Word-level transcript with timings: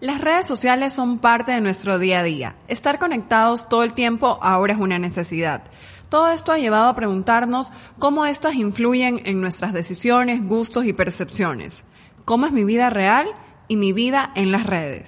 Las 0.00 0.22
redes 0.22 0.46
sociales 0.46 0.94
son 0.94 1.18
parte 1.18 1.52
de 1.52 1.60
nuestro 1.60 1.98
día 1.98 2.20
a 2.20 2.22
día. 2.22 2.56
Estar 2.68 2.98
conectados 2.98 3.68
todo 3.68 3.82
el 3.82 3.92
tiempo 3.92 4.38
ahora 4.40 4.72
es 4.72 4.78
una 4.78 4.98
necesidad. 4.98 5.62
Todo 6.08 6.30
esto 6.32 6.52
ha 6.52 6.58
llevado 6.58 6.88
a 6.88 6.94
preguntarnos 6.94 7.70
cómo 7.98 8.24
estas 8.24 8.54
influyen 8.54 9.20
en 9.26 9.42
nuestras 9.42 9.74
decisiones, 9.74 10.42
gustos 10.42 10.86
y 10.86 10.94
percepciones. 10.94 11.84
¿Cómo 12.24 12.46
es 12.46 12.52
mi 12.52 12.64
vida 12.64 12.88
real 12.88 13.28
y 13.68 13.76
mi 13.76 13.92
vida 13.92 14.32
en 14.36 14.52
las 14.52 14.64
redes? 14.64 15.06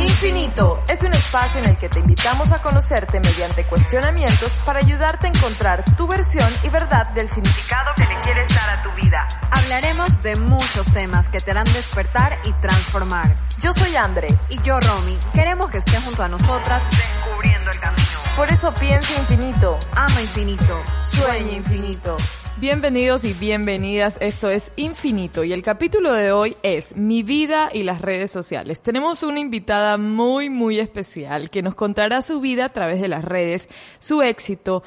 Infinito 0.00 0.82
es 0.88 1.02
un 1.02 1.12
espacio 1.12 1.60
en 1.60 1.68
el 1.68 1.76
que 1.76 1.90
te 1.90 2.00
invitamos 2.00 2.52
a 2.52 2.62
conocerte 2.62 3.20
mediante 3.20 3.64
cuestionamientos 3.64 4.52
para 4.64 4.78
ayudarte 4.78 5.26
a 5.26 5.30
encontrar 5.30 5.84
tu 5.94 6.06
versión 6.08 6.48
y 6.64 6.70
verdad 6.70 7.08
del 7.10 7.30
significado 7.30 7.90
que 7.96 8.06
le 8.06 8.18
quieres 8.22 8.48
dar 8.54 8.78
a 8.78 8.82
tu 8.82 8.90
vida. 8.92 9.28
Hablaremos 9.50 10.22
de 10.22 10.36
muchos 10.36 10.86
temas 10.92 11.28
que 11.28 11.40
te 11.40 11.50
harán 11.50 11.70
despertar 11.72 12.38
y 12.44 12.52
transformar. 12.54 13.34
Yo 13.58 13.72
soy 13.72 13.94
Andre 13.94 14.28
Y 14.48 14.62
yo, 14.62 14.80
Romy, 14.80 15.18
queremos 15.34 15.70
que 15.70 15.78
estés 15.78 16.02
junto 16.02 16.22
a 16.22 16.28
nosotras 16.28 16.82
descubriendo 16.90 17.70
el 17.70 17.78
camino. 17.78 18.08
Por 18.36 18.48
eso 18.48 18.74
piensa 18.74 19.20
infinito, 19.20 19.78
Ama 19.94 20.20
infinito. 20.22 20.82
sueña 21.02 21.52
infinito. 21.52 22.16
Bienvenidos 22.60 23.24
y 23.24 23.32
bienvenidas, 23.32 24.18
esto 24.20 24.50
es 24.50 24.70
Infinito 24.76 25.44
y 25.44 25.54
el 25.54 25.62
capítulo 25.62 26.12
de 26.12 26.30
hoy 26.30 26.54
es 26.62 26.94
Mi 26.94 27.22
vida 27.22 27.70
y 27.72 27.84
las 27.84 28.02
redes 28.02 28.30
sociales. 28.30 28.82
Tenemos 28.82 29.22
una 29.22 29.40
invitada 29.40 29.96
muy 29.96 30.50
muy 30.50 30.78
especial 30.78 31.48
que 31.48 31.62
nos 31.62 31.74
contará 31.74 32.20
su 32.20 32.38
vida 32.38 32.66
a 32.66 32.68
través 32.68 33.00
de 33.00 33.08
las 33.08 33.24
redes, 33.24 33.70
su 33.98 34.20
éxito, 34.20 34.82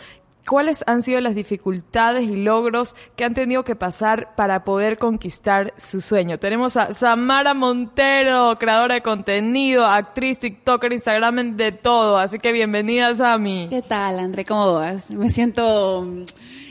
cuáles 0.47 0.83
han 0.85 1.01
sido 1.01 1.19
las 1.19 1.33
dificultades 1.33 2.29
y 2.29 2.35
logros 2.35 2.95
que 3.15 3.23
han 3.23 3.33
tenido 3.33 3.63
que 3.63 3.75
pasar 3.75 4.35
para 4.35 4.63
poder 4.63 4.99
conquistar 4.99 5.73
su 5.75 5.99
sueño. 5.99 6.37
Tenemos 6.37 6.77
a 6.77 6.93
Samara 6.93 7.55
Montero, 7.55 8.55
creadora 8.59 8.93
de 8.93 9.01
contenido, 9.01 9.87
actriz, 9.87 10.37
TikToker, 10.37 10.93
Instagram, 10.93 11.57
de 11.57 11.71
todo, 11.71 12.19
así 12.19 12.37
que 12.37 12.51
bienvenida 12.51 13.15
Sami. 13.15 13.67
¿Qué 13.71 13.81
tal, 13.81 14.19
André? 14.19 14.45
¿Cómo 14.45 14.73
vas? 14.75 15.09
Me 15.09 15.31
siento 15.31 16.07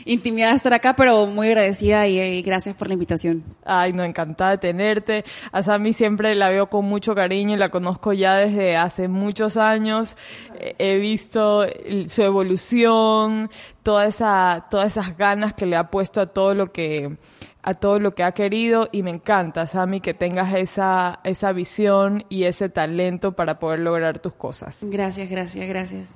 intimidada 0.05 0.51
de 0.51 0.57
estar 0.57 0.73
acá, 0.73 0.95
pero 0.95 1.25
muy 1.25 1.47
agradecida 1.47 2.07
y, 2.07 2.19
y 2.19 2.41
gracias 2.41 2.75
por 2.75 2.87
la 2.87 2.93
invitación. 2.93 3.43
Ay, 3.65 3.93
no, 3.93 4.03
encantada 4.03 4.51
de 4.51 4.57
tenerte. 4.57 5.25
A 5.51 5.61
Sami 5.63 5.93
siempre 5.93 6.35
la 6.35 6.49
veo 6.49 6.67
con 6.67 6.85
mucho 6.85 7.15
cariño 7.15 7.55
y 7.55 7.57
la 7.57 7.69
conozco 7.69 8.13
ya 8.13 8.35
desde 8.35 8.75
hace 8.77 9.07
muchos 9.07 9.57
años. 9.57 10.17
He 10.59 10.95
visto 10.97 11.65
su 12.07 12.21
evolución, 12.21 13.49
toda 13.83 14.05
esa, 14.05 14.67
todas 14.69 14.93
esas 14.93 15.17
ganas 15.17 15.53
que 15.53 15.65
le 15.65 15.75
ha 15.75 15.89
puesto 15.89 16.21
a 16.21 16.27
todo 16.27 16.53
lo 16.53 16.71
que, 16.71 17.17
a 17.61 17.73
todo 17.73 17.99
lo 17.99 18.13
que 18.13 18.23
ha 18.23 18.33
querido 18.33 18.89
y 18.91 19.03
me 19.03 19.11
encanta, 19.11 19.67
Sami, 19.67 20.01
que 20.01 20.13
tengas 20.13 20.53
esa, 20.53 21.19
esa 21.23 21.51
visión 21.51 22.25
y 22.29 22.43
ese 22.43 22.69
talento 22.69 23.33
para 23.33 23.59
poder 23.59 23.79
lograr 23.79 24.19
tus 24.19 24.33
cosas. 24.33 24.85
Gracias, 24.89 25.29
gracias, 25.29 25.67
gracias. 25.67 26.13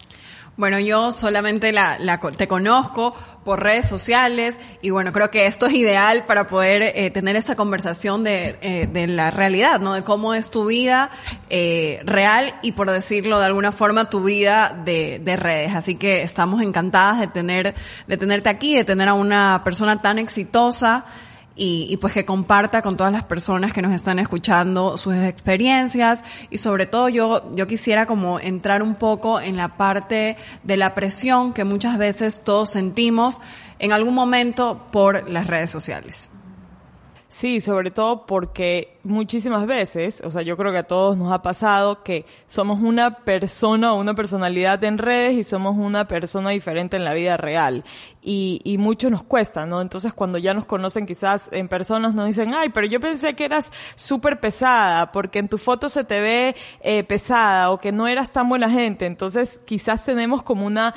Bueno, 0.57 0.79
yo 0.79 1.11
solamente 1.11 1.71
la, 1.71 1.99
la 1.99 2.19
te 2.19 2.47
conozco 2.47 3.13
por 3.45 3.61
redes 3.61 3.87
sociales 3.87 4.59
y 4.81 4.89
bueno, 4.89 5.13
creo 5.13 5.29
que 5.29 5.45
esto 5.45 5.67
es 5.67 5.73
ideal 5.73 6.25
para 6.25 6.47
poder 6.47 6.81
eh, 6.81 7.11
tener 7.11 7.35
esta 7.35 7.55
conversación 7.55 8.23
de, 8.23 8.57
eh, 8.61 8.89
de 8.91 9.05
la 9.05 9.29
realidad, 9.29 9.79
¿no? 9.79 9.93
De 9.93 10.01
cómo 10.01 10.33
es 10.33 10.49
tu 10.49 10.65
vida 10.65 11.11
eh, 11.51 12.01
real 12.05 12.55
y 12.63 12.71
por 12.71 12.89
decirlo 12.89 13.37
de 13.37 13.45
alguna 13.45 13.71
forma 13.71 14.09
tu 14.09 14.23
vida 14.23 14.75
de, 14.83 15.21
de 15.23 15.35
redes. 15.35 15.75
Así 15.75 15.93
que 15.93 16.23
estamos 16.23 16.63
encantadas 16.63 17.19
de 17.19 17.27
tener, 17.27 17.75
de 18.07 18.17
tenerte 18.17 18.49
aquí, 18.49 18.75
de 18.75 18.83
tener 18.83 19.09
a 19.09 19.13
una 19.13 19.61
persona 19.63 20.01
tan 20.01 20.17
exitosa 20.17 21.05
y, 21.57 21.87
y 21.89 21.97
pues 21.97 22.13
que 22.13 22.25
comparta 22.25 22.81
con 22.81 22.95
todas 22.95 23.11
las 23.11 23.23
personas 23.23 23.73
que 23.73 23.81
nos 23.81 23.93
están 23.93 24.19
escuchando 24.19 24.97
sus 24.97 25.15
experiencias 25.15 26.23
y 26.49 26.59
sobre 26.59 26.85
todo 26.85 27.09
yo, 27.09 27.49
yo 27.53 27.67
quisiera 27.67 28.05
como 28.05 28.39
entrar 28.39 28.83
un 28.83 28.95
poco 28.95 29.41
en 29.41 29.57
la 29.57 29.69
parte 29.69 30.37
de 30.63 30.77
la 30.77 30.95
presión 30.95 31.53
que 31.53 31.63
muchas 31.63 31.97
veces 31.97 32.41
todos 32.43 32.69
sentimos 32.69 33.41
en 33.79 33.91
algún 33.91 34.15
momento 34.15 34.79
por 34.91 35.29
las 35.29 35.47
redes 35.47 35.69
sociales. 35.69 36.29
Sí, 37.29 37.59
sobre 37.59 37.91
todo 37.91 38.25
porque 38.25 38.97
muchísimas 39.03 39.65
veces, 39.65 40.21
o 40.23 40.31
sea, 40.31 40.43
yo 40.43 40.55
creo 40.55 40.71
que 40.71 40.77
a 40.77 40.87
todos 40.87 41.17
nos 41.17 41.33
ha 41.33 41.41
pasado 41.41 42.01
que 42.01 42.25
somos 42.47 42.79
una 42.79 43.17
persona 43.25 43.91
o 43.91 43.99
una 43.99 44.15
personalidad 44.15 44.81
en 44.85 44.97
redes 44.97 45.33
y 45.33 45.43
somos 45.43 45.75
una 45.75 46.07
persona 46.07 46.51
diferente 46.51 46.95
en 46.95 47.03
la 47.03 47.13
vida 47.13 47.35
real. 47.35 47.83
Y, 48.21 48.61
y 48.63 48.77
mucho 48.77 49.09
nos 49.09 49.23
cuesta, 49.23 49.65
¿no? 49.65 49.81
Entonces 49.81 50.13
cuando 50.13 50.37
ya 50.37 50.53
nos 50.53 50.65
conocen 50.65 51.05
quizás 51.05 51.49
en 51.51 51.67
personas 51.67 52.15
nos 52.15 52.27
dicen, 52.27 52.53
ay, 52.53 52.69
pero 52.69 52.87
yo 52.87 52.99
pensé 53.01 53.35
que 53.35 53.45
eras 53.45 53.71
súper 53.95 54.39
pesada 54.39 55.11
porque 55.11 55.39
en 55.39 55.49
tu 55.49 55.57
foto 55.57 55.89
se 55.89 56.05
te 56.05 56.21
ve 56.21 56.55
eh, 56.81 57.03
pesada 57.03 57.71
o 57.71 57.77
que 57.77 57.91
no 57.91 58.07
eras 58.07 58.31
tan 58.31 58.47
buena 58.47 58.69
gente. 58.69 59.05
Entonces 59.05 59.59
quizás 59.65 60.05
tenemos 60.05 60.43
como 60.43 60.65
una 60.65 60.93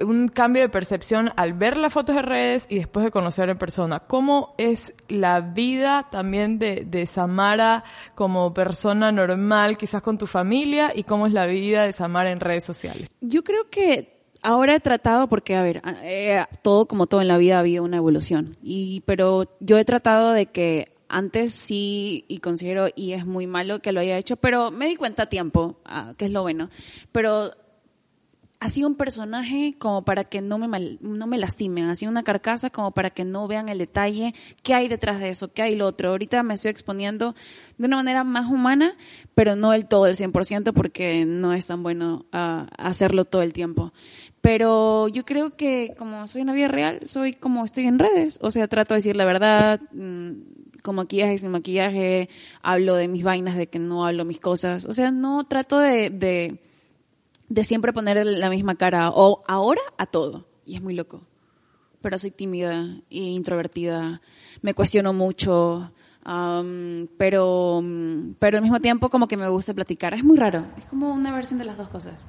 un 0.00 0.28
cambio 0.28 0.62
de 0.62 0.68
percepción 0.68 1.30
al 1.36 1.52
ver 1.52 1.76
las 1.76 1.92
fotos 1.92 2.16
de 2.16 2.22
redes 2.22 2.66
y 2.68 2.76
después 2.76 3.04
de 3.04 3.10
conocer 3.10 3.48
en 3.48 3.58
persona. 3.58 4.00
¿Cómo 4.00 4.54
es 4.58 4.94
la 5.08 5.40
vida 5.40 6.08
también 6.10 6.58
de, 6.58 6.84
de 6.86 7.06
Samara 7.06 7.84
como 8.14 8.54
persona 8.54 9.12
normal, 9.12 9.76
quizás 9.76 10.02
con 10.02 10.18
tu 10.18 10.26
familia, 10.26 10.92
y 10.94 11.04
cómo 11.04 11.26
es 11.26 11.32
la 11.32 11.46
vida 11.46 11.84
de 11.84 11.92
Samara 11.92 12.30
en 12.30 12.40
redes 12.40 12.64
sociales? 12.64 13.08
Yo 13.20 13.44
creo 13.44 13.68
que 13.70 14.16
ahora 14.42 14.74
he 14.74 14.80
tratado, 14.80 15.28
porque 15.28 15.56
a 15.56 15.62
ver, 15.62 15.82
eh, 16.02 16.44
todo 16.62 16.86
como 16.86 17.06
todo 17.06 17.20
en 17.20 17.28
la 17.28 17.38
vida 17.38 17.56
ha 17.56 17.60
habido 17.60 17.84
una 17.84 17.96
evolución, 17.96 18.56
y 18.62 19.02
pero 19.06 19.56
yo 19.60 19.78
he 19.78 19.84
tratado 19.84 20.32
de 20.32 20.46
que 20.46 20.88
antes 21.08 21.52
sí, 21.52 22.24
y 22.28 22.38
considero, 22.38 22.88
y 22.94 23.12
es 23.12 23.26
muy 23.26 23.46
malo 23.46 23.80
que 23.80 23.92
lo 23.92 24.00
haya 24.00 24.18
hecho, 24.18 24.36
pero 24.36 24.70
me 24.70 24.88
di 24.88 24.96
cuenta 24.96 25.24
a 25.24 25.28
tiempo, 25.28 25.78
ah, 25.84 26.14
que 26.16 26.26
es 26.26 26.30
lo 26.32 26.42
bueno, 26.42 26.70
pero 27.12 27.52
ha 28.58 28.68
sido 28.70 28.88
un 28.88 28.94
personaje 28.94 29.74
como 29.78 30.04
para 30.04 30.24
que 30.24 30.40
no 30.40 30.56
me, 30.58 30.66
mal- 30.66 30.98
no 31.00 31.26
me 31.26 31.36
lastimen, 31.38 31.84
ha 31.90 31.94
sido 31.94 32.10
una 32.10 32.22
carcasa 32.22 32.70
como 32.70 32.92
para 32.92 33.10
que 33.10 33.24
no 33.24 33.46
vean 33.46 33.68
el 33.68 33.78
detalle, 33.78 34.34
qué 34.62 34.74
hay 34.74 34.88
detrás 34.88 35.20
de 35.20 35.28
eso, 35.28 35.52
qué 35.52 35.62
hay 35.62 35.76
lo 35.76 35.86
otro. 35.86 36.10
Ahorita 36.10 36.42
me 36.42 36.54
estoy 36.54 36.70
exponiendo 36.70 37.34
de 37.76 37.86
una 37.86 37.96
manera 37.96 38.24
más 38.24 38.50
humana, 38.50 38.94
pero 39.34 39.56
no 39.56 39.72
del 39.72 39.86
todo, 39.86 40.06
el 40.06 40.16
100%, 40.16 40.72
porque 40.72 41.26
no 41.26 41.52
es 41.52 41.66
tan 41.66 41.82
bueno 41.82 42.24
ah, 42.32 42.66
hacerlo 42.78 43.24
todo 43.26 43.42
el 43.42 43.52
tiempo. 43.52 43.92
Pero 44.40 45.08
yo 45.08 45.24
creo 45.24 45.56
que 45.56 45.94
como 45.98 46.26
soy 46.28 46.42
en 46.42 46.46
la 46.46 46.52
vida 46.54 46.68
real, 46.68 47.00
soy 47.04 47.34
como 47.34 47.64
estoy 47.64 47.86
en 47.86 47.98
redes, 47.98 48.38
o 48.40 48.50
sea, 48.50 48.68
trato 48.68 48.94
de 48.94 48.98
decir 48.98 49.16
la 49.16 49.24
verdad, 49.24 49.80
mm, 49.92 50.80
con 50.82 50.94
maquillaje, 50.96 51.36
sin 51.38 51.50
maquillaje, 51.50 52.28
hablo 52.62 52.94
de 52.94 53.08
mis 53.08 53.22
vainas, 53.24 53.56
de 53.56 53.66
que 53.66 53.78
no 53.78 54.06
hablo 54.06 54.24
mis 54.24 54.40
cosas, 54.40 54.84
o 54.86 54.92
sea, 54.92 55.10
no 55.10 55.44
trato 55.44 55.78
de... 55.78 56.10
de 56.10 56.60
de 57.48 57.64
siempre 57.64 57.92
poner 57.92 58.24
la 58.26 58.50
misma 58.50 58.74
cara 58.74 59.10
o 59.10 59.42
ahora 59.46 59.80
a 59.98 60.06
todo. 60.06 60.46
Y 60.64 60.76
es 60.76 60.82
muy 60.82 60.94
loco. 60.94 61.22
Pero 62.00 62.18
soy 62.18 62.30
tímida 62.30 63.00
e 63.10 63.18
introvertida. 63.18 64.20
Me 64.62 64.74
cuestiono 64.74 65.12
mucho. 65.12 65.92
Am, 66.24 67.08
pero 67.18 67.80
mm, 67.82 68.34
pero 68.38 68.58
al 68.58 68.62
mismo 68.62 68.80
tiempo 68.80 69.10
como 69.10 69.28
que 69.28 69.36
me 69.36 69.48
gusta 69.48 69.74
platicar. 69.74 70.14
Es 70.14 70.24
muy 70.24 70.36
raro. 70.36 70.64
Es 70.76 70.84
como 70.86 71.12
una 71.12 71.32
versión 71.32 71.58
de 71.58 71.64
las 71.66 71.76
dos 71.76 71.88
cosas 71.88 72.26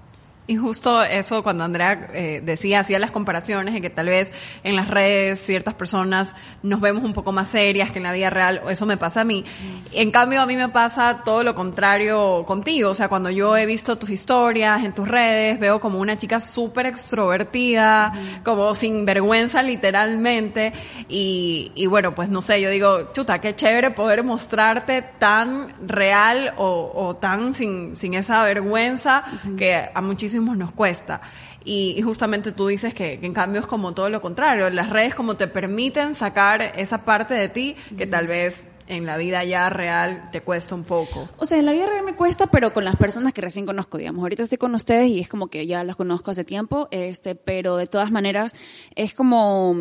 Y 0.50 0.56
justo 0.56 1.04
eso 1.04 1.44
cuando 1.44 1.66
Andrea 1.66 2.08
eh, 2.14 2.42
decía, 2.42 2.80
hacía 2.80 3.00
las 3.00 3.12
comparaciones 3.12 3.74
de 3.74 3.82
que 3.82 3.90
tal 3.90 4.08
vez 4.08 4.32
en 4.64 4.78
las 4.78 4.90
redes 4.90 5.42
ciertas 5.42 5.74
personas 5.74 6.36
nos 6.64 6.80
vemos 6.80 7.04
un 7.04 7.12
poco 7.12 7.34
más 7.34 7.50
serias 7.50 7.92
que 7.92 7.98
en 8.00 8.04
la 8.04 8.14
vida 8.14 8.30
real, 8.30 8.62
eso 8.70 8.86
me 8.86 8.96
pasa 8.96 9.22
a 9.22 9.24
mí. 9.26 9.44
En 9.92 10.10
cambio, 10.10 10.42
a 10.42 10.46
mí 10.46 10.56
me 10.56 10.70
pasa 10.70 11.22
todo 11.26 11.44
lo 11.44 11.54
contrario 11.54 12.46
contigo. 12.48 12.92
O 12.92 12.94
sea, 12.96 13.10
cuando 13.10 13.30
yo 13.30 13.58
he 13.58 13.66
visto 13.66 13.98
tus 13.98 14.10
historias 14.10 14.86
en 14.86 14.94
tus 14.94 15.06
redes, 15.06 15.60
veo 15.60 15.80
como 15.80 16.00
una 16.00 16.18
chica 16.18 16.40
súper 16.40 16.86
extrovertida, 16.86 18.14
como 18.46 18.74
sin 18.74 19.06
vergüenza 19.06 19.62
literalmente. 19.62 20.72
Y, 21.10 21.74
y 21.76 21.88
bueno, 21.88 22.12
pues 22.12 22.30
no 22.30 22.40
sé, 22.40 22.62
yo 22.62 22.70
digo, 22.70 23.12
chuta, 23.12 23.42
qué 23.42 23.54
chévere 23.54 23.92
poder 23.92 24.24
mostrarte 24.24 25.02
tan 25.02 25.74
real 25.86 26.54
o, 26.56 26.90
o 26.96 27.18
tan 27.18 27.54
sin, 27.54 27.98
sin 27.98 28.14
esa 28.14 28.44
vergüenza 28.46 29.26
que 29.58 29.90
a 29.94 30.00
muchísimos 30.00 30.37
nos 30.42 30.72
cuesta. 30.72 31.22
Y, 31.64 31.96
y 31.98 32.02
justamente 32.02 32.52
tú 32.52 32.68
dices 32.68 32.94
que, 32.94 33.18
que 33.18 33.26
en 33.26 33.34
cambio 33.34 33.62
es 33.62 33.68
como 33.68 33.94
todo 33.94 34.10
lo 34.10 34.22
contrario. 34.22 34.70
Las 34.70 34.90
redes 34.90 35.16
como 35.16 35.36
te 35.36 35.48
permiten 35.48 36.16
sacar 36.16 36.62
esa 36.62 37.00
parte 37.00 37.34
de 37.34 37.50
ti 37.50 37.76
que 37.98 38.08
tal 38.08 38.28
vez 38.28 38.70
en 38.88 39.06
la 39.06 39.18
vida 39.18 39.44
ya 39.44 39.70
real 39.70 40.24
te 40.32 40.42
cuesta 40.42 40.76
un 40.76 40.84
poco. 40.84 41.28
O 41.38 41.46
sea, 41.46 41.58
en 41.58 41.66
la 41.66 41.74
vida 41.74 41.88
real 41.88 42.06
me 42.06 42.16
cuesta, 42.16 42.48
pero 42.48 42.74
con 42.74 42.86
las 42.86 42.96
personas 42.96 43.34
que 43.34 43.42
recién 43.42 43.66
conozco, 43.66 43.98
digamos. 43.98 44.22
Ahorita 44.22 44.44
estoy 44.44 44.58
con 44.58 44.74
ustedes 44.76 45.10
y 45.10 45.20
es 45.20 45.28
como 45.28 45.48
que 45.48 45.68
ya 45.68 45.84
las 45.84 45.96
conozco 45.96 46.32
hace 46.32 46.44
tiempo, 46.44 46.88
este, 46.92 47.36
pero 47.36 47.78
de 47.78 47.88
todas 47.88 48.12
maneras 48.12 48.54
es 48.96 49.14
como 49.14 49.76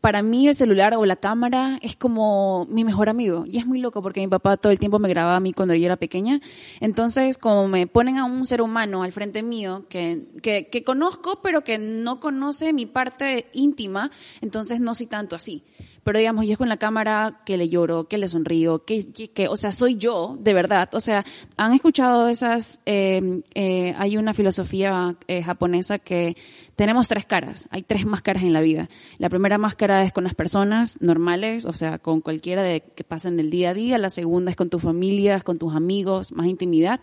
para 0.00 0.22
mí 0.22 0.48
el 0.48 0.54
celular 0.54 0.94
o 0.94 1.04
la 1.06 1.16
cámara 1.16 1.78
es 1.80 1.96
como 1.96 2.66
mi 2.68 2.84
mejor 2.84 3.08
amigo. 3.08 3.44
Y 3.46 3.58
es 3.58 3.66
muy 3.66 3.80
loco 3.80 4.02
porque 4.02 4.20
mi 4.20 4.28
papá 4.28 4.56
todo 4.56 4.72
el 4.72 4.78
tiempo 4.78 4.98
me 4.98 5.08
grababa 5.08 5.36
a 5.36 5.40
mí 5.40 5.52
cuando 5.52 5.74
yo 5.74 5.86
era 5.86 5.96
pequeña. 5.96 6.40
Entonces, 6.80 7.38
como 7.38 7.68
me 7.68 7.86
ponen 7.86 8.18
a 8.18 8.24
un 8.24 8.46
ser 8.46 8.62
humano 8.62 9.02
al 9.02 9.12
frente 9.12 9.42
mío 9.42 9.86
que, 9.88 10.26
que, 10.42 10.68
que 10.68 10.84
conozco, 10.84 11.40
pero 11.42 11.62
que 11.64 11.78
no 11.78 12.20
conoce 12.20 12.72
mi 12.72 12.86
parte 12.86 13.46
íntima, 13.52 14.10
entonces 14.40 14.80
no 14.80 14.94
soy 14.94 15.06
tanto 15.06 15.36
así 15.36 15.64
pero 16.04 16.18
digamos, 16.18 16.46
yo 16.46 16.52
es 16.52 16.58
con 16.58 16.68
la 16.68 16.78
cámara 16.78 17.42
que 17.46 17.56
le 17.56 17.68
lloro, 17.68 18.08
que 18.08 18.18
le 18.18 18.28
sonrío, 18.28 18.84
que, 18.84 19.12
que, 19.12 19.48
o 19.48 19.56
sea, 19.56 19.70
soy 19.70 19.96
yo, 19.96 20.36
de 20.40 20.52
verdad. 20.52 20.88
O 20.94 21.00
sea, 21.00 21.24
han 21.56 21.72
escuchado 21.74 22.28
esas, 22.28 22.80
eh, 22.86 23.42
eh, 23.54 23.94
hay 23.96 24.16
una 24.16 24.34
filosofía 24.34 25.16
eh, 25.28 25.42
japonesa 25.42 25.98
que 25.98 26.36
tenemos 26.74 27.06
tres 27.06 27.24
caras, 27.24 27.68
hay 27.70 27.82
tres 27.82 28.04
máscaras 28.04 28.42
en 28.42 28.52
la 28.52 28.60
vida. 28.60 28.88
La 29.18 29.28
primera 29.28 29.58
máscara 29.58 30.02
es 30.04 30.12
con 30.12 30.24
las 30.24 30.34
personas 30.34 31.00
normales, 31.00 31.66
o 31.66 31.72
sea, 31.72 31.98
con 31.98 32.20
cualquiera 32.20 32.62
de 32.62 32.80
que 32.80 33.04
pasen 33.04 33.36
del 33.36 33.50
día 33.50 33.70
a 33.70 33.74
día. 33.74 33.98
La 33.98 34.10
segunda 34.10 34.50
es 34.50 34.56
con 34.56 34.70
tu 34.70 34.80
familia, 34.80 35.40
con 35.40 35.58
tus 35.58 35.74
amigos, 35.74 36.32
más 36.32 36.48
intimidad. 36.48 37.00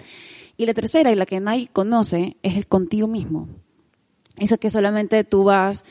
Y 0.57 0.66
la 0.66 0.74
tercera, 0.74 1.12
y 1.12 1.16
la 1.16 1.25
que 1.25 1.40
nadie 1.40 1.69
conoce, 1.72 2.36
es 2.44 2.57
el 2.57 2.68
contigo 2.68 3.07
mismo. 3.07 3.48
Esa 4.38 4.57
que 4.57 4.69
solamente 4.69 5.24
tú 5.24 5.46
vas 5.46 5.86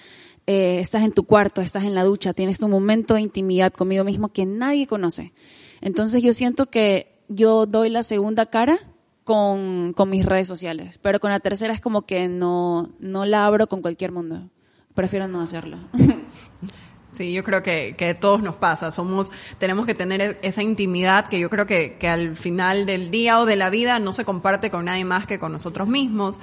eh, 0.51 0.81
estás 0.81 1.03
en 1.03 1.13
tu 1.13 1.25
cuarto, 1.25 1.61
estás 1.61 1.85
en 1.85 1.95
la 1.95 2.05
ducha, 2.05 2.33
tienes 2.33 2.59
tu 2.59 2.69
momento 2.69 3.13
de 3.13 3.21
intimidad 3.21 3.71
conmigo 3.71 4.03
mismo 4.03 4.33
que 4.33 4.47
nadie 4.47 4.87
conoce. 4.87 5.35
Entonces 5.83 6.23
yo 6.23 6.33
siento 6.33 6.71
que 6.71 7.21
yo 7.29 7.67
doy 7.67 7.91
la 7.91 8.03
segunda 8.03 8.47
cara 8.47 8.79
con, 9.25 9.93
con 9.93 10.09
mis 10.09 10.25
redes 10.25 10.49
sociales, 10.49 10.99
pero 11.03 11.21
con 11.21 11.31
la 11.31 11.41
tercera 11.41 11.75
es 11.75 11.83
como 11.83 12.07
que 12.07 12.29
no, 12.29 12.95
no 12.99 13.27
la 13.27 13.45
abro 13.45 13.67
con 13.67 13.83
cualquier 13.83 14.11
mundo. 14.11 14.49
Prefiero 14.95 15.29
no 15.29 15.43
hacerlo. 15.43 15.77
Sí, 17.11 17.33
yo 17.33 17.43
creo 17.43 17.65
que, 17.65 17.97
que 17.99 18.15
todos 18.15 18.43
nos 18.43 18.57
pasa. 18.57 18.93
Somos, 18.93 19.33
tenemos 19.59 19.87
que 19.87 19.95
tener 19.95 20.21
e-, 20.21 20.39
esa 20.43 20.63
intimidad 20.63 21.27
que 21.27 21.41
yo 21.41 21.51
creo 21.51 21.67
que, 21.67 21.97
que 21.99 22.07
al 22.07 22.37
final 22.37 22.87
del 22.87 23.11
día 23.11 23.41
o 23.41 23.47
de 23.47 23.57
la 23.57 23.71
vida 23.71 23.99
no 23.99 24.13
se 24.13 24.25
comparte 24.25 24.71
con 24.71 24.85
nadie 24.85 25.05
más 25.05 25.27
que 25.27 25.39
con 25.39 25.51
nosotros 25.51 25.89
mismos. 25.89 26.39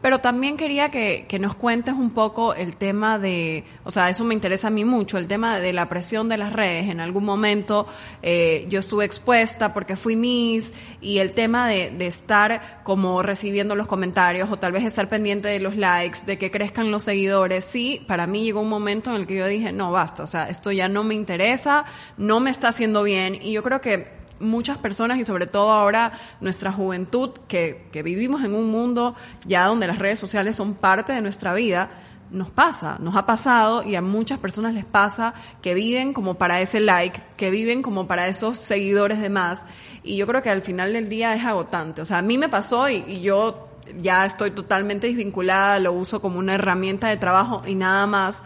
Pero 0.00 0.18
también 0.20 0.56
quería 0.56 0.88
que, 0.88 1.26
que, 1.28 1.38
nos 1.38 1.54
cuentes 1.54 1.94
un 1.94 2.10
poco 2.10 2.54
el 2.54 2.76
tema 2.76 3.18
de, 3.18 3.64
o 3.84 3.90
sea, 3.90 4.08
eso 4.08 4.24
me 4.24 4.32
interesa 4.32 4.68
a 4.68 4.70
mí 4.70 4.84
mucho, 4.84 5.18
el 5.18 5.28
tema 5.28 5.58
de 5.58 5.72
la 5.74 5.88
presión 5.88 6.28
de 6.28 6.38
las 6.38 6.52
redes. 6.52 6.88
En 6.88 7.00
algún 7.00 7.24
momento 7.24 7.86
eh, 8.22 8.66
yo 8.70 8.80
estuve 8.80 9.04
expuesta 9.04 9.74
porque 9.74 9.96
fui 9.96 10.16
Miss 10.16 10.72
y 11.02 11.18
el 11.18 11.32
tema 11.32 11.68
de, 11.68 11.90
de 11.90 12.06
estar 12.06 12.80
como 12.82 13.22
recibiendo 13.22 13.74
los 13.74 13.88
comentarios 13.88 14.50
o 14.50 14.58
tal 14.58 14.72
vez 14.72 14.84
estar 14.84 15.06
pendiente 15.06 15.48
de 15.48 15.60
los 15.60 15.76
likes, 15.76 16.20
de 16.24 16.38
que 16.38 16.50
crezcan 16.50 16.90
los 16.90 17.04
seguidores. 17.04 17.64
Sí, 17.64 18.02
para 18.06 18.26
mí 18.26 18.42
llegó 18.42 18.60
un 18.60 18.70
momento 18.70 19.10
en 19.10 19.16
el 19.16 19.26
que 19.26 19.36
yo 19.36 19.46
dije, 19.46 19.72
no, 19.72 19.92
basta, 19.92 20.22
o 20.22 20.26
sea, 20.26 20.48
esto 20.48 20.72
ya 20.72 20.88
no 20.88 21.04
me 21.04 21.14
interesa, 21.14 21.84
no 22.16 22.40
me 22.40 22.50
está 22.50 22.68
haciendo 22.68 23.02
bien 23.02 23.38
y 23.40 23.52
yo 23.52 23.62
creo 23.62 23.80
que 23.82 24.19
muchas 24.40 24.78
personas 24.78 25.18
y 25.18 25.24
sobre 25.24 25.46
todo 25.46 25.70
ahora 25.70 26.12
nuestra 26.40 26.72
juventud 26.72 27.30
que, 27.46 27.88
que 27.92 28.02
vivimos 28.02 28.42
en 28.44 28.54
un 28.54 28.70
mundo 28.70 29.14
ya 29.46 29.66
donde 29.66 29.86
las 29.86 29.98
redes 29.98 30.18
sociales 30.18 30.56
son 30.56 30.74
parte 30.74 31.12
de 31.12 31.20
nuestra 31.20 31.54
vida, 31.54 31.90
nos 32.30 32.50
pasa, 32.50 32.96
nos 33.00 33.16
ha 33.16 33.26
pasado 33.26 33.82
y 33.82 33.96
a 33.96 34.02
muchas 34.02 34.40
personas 34.40 34.74
les 34.74 34.86
pasa 34.86 35.34
que 35.62 35.74
viven 35.74 36.12
como 36.12 36.34
para 36.34 36.60
ese 36.60 36.80
like, 36.80 37.20
que 37.36 37.50
viven 37.50 37.82
como 37.82 38.06
para 38.06 38.28
esos 38.28 38.58
seguidores 38.58 39.20
de 39.20 39.28
más. 39.28 39.64
Y 40.02 40.16
yo 40.16 40.26
creo 40.26 40.42
que 40.42 40.50
al 40.50 40.62
final 40.62 40.92
del 40.92 41.08
día 41.08 41.34
es 41.34 41.44
agotante. 41.44 42.00
O 42.00 42.04
sea, 42.04 42.18
a 42.18 42.22
mí 42.22 42.38
me 42.38 42.48
pasó 42.48 42.88
y, 42.88 43.04
y 43.06 43.20
yo 43.20 43.68
ya 43.98 44.24
estoy 44.24 44.52
totalmente 44.52 45.08
desvinculada, 45.08 45.78
lo 45.78 45.92
uso 45.92 46.20
como 46.20 46.38
una 46.38 46.54
herramienta 46.54 47.08
de 47.08 47.16
trabajo 47.16 47.62
y 47.66 47.74
nada 47.74 48.06
más 48.06 48.42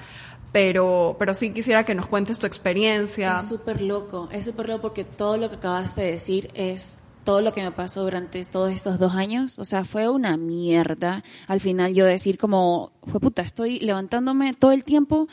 pero, 0.54 1.16
pero 1.18 1.34
sí 1.34 1.50
quisiera 1.50 1.82
que 1.84 1.96
nos 1.96 2.06
cuentes 2.06 2.38
tu 2.38 2.46
experiencia. 2.46 3.38
Es 3.38 3.48
súper 3.48 3.80
loco, 3.80 4.28
es 4.30 4.44
súper 4.44 4.68
loco 4.68 4.82
porque 4.82 5.02
todo 5.02 5.36
lo 5.36 5.50
que 5.50 5.56
acabaste 5.56 6.02
de 6.02 6.12
decir 6.12 6.48
es 6.54 7.00
todo 7.24 7.40
lo 7.40 7.52
que 7.52 7.60
me 7.60 7.72
pasó 7.72 8.04
durante 8.04 8.40
todos 8.44 8.72
estos 8.72 9.00
dos 9.00 9.14
años, 9.14 9.58
o 9.58 9.64
sea, 9.64 9.82
fue 9.82 10.08
una 10.08 10.36
mierda. 10.36 11.24
Al 11.48 11.60
final 11.60 11.92
yo 11.92 12.04
decir 12.04 12.38
como, 12.38 12.92
fue 13.02 13.18
puta, 13.18 13.42
estoy 13.42 13.80
levantándome 13.80 14.54
todo 14.54 14.70
el 14.70 14.84
tiempo 14.84 15.26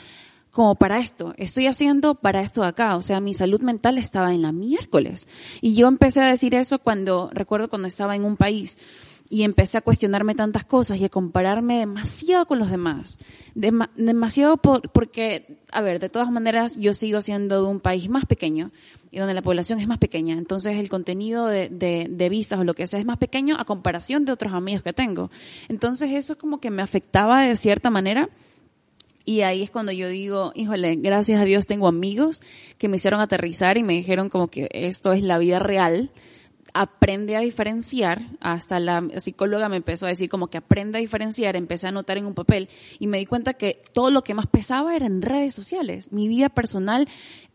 como 0.50 0.74
para 0.74 0.98
esto, 0.98 1.36
estoy 1.38 1.68
haciendo 1.68 2.16
para 2.16 2.42
esto 2.42 2.64
acá, 2.64 2.96
o 2.96 3.04
sea, 3.04 3.20
mi 3.20 3.36
salud 3.36 3.62
mental 3.62 4.00
estaba 4.00 4.34
en 4.34 4.42
la 4.42 4.52
miércoles. 4.52 5.28
Y 5.62 5.76
yo 5.76 5.88
empecé 5.88 6.22
a 6.22 6.26
decir 6.26 6.56
eso 6.56 6.80
cuando, 6.80 7.30
recuerdo 7.32 7.70
cuando 7.70 7.88
estaba 7.88 8.16
en 8.16 8.26
un 8.26 8.38
país 8.38 8.80
y 9.32 9.44
empecé 9.44 9.78
a 9.78 9.82
cuestionarme 9.82 10.36
tantas 10.36 10.66
cosas 10.66 11.00
y 11.00 11.06
a 11.06 11.10
compararme 11.10 11.80
demasiado 11.80 12.46
con 12.46 12.60
los 12.60 12.70
demás. 12.70 13.18
demasiado 13.56 14.58
porque, 14.58 15.58
a 15.72 15.82
ver, 15.82 16.00
de 16.02 16.10
todas 16.10 16.30
maneras 16.30 16.76
yo 16.76 16.94
sigo 16.94 17.22
siendo 17.22 17.64
de 17.64 17.70
un 17.70 17.80
país 17.80 18.10
más 18.10 18.26
pequeño 18.26 18.72
y 19.10 19.20
donde 19.20 19.34
la 19.34 19.42
población 19.42 19.80
es 19.80 19.88
más 19.88 20.00
pequeña. 20.00 20.38
Entonces 20.38 20.78
el 20.78 20.90
contenido 20.90 21.48
de, 21.48 21.70
de, 21.70 22.08
de 22.10 22.58
o 22.58 22.64
lo 22.66 22.74
que 22.74 22.88
sea 22.88 23.00
es 23.00 23.06
más 23.06 23.20
pequeño 23.20 23.56
a 23.58 23.64
comparación 23.64 24.26
de 24.26 24.34
otros 24.34 24.52
amigos 24.52 24.84
que 24.84 24.92
tengo. 24.92 25.32
Entonces 25.70 26.12
eso 26.12 26.38
como 26.38 26.60
que 26.60 26.70
me 26.70 26.82
afectaba 26.82 27.44
de 27.44 27.56
cierta 27.56 27.90
manera. 27.90 28.30
Y 29.24 29.42
ahí 29.42 29.64
es 29.64 29.72
cuando 29.72 29.94
yo 29.94 30.10
digo, 30.10 30.52
híjole, 30.56 30.98
gracias 30.98 31.40
a 31.40 31.46
Dios 31.46 31.68
tengo 31.68 31.88
amigos 31.88 32.42
que 32.78 32.90
me 32.90 32.98
hicieron 32.98 33.22
aterrizar 33.22 33.78
y 33.78 33.84
me 33.84 33.94
dijeron 33.94 34.28
como 34.28 34.50
que 34.50 34.68
esto 34.74 35.14
es 35.14 35.22
la 35.22 35.38
vida 35.38 35.60
real 35.60 36.12
aprende 36.74 37.36
a 37.36 37.42
diferenciar, 37.42 38.22
hasta 38.40 38.80
la 38.80 39.06
psicóloga 39.18 39.70
me 39.70 39.78
empezó 39.78 40.06
a 40.06 40.10
decir 40.10 40.30
como 40.30 40.48
que 40.48 40.58
aprende 40.58 40.98
a 40.98 41.02
diferenciar, 41.02 41.56
empecé 41.56 41.88
a 41.88 41.90
anotar 41.90 42.18
en 42.18 42.26
un 42.26 42.34
papel 42.34 42.70
y 43.00 43.08
me 43.08 43.18
di 43.18 43.26
cuenta 43.26 43.54
que 43.54 43.82
todo 43.94 44.12
lo 44.12 44.24
que 44.24 44.34
más 44.34 44.48
pesaba 44.48 44.96
era 44.96 45.06
en 45.06 45.22
redes 45.22 45.54
sociales. 45.54 46.12
Mi 46.12 46.28
vida 46.28 46.50
personal 46.50 47.08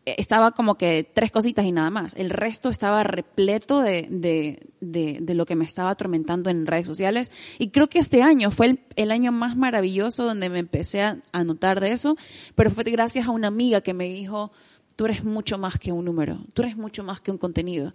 eh, 0.07 0.15
estaba 0.19 0.53
como 0.53 0.77
que 0.77 1.03
tres 1.05 1.33
cositas 1.33 1.65
y 1.65 1.73
nada 1.73 1.91
más. 1.91 2.15
El 2.15 2.31
resto 2.31 2.71
estaba 2.71 3.03
repleto 3.03 3.81
de, 3.81 4.07
de, 4.09 4.69
de, 4.81 5.35
lo 5.35 5.47
que 5.47 5.57
me 5.57 5.65
estaba 5.65 5.91
atormentando 5.91 6.49
en 6.49 6.67
redes 6.67 6.87
sociales. 6.87 7.33
Y 7.59 7.71
creo 7.71 7.89
que 7.89 7.99
este 7.99 8.23
año 8.23 8.51
fue 8.51 8.67
el, 8.67 8.81
el 8.95 9.11
año 9.11 9.33
más 9.33 9.57
maravilloso 9.57 10.25
donde 10.25 10.49
me 10.49 10.61
empecé 10.61 11.03
a, 11.03 11.19
a 11.33 11.45
notar 11.45 11.81
de 11.81 11.93
eso, 11.93 12.17
pero 12.55 12.71
fue 12.71 12.85
gracias 12.85 13.27
a 13.27 13.33
una 13.33 13.49
amiga 13.49 13.81
que 13.81 13.95
me 13.95 14.05
dijo, 14.05 14.53
tú 14.95 15.05
eres 15.05 15.25
mucho 15.25 15.59
más 15.59 15.79
que 15.79 15.93
un 15.93 16.05
número, 16.05 16.39
tú 16.55 16.63
eres 16.63 16.77
mucho 16.77 17.03
más 17.03 17.21
que 17.21 17.31
un 17.31 17.39
contenido 17.39 17.93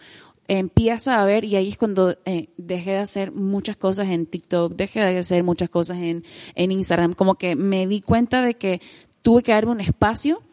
empieza 0.59 1.21
a 1.21 1.25
ver, 1.25 1.45
y 1.45 1.56
ahí 1.56 1.69
es 1.69 1.77
cuando 1.77 2.17
eh, 2.25 2.50
dejé 2.58 2.91
de 2.91 2.98
hacer 2.98 3.31
muchas 3.31 3.77
cosas 3.77 4.10
en 4.10 4.25
TikTok, 4.25 4.74
dejé 4.75 5.00
de 5.00 5.17
hacer 5.17 5.43
muchas 5.43 5.70
cosas 5.70 6.00
en, 6.00 6.25
en 6.55 6.72
Instagram, 6.74 7.13
como 7.13 7.36
que 7.36 7.55
me 7.55 7.88
di 7.88 8.01
cuenta 8.01 8.43
de 8.43 8.55
que 8.55 8.81
tuve 9.22 9.43
que 9.43 9.53
darme 9.53 9.72
un 9.72 9.79
espacio 9.79 10.43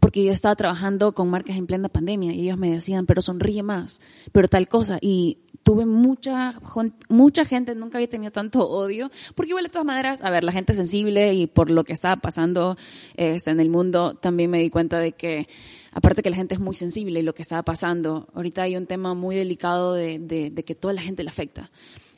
porque 0.00 0.24
yo 0.24 0.32
estaba 0.32 0.54
trabajando 0.54 1.12
con 1.14 1.30
marcas 1.30 1.56
en 1.56 1.66
plena 1.66 1.88
pandemia 1.88 2.32
y 2.32 2.42
ellos 2.42 2.58
me 2.58 2.70
decían, 2.70 3.06
pero 3.06 3.22
sonríe 3.22 3.62
más, 3.62 4.00
pero 4.32 4.48
tal 4.48 4.68
cosa. 4.68 4.98
Y 5.00 5.38
tuve 5.62 5.86
mucha, 5.86 6.60
mucha 7.08 7.44
gente, 7.44 7.74
nunca 7.74 7.98
había 7.98 8.08
tenido 8.08 8.30
tanto 8.32 8.68
odio, 8.68 9.10
porque 9.34 9.50
igual 9.50 9.64
de 9.64 9.70
todas 9.70 9.86
maneras, 9.86 10.22
a 10.22 10.30
ver, 10.30 10.44
la 10.44 10.52
gente 10.52 10.74
sensible 10.74 11.34
y 11.34 11.46
por 11.46 11.70
lo 11.70 11.84
que 11.84 11.92
estaba 11.92 12.16
pasando 12.16 12.76
este, 13.16 13.50
en 13.50 13.60
el 13.60 13.70
mundo, 13.70 14.14
también 14.14 14.50
me 14.50 14.60
di 14.60 14.70
cuenta 14.70 14.98
de 14.98 15.12
que 15.12 15.48
aparte 15.92 16.22
que 16.22 16.30
la 16.30 16.36
gente 16.36 16.54
es 16.54 16.60
muy 16.60 16.74
sensible 16.74 17.20
y 17.20 17.22
lo 17.22 17.34
que 17.34 17.42
estaba 17.42 17.62
pasando, 17.62 18.28
ahorita 18.34 18.62
hay 18.62 18.76
un 18.76 18.86
tema 18.86 19.14
muy 19.14 19.36
delicado 19.36 19.94
de, 19.94 20.18
de, 20.18 20.64
que 20.64 20.74
toda 20.74 20.94
la 20.94 21.02
gente 21.02 21.22
le 21.22 21.30
afecta. 21.30 21.70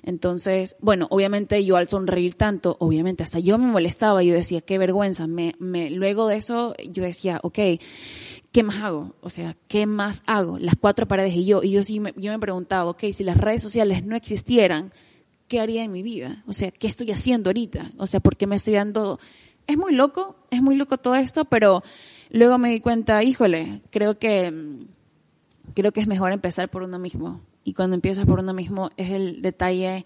Entonces, 0.03 0.77
bueno, 0.81 1.07
obviamente 1.11 1.65
yo 1.65 1.77
al 1.77 1.89
sonreír 1.89 2.35
tanto, 2.35 2.77
obviamente 2.81 3.23
hasta 3.23 3.39
yo 3.39 3.59
me 3.59 3.67
molestaba, 3.67 4.23
yo 4.23 4.35
decía, 4.35 4.61
qué 4.61 4.79
vergüenza. 4.79 5.27
Me, 5.27 5.55
me, 5.59 5.91
luego 5.91 6.29
de 6.29 6.37
eso 6.37 6.75
yo 6.91 7.03
decía, 7.03 7.41
ok, 7.43 7.59
¿qué 8.53 8.63
más 8.63 8.83
hago? 8.83 9.15
O 9.21 9.31
sea, 9.31 9.57
¿qué 9.69 9.87
más 9.87 10.23
hago? 10.27 10.59
Las 10.59 10.77
cuatro 10.77 11.07
paredes 11.07 11.35
y 11.35 11.45
yo. 11.45 11.63
Y 11.63 11.71
yo 11.73 11.85
sí 11.85 12.01
me, 12.01 12.15
yo 12.17 12.33
me 12.33 12.39
preguntaba, 12.39 12.91
ok, 12.91 13.05
si 13.13 13.25
las 13.25 13.37
redes 13.37 13.63
sociales 13.63 14.05
no 14.05 14.17
existieran, 14.17 14.93
¿qué 15.49 15.61
haría 15.61 15.85
en 15.85 15.93
mi 15.93 16.03
vida? 16.03 16.45
O 16.47 16.53
sea, 16.53 16.71
¿qué 16.71 16.87
estoy 16.87 17.11
haciendo 17.11 17.51
ahorita? 17.51 17.93
O 17.99 18.07
sea, 18.07 18.21
¿por 18.21 18.37
qué 18.37 18.47
me 18.47 18.57
estoy 18.57 18.75
dando... 18.75 19.19
Es 19.67 19.77
muy 19.77 19.95
loco, 19.95 20.37
es 20.51 20.63
muy 20.63 20.75
loco 20.75 20.99
todo 20.99 21.15
esto, 21.15 21.45
pero 21.45 21.85
Luego 22.31 22.59
me 22.59 22.71
di 22.71 22.81
cuenta, 22.81 23.23
híjole, 23.25 23.83
creo 23.91 24.19
que, 24.19 24.53
creo 25.75 25.93
que 25.93 26.01
es 26.01 26.07
mejor 26.07 26.33
empezar 26.33 26.69
por 26.71 26.85
uno 26.85 26.99
mismo. 26.99 27.41
Y 27.65 27.75
cuando 27.75 27.95
empiezas 27.95 28.27
por 28.27 28.41
uno 28.41 28.53
mismo 28.53 28.91
es 28.97 29.11
el 29.11 29.43
detalle, 29.43 30.05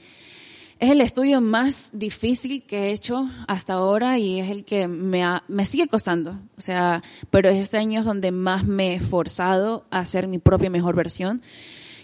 es 0.81 0.91
el 0.91 1.01
estudio 1.01 1.41
más 1.41 1.91
difícil 1.93 2.65
que 2.65 2.89
he 2.89 2.93
hecho 2.93 3.29
hasta 3.47 3.75
ahora 3.75 4.19
y 4.19 4.41
es 4.41 4.51
el 4.51 4.65
que 4.65 4.89
me, 4.89 5.25
me 5.49 5.67
sigue 5.67 5.89
costando. 5.89 6.39
O 6.57 6.61
sea, 6.61 7.03
pero 7.31 7.49
este 7.49 7.79
año 7.79 8.01
es 8.01 8.07
donde 8.07 8.33
más 8.33 8.65
me 8.65 8.95
he 8.95 9.01
forzado 9.01 9.85
a 9.91 10.01
hacer 10.01 10.27
mi 10.27 10.39
propia 10.39 10.71
mejor 10.71 10.97
versión 10.97 11.43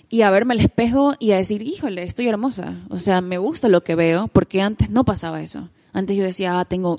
y 0.09 0.23
a 0.23 0.30
verme 0.30 0.54
al 0.54 0.61
espejo 0.61 1.14
y 1.19 1.33
a 1.33 1.37
decir, 1.37 1.62
híjole, 1.62 2.02
estoy 2.02 2.28
hermosa. 2.28 2.75
O 2.90 2.99
sea, 2.99 3.21
me 3.21 3.38
gusta 3.38 3.69
lo 3.69 3.83
que 3.83 3.95
veo 3.95 4.28
porque 4.28 4.61
antes 4.61 4.90
no 4.90 5.04
pasaba 5.04 5.40
eso. 5.40 5.69
Antes 5.92 6.16
yo 6.16 6.25
decía, 6.25 6.59
ah, 6.59 6.64
tengo, 6.64 6.99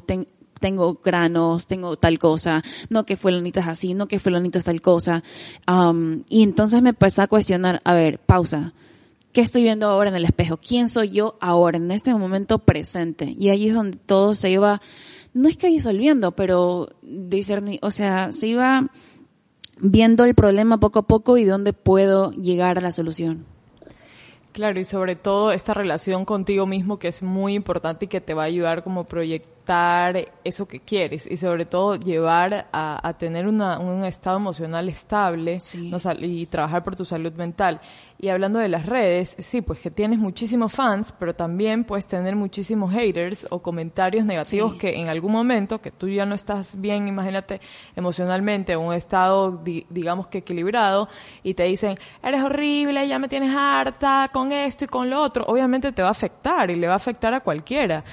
tengo 0.61 1.01
granos, 1.03 1.67
tengo 1.67 1.97
tal 1.97 2.19
cosa, 2.19 2.63
no 2.89 3.05
que 3.05 3.17
fulanita 3.17 3.59
es 3.59 3.67
así, 3.67 3.93
no 3.93 4.07
que 4.07 4.19
fulanito 4.19 4.59
es 4.59 4.65
tal 4.65 4.79
cosa. 4.79 5.23
Um, 5.67 6.23
y 6.29 6.43
entonces 6.43 6.81
me 6.81 6.89
empecé 6.89 7.21
a 7.23 7.27
cuestionar, 7.27 7.81
a 7.83 7.93
ver, 7.93 8.19
pausa. 8.19 8.71
¿Qué 9.33 9.41
estoy 9.41 9.63
viendo 9.63 9.87
ahora 9.87 10.09
en 10.09 10.15
el 10.15 10.25
espejo? 10.25 10.57
¿Quién 10.57 10.87
soy 10.87 11.09
yo 11.09 11.37
ahora, 11.41 11.77
en 11.77 11.91
este 11.91 12.13
momento 12.13 12.59
presente? 12.59 13.33
Y 13.37 13.49
ahí 13.49 13.67
es 13.67 13.73
donde 13.73 13.97
todo 13.97 14.33
se 14.33 14.51
iba, 14.51 14.81
no 15.33 15.49
es 15.49 15.57
que 15.57 15.67
disolviendo, 15.67 16.33
pero 16.33 16.89
discernir, 17.01 17.79
o 17.81 17.91
sea, 17.91 18.31
se 18.31 18.47
iba 18.47 18.89
viendo 19.79 20.25
el 20.25 20.35
problema 20.35 20.79
poco 20.79 20.99
a 20.99 21.07
poco 21.07 21.37
y 21.37 21.45
dónde 21.45 21.73
puedo 21.73 22.31
llegar 22.31 22.77
a 22.77 22.81
la 22.81 22.91
solución. 22.91 23.45
Claro, 24.51 24.81
y 24.81 24.85
sobre 24.85 25.15
todo 25.15 25.53
esta 25.53 25.73
relación 25.73 26.25
contigo 26.25 26.65
mismo 26.65 26.99
que 26.99 27.07
es 27.07 27.23
muy 27.23 27.53
importante 27.53 28.05
y 28.05 28.07
que 28.09 28.19
te 28.19 28.33
va 28.33 28.43
a 28.43 28.47
ayudar 28.47 28.83
como 28.83 29.05
proyectar 29.61 30.31
eso 30.43 30.67
que 30.67 30.79
quieres 30.79 31.27
y 31.29 31.37
sobre 31.37 31.65
todo 31.65 31.95
llevar 31.95 32.67
a, 32.71 33.13
tener 33.17 33.47
una, 33.47 33.79
un 33.79 34.03
estado 34.05 34.37
emocional 34.37 34.89
estable 34.89 35.59
y 36.19 36.45
trabajar 36.47 36.83
por 36.83 36.95
tu 36.95 37.05
salud 37.05 37.33
mental. 37.33 37.79
Y 38.19 38.29
hablando 38.29 38.59
de 38.59 38.67
las 38.67 38.85
redes, 38.85 39.35
sí, 39.39 39.61
pues 39.61 39.79
que 39.79 39.89
tienes 39.89 40.19
muchísimos 40.19 40.71
fans, 40.71 41.11
pero 41.17 41.33
también 41.33 41.83
puedes 41.83 42.05
tener 42.05 42.35
muchísimos 42.35 42.93
haters 42.93 43.47
o 43.49 43.63
comentarios 43.63 44.25
negativos 44.25 44.75
que 44.75 44.95
en 44.99 45.09
algún 45.09 45.31
momento, 45.31 45.81
que 45.81 45.89
tú 45.89 46.07
ya 46.07 46.23
no 46.25 46.35
estás 46.35 46.79
bien, 46.79 47.07
imagínate, 47.07 47.59
emocionalmente, 47.95 48.73
en 48.73 48.79
un 48.79 48.93
estado, 48.93 49.59
digamos 49.63 50.27
que 50.27 50.39
equilibrado, 50.39 51.09
y 51.41 51.55
te 51.55 51.63
dicen, 51.63 51.97
eres 52.21 52.43
horrible, 52.43 53.07
ya 53.07 53.17
me 53.17 53.27
tienes 53.27 53.55
harta 53.55 54.29
con 54.31 54.51
esto 54.51 54.85
y 54.85 54.87
con 54.87 55.09
lo 55.09 55.19
otro, 55.19 55.43
obviamente 55.47 55.91
te 55.91 56.03
va 56.03 56.09
a 56.09 56.11
afectar 56.11 56.69
y 56.69 56.75
le 56.75 56.85
va 56.85 56.93
a 56.93 56.97
afectar 56.97 57.33
a 57.33 57.39
cualquiera. 57.39 58.03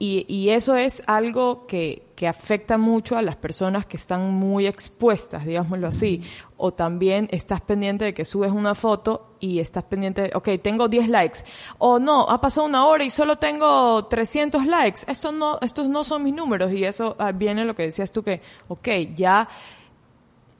Y, 0.00 0.24
y 0.28 0.50
eso 0.50 0.76
es 0.76 1.02
algo 1.06 1.66
que, 1.66 2.06
que, 2.14 2.28
afecta 2.28 2.78
mucho 2.78 3.16
a 3.16 3.22
las 3.22 3.34
personas 3.34 3.84
que 3.84 3.96
están 3.96 4.32
muy 4.32 4.68
expuestas, 4.68 5.44
digámoslo 5.44 5.88
así. 5.88 6.22
O 6.56 6.72
también 6.72 7.28
estás 7.32 7.60
pendiente 7.60 8.04
de 8.04 8.14
que 8.14 8.24
subes 8.24 8.52
una 8.52 8.76
foto 8.76 9.34
y 9.40 9.58
estás 9.58 9.82
pendiente 9.84 10.22
de, 10.22 10.30
ok, 10.34 10.50
tengo 10.62 10.88
10 10.88 11.08
likes. 11.08 11.38
O 11.78 11.98
no, 11.98 12.28
ha 12.28 12.40
pasado 12.40 12.66
una 12.66 12.86
hora 12.86 13.02
y 13.02 13.10
solo 13.10 13.36
tengo 13.36 14.06
300 14.06 14.66
likes. 14.66 15.00
Esto 15.08 15.32
no, 15.32 15.58
estos 15.62 15.88
no 15.88 16.04
son 16.04 16.22
mis 16.22 16.34
números. 16.34 16.70
Y 16.72 16.84
eso 16.84 17.16
ah, 17.18 17.32
viene 17.32 17.64
lo 17.64 17.74
que 17.74 17.82
decías 17.82 18.12
tú 18.12 18.22
que, 18.22 18.40
ok, 18.68 18.88
ya 19.16 19.48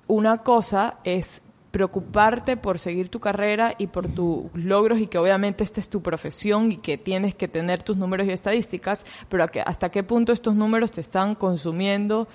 una 0.09 0.39
cosa 0.39 0.99
es 1.05 1.43
preocuparte 1.71 2.57
por 2.57 2.79
seguir 2.79 3.09
tu 3.09 3.21
carrera 3.21 3.75
y 3.79 3.89
por 3.89 4.09
tus 4.09 4.47
logros 4.55 4.99
y 4.99 5.07
que 5.07 5.19
obviamente 5.19 5.65
esta 5.65 5.81
es 5.81 5.89
tu 5.89 6.03
profesión 6.03 6.73
y 6.73 6.77
que 6.79 6.97
tienes 6.97 7.35
que 7.35 7.49
tener 7.49 7.83
tus 7.83 7.97
números 7.97 8.27
y 8.27 8.31
estadísticas, 8.31 9.05
pero 9.29 9.47
hasta 9.65 9.91
qué 9.91 10.03
punto 10.03 10.33
estos 10.33 10.55
números 10.55 10.93
te 10.93 11.01
están 11.01 11.35
consumiendo 11.35 12.29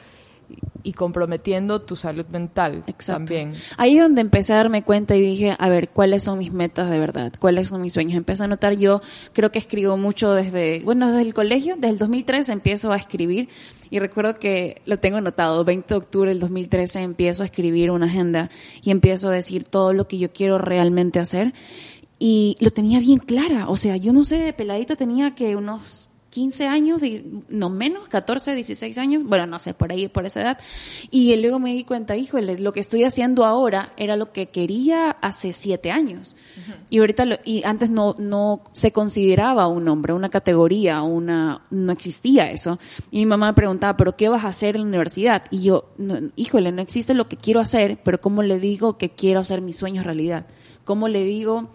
y 0.84 0.94
comprometiendo 0.94 1.82
tu 1.82 1.96
salud 1.96 2.26
mental 2.28 2.84
también. 3.06 3.54
Ahí 3.78 3.96
es 3.98 4.04
donde 4.04 4.22
empecé 4.22 4.54
a 4.54 4.58
darme 4.58 4.84
cuenta 4.84 5.16
y 5.16 5.22
dije, 5.22 5.56
a 5.58 5.70
ver, 5.70 5.90
¿cuáles 5.90 6.24
son 6.24 6.40
mis 6.40 6.52
metas 6.52 6.90
de 6.90 7.00
verdad? 7.00 7.32
¿Cuáles 7.40 7.70
son 7.70 7.82
mis 7.82 7.94
sueños? 7.94 8.18
Empecé 8.18 8.44
a 8.44 8.48
notar, 8.48 8.74
yo 8.74 9.02
creo 9.32 9.52
que 9.52 9.60
escribo 9.60 9.98
mucho 9.98 10.34
desde, 10.34 10.82
bueno, 10.82 11.08
desde 11.08 11.22
el 11.22 11.34
colegio, 11.34 11.76
desde 11.76 11.90
el 11.90 11.98
2003 11.98 12.50
empiezo 12.50 12.92
a 12.92 12.98
escribir 12.98 13.50
y 13.90 14.00
recuerdo 14.00 14.40
que 14.40 14.82
lo 14.86 14.98
tengo 14.98 15.18
anotado, 15.18 15.64
20 15.64 15.94
de 15.94 15.98
octubre 15.98 16.30
del 16.32 16.40
2013 16.40 17.02
empiezo 17.02 17.44
a 17.44 17.46
escribir 17.46 17.92
una 17.92 18.08
agenda 18.08 18.50
y 18.82 18.92
empiezo 18.92 19.30
a 19.30 19.32
decir 19.32 19.64
todo 19.64 19.94
lo 19.94 20.08
que 20.08 20.18
yo 20.18 20.34
quiero 20.34 20.58
realmente 20.58 21.20
hacer. 21.20 21.54
Y 22.20 22.56
lo 22.60 22.72
tenía 22.72 23.00
bien 23.00 23.20
clara, 23.20 23.70
o 23.70 23.76
sea, 23.76 23.98
yo 23.98 24.14
no 24.14 24.24
sé, 24.24 24.38
de 24.38 24.54
peladita 24.54 24.96
tenía 24.96 25.36
que 25.36 25.56
unos 25.56 26.03
15 26.34 26.66
años, 26.66 27.00
no 27.48 27.70
menos, 27.70 28.08
14, 28.08 28.56
16 28.56 28.98
años, 28.98 29.24
bueno, 29.24 29.46
no 29.46 29.60
sé, 29.60 29.76
por 29.76 29.92
ahí, 29.92 30.08
por 30.08 30.26
esa 30.26 30.42
edad. 30.42 30.58
Y 31.12 31.36
luego 31.36 31.60
me 31.60 31.74
di 31.74 31.84
cuenta, 31.84 32.18
híjole, 32.18 32.58
lo 32.58 32.74
que 32.74 32.80
estoy 32.80 33.04
haciendo 33.04 33.46
ahora 33.46 33.94
era 33.98 34.16
lo 34.16 34.32
que 34.32 34.48
quería 34.48 35.12
hace 35.12 35.54
7 35.54 35.92
años. 35.92 36.36
Y 36.90 36.98
ahorita, 36.98 37.26
lo, 37.26 37.36
y 37.46 37.64
antes 37.66 37.92
no, 37.92 38.16
no 38.18 38.64
se 38.72 38.92
consideraba 38.92 39.68
un 39.68 39.86
nombre, 39.86 40.14
una 40.14 40.30
categoría, 40.30 41.04
una, 41.04 41.62
no 41.70 41.92
existía 41.92 42.50
eso. 42.50 42.80
Y 43.12 43.20
mi 43.20 43.28
mamá 43.28 43.52
me 43.52 43.54
preguntaba, 43.54 43.96
¿pero 43.96 44.16
qué 44.16 44.28
vas 44.28 44.44
a 44.44 44.48
hacer 44.48 44.76
en 44.76 44.82
la 44.82 44.88
universidad? 44.88 45.44
Y 45.52 45.62
yo, 45.62 45.92
híjole, 46.36 46.72
no 46.72 46.82
existe 46.82 47.14
lo 47.14 47.28
que 47.30 47.38
quiero 47.38 47.60
hacer, 47.60 48.00
pero 48.04 48.20
¿cómo 48.20 48.42
le 48.42 48.60
digo 48.60 48.98
que 48.98 49.12
quiero 49.12 49.40
hacer 49.40 49.62
mis 49.62 49.78
sueños 49.78 50.04
realidad? 50.04 50.48
¿Cómo 50.84 51.10
le 51.10 51.24
digo 51.26 51.70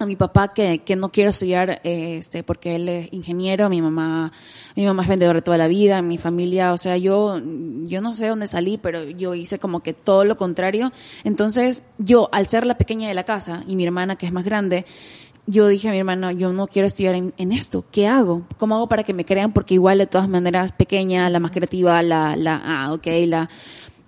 a 0.00 0.06
mi 0.06 0.16
papá 0.16 0.52
que, 0.52 0.80
que 0.80 0.96
no 0.96 1.10
quiero 1.10 1.30
estudiar 1.30 1.80
este 1.84 2.42
porque 2.42 2.76
él 2.76 2.88
es 2.88 3.12
ingeniero, 3.12 3.68
mi 3.68 3.82
mamá 3.82 4.32
mi 4.76 4.86
mamá 4.86 5.02
es 5.02 5.08
vendedora 5.08 5.40
toda 5.40 5.58
la 5.58 5.68
vida, 5.68 6.02
mi 6.02 6.18
familia, 6.18 6.72
o 6.72 6.76
sea, 6.76 6.96
yo 6.96 7.40
yo 7.82 8.00
no 8.00 8.14
sé 8.14 8.28
dónde 8.28 8.46
salí, 8.46 8.78
pero 8.78 9.04
yo 9.04 9.34
hice 9.34 9.58
como 9.58 9.80
que 9.80 9.92
todo 9.92 10.24
lo 10.24 10.36
contrario. 10.36 10.92
Entonces, 11.24 11.84
yo 11.98 12.28
al 12.32 12.46
ser 12.46 12.66
la 12.66 12.78
pequeña 12.78 13.08
de 13.08 13.14
la 13.14 13.24
casa 13.24 13.62
y 13.66 13.76
mi 13.76 13.84
hermana 13.84 14.16
que 14.16 14.26
es 14.26 14.32
más 14.32 14.44
grande, 14.44 14.86
yo 15.46 15.66
dije 15.66 15.88
a 15.88 15.92
mi 15.92 15.98
hermano, 15.98 16.30
yo 16.30 16.52
no 16.52 16.66
quiero 16.66 16.86
estudiar 16.86 17.14
en, 17.14 17.34
en, 17.36 17.52
esto, 17.52 17.84
¿qué 17.90 18.06
hago? 18.06 18.42
¿Cómo 18.58 18.76
hago 18.76 18.88
para 18.88 19.02
que 19.02 19.14
me 19.14 19.24
crean? 19.24 19.52
Porque 19.52 19.74
igual 19.74 19.98
de 19.98 20.06
todas 20.06 20.28
maneras 20.28 20.72
pequeña, 20.72 21.28
la 21.28 21.40
más 21.40 21.50
creativa, 21.50 22.02
la, 22.02 22.36
la, 22.36 22.60
ah, 22.64 22.92
ok, 22.92 23.06
la, 23.26 23.48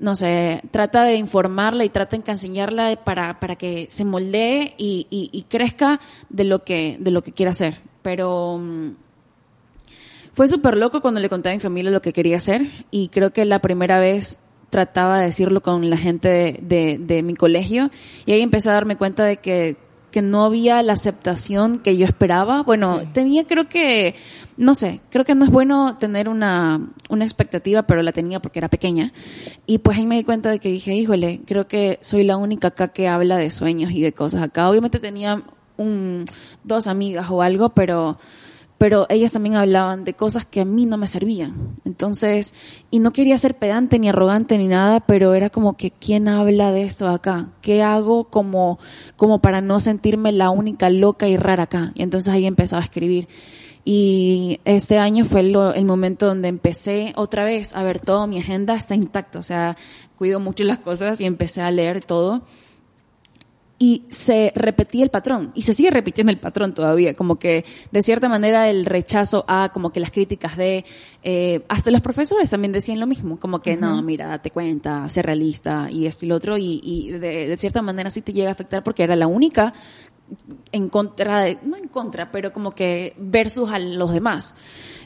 no 0.02 0.16
sé, 0.16 0.60
trata 0.72 1.04
de 1.04 1.14
informarla 1.14 1.84
y 1.84 1.88
trata 1.88 2.16
de 2.16 2.32
enseñarla 2.32 2.96
para, 3.04 3.38
para 3.38 3.54
que 3.54 3.86
se 3.88 4.04
moldee 4.04 4.74
y, 4.76 5.06
y, 5.08 5.42
crezca 5.44 6.00
de 6.28 6.42
lo 6.42 6.64
que, 6.64 6.96
de 6.98 7.12
lo 7.12 7.22
que 7.22 7.30
quiera 7.30 7.52
hacer. 7.52 7.76
Pero 8.02 8.58
mm, 8.58 8.96
fue 10.34 10.48
súper 10.48 10.76
loco 10.76 11.00
cuando 11.00 11.20
le 11.20 11.28
conté 11.28 11.50
a 11.50 11.52
mi 11.52 11.60
familia 11.60 11.92
lo 11.92 12.02
que 12.02 12.12
quería 12.12 12.38
hacer 12.38 12.84
y 12.90 13.08
creo 13.10 13.32
que 13.32 13.44
la 13.44 13.60
primera 13.60 14.00
vez 14.00 14.40
trataba 14.70 15.20
de 15.20 15.26
decirlo 15.26 15.62
con 15.62 15.88
la 15.88 15.96
gente 15.96 16.28
de, 16.28 16.58
de, 16.62 16.98
de 16.98 17.22
mi 17.22 17.34
colegio 17.34 17.90
y 18.26 18.32
ahí 18.32 18.42
empecé 18.42 18.70
a 18.70 18.72
darme 18.72 18.96
cuenta 18.96 19.24
de 19.24 19.36
que 19.36 19.76
que 20.12 20.22
no 20.22 20.44
había 20.44 20.82
la 20.82 20.92
aceptación 20.92 21.80
que 21.80 21.96
yo 21.96 22.06
esperaba. 22.06 22.62
Bueno, 22.62 23.00
tenía 23.12 23.44
creo 23.44 23.68
que, 23.68 24.14
no 24.56 24.76
sé, 24.76 25.00
creo 25.10 25.24
que 25.24 25.34
no 25.34 25.44
es 25.44 25.50
bueno 25.50 25.96
tener 25.98 26.28
una, 26.28 26.80
una 27.08 27.24
expectativa, 27.24 27.82
pero 27.82 28.02
la 28.02 28.12
tenía 28.12 28.40
porque 28.40 28.60
era 28.60 28.68
pequeña. 28.68 29.12
Y 29.66 29.78
pues 29.78 29.98
ahí 29.98 30.06
me 30.06 30.16
di 30.16 30.22
cuenta 30.22 30.50
de 30.50 30.60
que 30.60 30.68
dije, 30.68 30.94
híjole, 30.94 31.40
creo 31.46 31.66
que 31.66 31.98
soy 32.02 32.22
la 32.22 32.36
única 32.36 32.68
acá 32.68 32.88
que 32.88 33.08
habla 33.08 33.38
de 33.38 33.50
sueños 33.50 33.90
y 33.90 34.00
de 34.00 34.12
cosas 34.12 34.42
acá. 34.42 34.70
Obviamente 34.70 35.00
tenía 35.00 35.42
un, 35.76 36.26
dos 36.62 36.86
amigas 36.86 37.26
o 37.30 37.42
algo, 37.42 37.70
pero 37.70 38.18
pero 38.82 39.06
ellas 39.10 39.30
también 39.30 39.54
hablaban 39.54 40.02
de 40.02 40.14
cosas 40.14 40.44
que 40.44 40.60
a 40.60 40.64
mí 40.64 40.86
no 40.86 40.96
me 40.96 41.06
servían. 41.06 41.78
Entonces, 41.84 42.52
y 42.90 42.98
no 42.98 43.12
quería 43.12 43.38
ser 43.38 43.54
pedante 43.54 43.96
ni 44.00 44.08
arrogante 44.08 44.58
ni 44.58 44.66
nada, 44.66 44.98
pero 44.98 45.34
era 45.34 45.50
como 45.50 45.76
que, 45.76 45.92
¿quién 45.92 46.26
habla 46.26 46.72
de 46.72 46.82
esto 46.82 47.06
acá? 47.06 47.50
¿Qué 47.60 47.84
hago 47.84 48.24
como, 48.24 48.80
como 49.14 49.40
para 49.40 49.60
no 49.60 49.78
sentirme 49.78 50.32
la 50.32 50.50
única 50.50 50.90
loca 50.90 51.28
y 51.28 51.36
rara 51.36 51.62
acá? 51.62 51.92
Y 51.94 52.02
entonces 52.02 52.34
ahí 52.34 52.44
empezaba 52.44 52.82
a 52.82 52.84
escribir. 52.84 53.28
Y 53.84 54.58
este 54.64 54.98
año 54.98 55.24
fue 55.26 55.42
el, 55.42 55.54
el 55.76 55.84
momento 55.84 56.26
donde 56.26 56.48
empecé 56.48 57.12
otra 57.14 57.44
vez 57.44 57.76
a 57.76 57.84
ver 57.84 58.00
todo, 58.00 58.26
mi 58.26 58.40
agenda 58.40 58.74
está 58.74 58.96
intacta, 58.96 59.38
o 59.38 59.44
sea, 59.44 59.76
cuido 60.18 60.40
mucho 60.40 60.64
las 60.64 60.78
cosas 60.78 61.20
y 61.20 61.24
empecé 61.24 61.62
a 61.62 61.70
leer 61.70 62.04
todo 62.04 62.42
y 63.82 64.04
se 64.10 64.52
repetía 64.54 65.02
el 65.02 65.10
patrón 65.10 65.50
y 65.56 65.62
se 65.62 65.74
sigue 65.74 65.90
repitiendo 65.90 66.30
el 66.30 66.38
patrón 66.38 66.72
todavía, 66.72 67.14
como 67.14 67.40
que 67.40 67.64
de 67.90 68.00
cierta 68.00 68.28
manera 68.28 68.70
el 68.70 68.84
rechazo 68.84 69.44
a 69.48 69.70
como 69.74 69.90
que 69.90 69.98
las 69.98 70.12
críticas 70.12 70.56
de, 70.56 70.84
eh, 71.24 71.64
hasta 71.68 71.90
los 71.90 72.00
profesores 72.00 72.48
también 72.48 72.70
decían 72.70 73.00
lo 73.00 73.08
mismo, 73.08 73.40
como 73.40 73.60
que 73.60 73.76
no, 73.76 74.00
mira, 74.00 74.28
date 74.28 74.52
cuenta, 74.52 75.08
sé 75.08 75.20
realista 75.22 75.88
y 75.90 76.06
esto 76.06 76.24
y 76.24 76.28
lo 76.28 76.36
otro 76.36 76.56
y, 76.58 76.80
y 76.80 77.10
de, 77.10 77.48
de, 77.48 77.56
cierta 77.56 77.82
manera 77.82 78.08
sí 78.12 78.22
te 78.22 78.32
llega 78.32 78.50
a 78.50 78.52
afectar 78.52 78.84
porque 78.84 79.02
era 79.02 79.16
la 79.16 79.26
única 79.26 79.74
en 80.70 80.88
contra 80.88 81.40
de, 81.40 81.58
no 81.64 81.76
en 81.76 81.88
contra, 81.88 82.30
pero 82.30 82.52
como 82.52 82.76
que 82.76 83.16
versus 83.18 83.68
a 83.68 83.80
los 83.80 84.12
demás. 84.12 84.54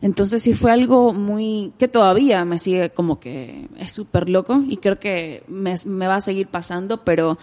Entonces 0.02 0.42
sí 0.42 0.52
fue 0.52 0.71
algo 0.71 1.14
muy, 1.14 1.73
que 1.78 1.88
todavía 1.88 2.45
me 2.45 2.59
sigue 2.59 2.90
como 2.90 3.21
que 3.21 3.71
es 3.78 3.90
súper 3.90 4.28
loco 4.28 4.62
y 4.68 4.76
creo 4.76 4.99
que 4.99 5.45
me, 5.49 5.76
me 5.87 6.09
va 6.09 6.16
a 6.16 6.21
seguir 6.21 6.49
pasando, 6.49 7.04
pero 7.04 7.38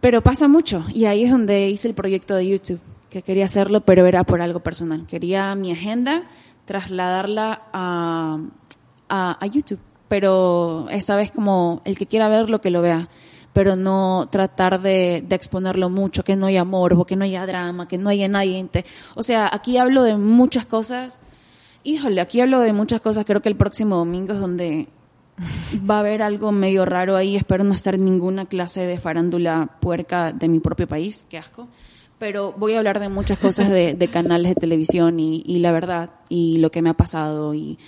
pero 0.00 0.22
pasa 0.22 0.48
mucho 0.48 0.84
y 0.92 1.06
ahí 1.06 1.24
es 1.24 1.30
donde 1.30 1.68
hice 1.68 1.88
el 1.88 1.94
proyecto 1.94 2.34
de 2.34 2.48
YouTube, 2.48 2.80
que 3.10 3.22
quería 3.22 3.44
hacerlo, 3.44 3.82
pero 3.82 4.06
era 4.06 4.24
por 4.24 4.40
algo 4.40 4.60
personal. 4.60 5.06
Quería 5.06 5.54
mi 5.54 5.72
agenda 5.72 6.24
trasladarla 6.64 7.62
a, 7.72 8.38
a, 9.08 9.46
YouTube, 9.46 9.80
pero 10.08 10.86
esta 10.90 11.16
vez 11.16 11.30
como 11.30 11.82
el 11.84 11.98
que 11.98 12.06
quiera 12.06 12.28
verlo, 12.28 12.60
que 12.60 12.70
lo 12.70 12.82
vea, 12.82 13.08
pero 13.52 13.76
no 13.76 14.28
tratar 14.30 14.80
de, 14.80 15.22
de 15.26 15.36
exponerlo 15.36 15.90
mucho, 15.90 16.24
que 16.24 16.36
no 16.36 16.46
haya 16.46 16.62
amor, 16.62 17.06
que 17.06 17.16
no 17.16 17.24
haya 17.24 17.46
drama, 17.46 17.86
que 17.86 17.98
no 17.98 18.08
haya 18.08 18.26
nadie. 18.26 18.66
O 19.14 19.22
sea, 19.22 19.48
aquí 19.52 19.78
hablo 19.78 20.02
de 20.02 20.16
muchas 20.16 20.66
cosas. 20.66 21.20
Híjole, 21.84 22.20
aquí 22.20 22.40
hablo 22.40 22.60
de 22.60 22.72
muchas 22.72 23.00
cosas. 23.00 23.24
Creo 23.26 23.42
que 23.42 23.50
el 23.50 23.56
próximo 23.56 23.96
domingo 23.96 24.32
es 24.32 24.40
donde 24.40 24.88
va 25.88 25.96
a 25.96 26.00
haber 26.00 26.22
algo 26.22 26.52
medio 26.52 26.84
raro 26.84 27.16
ahí. 27.16 27.36
Espero 27.36 27.64
no 27.64 27.74
estar 27.74 27.98
ninguna 27.98 28.46
clase 28.46 28.80
de 28.82 28.98
farándula 28.98 29.78
puerca 29.80 30.32
de 30.32 30.48
mi 30.48 30.60
propio 30.60 30.86
país. 30.86 31.26
Qué 31.28 31.38
asco. 31.38 31.68
pero 32.18 32.52
voy 32.56 32.74
a 32.74 32.78
hablar 32.78 33.00
de 33.00 33.08
muchas 33.08 33.38
cosas 33.38 33.70
de, 33.70 33.94
de 33.94 34.08
canales 34.08 34.54
de 34.54 34.60
televisión 34.60 35.20
y, 35.20 35.42
y, 35.44 35.58
la 35.58 35.72
verdad, 35.72 36.10
y 36.28 36.58
lo 36.58 36.70
que 36.70 36.80
me 36.80 36.90
ha 36.90 36.94
pasado, 36.94 37.54
y, 37.54 37.78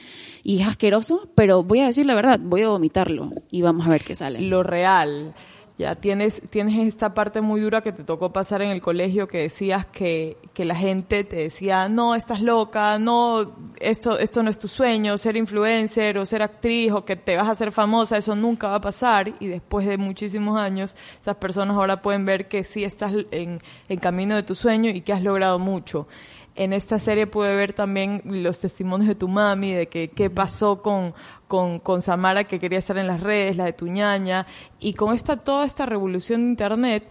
y 0.43 0.61
es 0.61 0.69
asqueroso, 0.69 1.29
pero 1.35 1.63
voy 1.63 1.81
a 1.81 1.87
decir 1.87 2.07
la 2.07 2.15
verdad, 2.15 2.39
voy 2.43 2.63
a 2.63 2.69
vomitarlo 2.69 3.31
y 3.51 3.63
vamos 3.63 3.87
a 3.87 3.91
ver 3.91 4.05
qué 4.05 4.15
sale. 4.15 4.41
Lo 4.41 4.63
real. 4.63 5.35
Ya 5.79 5.95
tienes, 5.95 6.41
tienes 6.49 6.89
esta 6.89 7.13
parte 7.13 7.43
muy 7.43 7.61
dura 7.61 7.83
que 7.83 7.93
te 7.93 8.03
tocó 8.03 8.33
pasar 8.33 8.63
en 8.63 8.71
el 8.71 8.81
colegio 8.81 9.29
que 9.29 9.43
decías 9.43 9.85
que, 9.85 10.39
que 10.55 10.65
la 10.65 10.75
gente 10.75 11.23
te 11.23 11.37
decía, 11.37 11.91
no, 11.91 12.15
estás 12.15 12.41
loca, 12.41 12.99
no, 12.99 13.53
esto, 13.79 14.19
esto 14.19 14.43
no 14.43 14.49
es 14.49 14.59
tu 14.59 14.69
sueño, 14.69 15.19
ser 15.19 15.37
influencer 15.37 16.17
o 16.17 16.25
ser 16.25 16.43
actriz 16.43 16.93
o 16.93 17.05
que 17.05 17.17
te 17.17 17.37
vas 17.37 17.49
a 17.49 17.51
hacer 17.51 17.73
famosa, 17.73 18.17
eso 18.17 18.35
nunca 18.35 18.69
va 18.69 18.77
a 18.77 18.81
pasar. 18.81 19.35
Y 19.39 19.49
después 19.49 19.87
de 19.87 19.99
muchísimos 19.99 20.59
años, 20.59 20.97
esas 21.21 21.37
personas 21.37 21.77
ahora 21.77 22.01
pueden 22.01 22.25
ver 22.25 22.49
que 22.49 22.65
sí 22.65 22.83
estás 22.83 23.13
en, 23.31 23.61
en 23.91 23.99
camino 23.99 24.35
de 24.35 24.45
tu 24.45 24.55
sueño 24.55 24.89
y 24.89 25.03
que 25.03 25.13
has 25.13 25.23
logrado 25.23 25.59
mucho 25.59 26.09
en 26.57 26.73
esta 26.73 26.99
serie 26.99 27.27
pude 27.27 27.55
ver 27.55 27.75
también 27.75 28.23
los 28.25 28.59
testimonios 28.59 29.09
de 29.09 29.15
tu 29.15 29.29
mami, 29.29 29.75
de 29.75 29.89
que 29.89 30.09
qué 30.09 30.31
pasó 30.31 30.83
con, 30.83 31.15
con, 31.49 31.79
con 31.79 32.03
Samara 32.03 32.45
que 32.45 32.59
quería 32.59 32.79
estar 32.79 32.99
en 32.99 33.07
las 33.07 33.21
redes, 33.21 33.57
la 33.57 33.65
de 33.65 33.73
tu 33.73 33.87
ñaña, 33.87 34.47
y 34.81 34.95
con 34.95 35.15
esta, 35.15 35.37
toda 35.37 35.67
esta 35.67 35.87
revolución 35.87 36.43
de 36.43 36.49
internet 36.51 37.11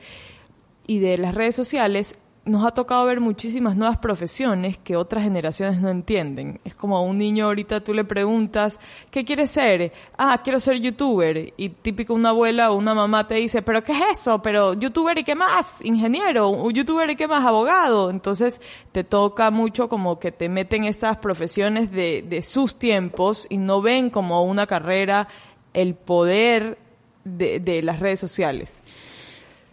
y 0.87 0.99
de 0.99 1.17
las 1.17 1.35
redes 1.35 1.55
sociales, 1.55 2.17
nos 2.45 2.63
ha 2.63 2.71
tocado 2.71 3.05
ver 3.05 3.19
muchísimas 3.19 3.75
nuevas 3.75 3.97
profesiones 3.97 4.77
que 4.77 4.95
otras 4.95 5.23
generaciones 5.23 5.81
no 5.81 5.89
entienden. 5.89 6.59
Es 6.63 6.75
como 6.75 6.95
a 6.95 7.01
un 7.01 7.17
niño 7.17 7.45
ahorita 7.45 7.83
tú 7.83 7.93
le 7.93 8.03
preguntas, 8.03 8.79
¿qué 9.09 9.25
quieres 9.25 9.49
ser? 9.49 9.91
Ah, 10.15 10.39
quiero 10.43 10.59
ser 10.59 10.79
youtuber. 10.79 11.53
Y 11.57 11.69
típico 11.69 12.13
una 12.13 12.29
abuela 12.29 12.71
o 12.71 12.75
una 12.75 12.93
mamá 12.93 13.27
te 13.27 13.35
dice, 13.35 13.63
¿pero 13.63 13.83
qué 13.83 13.93
es 13.93 14.19
eso? 14.19 14.43
¿Pero 14.43 14.75
youtuber 14.75 15.17
y 15.17 15.23
qué 15.23 15.33
más? 15.33 15.83
Ingeniero, 15.83 16.69
youtuber 16.69 17.09
y 17.09 17.15
qué 17.15 17.27
más? 17.27 17.43
Abogado. 17.43 18.11
Entonces 18.11 18.61
te 18.91 19.03
toca 19.03 19.49
mucho 19.49 19.89
como 19.89 20.19
que 20.19 20.31
te 20.31 20.47
meten 20.47 20.83
estas 20.83 21.17
profesiones 21.17 21.91
de, 21.91 22.23
de 22.27 22.43
sus 22.43 22.77
tiempos 22.77 23.47
y 23.49 23.57
no 23.57 23.81
ven 23.81 24.11
como 24.11 24.43
una 24.43 24.67
carrera 24.67 25.27
el 25.73 25.95
poder 25.95 26.77
de, 27.23 27.59
de 27.59 27.81
las 27.81 27.99
redes 27.99 28.19
sociales 28.19 28.83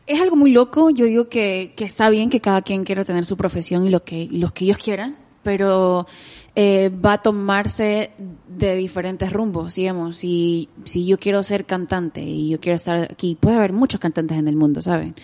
es 0.06 0.20
algo 0.20 0.36
muy 0.36 0.50
loco. 0.52 0.90
Yo 0.90 1.06
digo 1.06 1.28
que, 1.28 1.72
que, 1.76 1.84
está 1.84 2.10
bien 2.10 2.30
que 2.30 2.40
cada 2.40 2.62
quien 2.62 2.84
quiera 2.84 3.04
tener 3.04 3.24
su 3.24 3.36
profesión 3.36 3.86
y 3.86 3.90
lo 3.90 4.04
que, 4.04 4.28
los 4.30 4.52
que 4.52 4.64
ellos 4.64 4.78
quieran, 4.78 5.16
pero 5.42 6.06
eh, 6.54 6.90
va 6.90 7.14
a 7.14 7.22
tomarse 7.22 8.10
de 8.48 8.76
diferentes 8.76 9.32
rumbos, 9.32 9.74
digamos. 9.74 10.24
Y 10.24 10.68
si 10.84 11.06
yo 11.06 11.18
quiero 11.18 11.42
ser 11.42 11.64
cantante 11.64 12.20
y 12.22 12.50
yo 12.50 12.60
quiero 12.60 12.76
estar 12.76 13.10
aquí, 13.10 13.36
puede 13.38 13.56
haber 13.56 13.72
muchos 13.72 14.00
cantantes 14.00 14.38
en 14.38 14.48
el 14.48 14.56
mundo, 14.56 14.82
¿saben? 14.82 15.14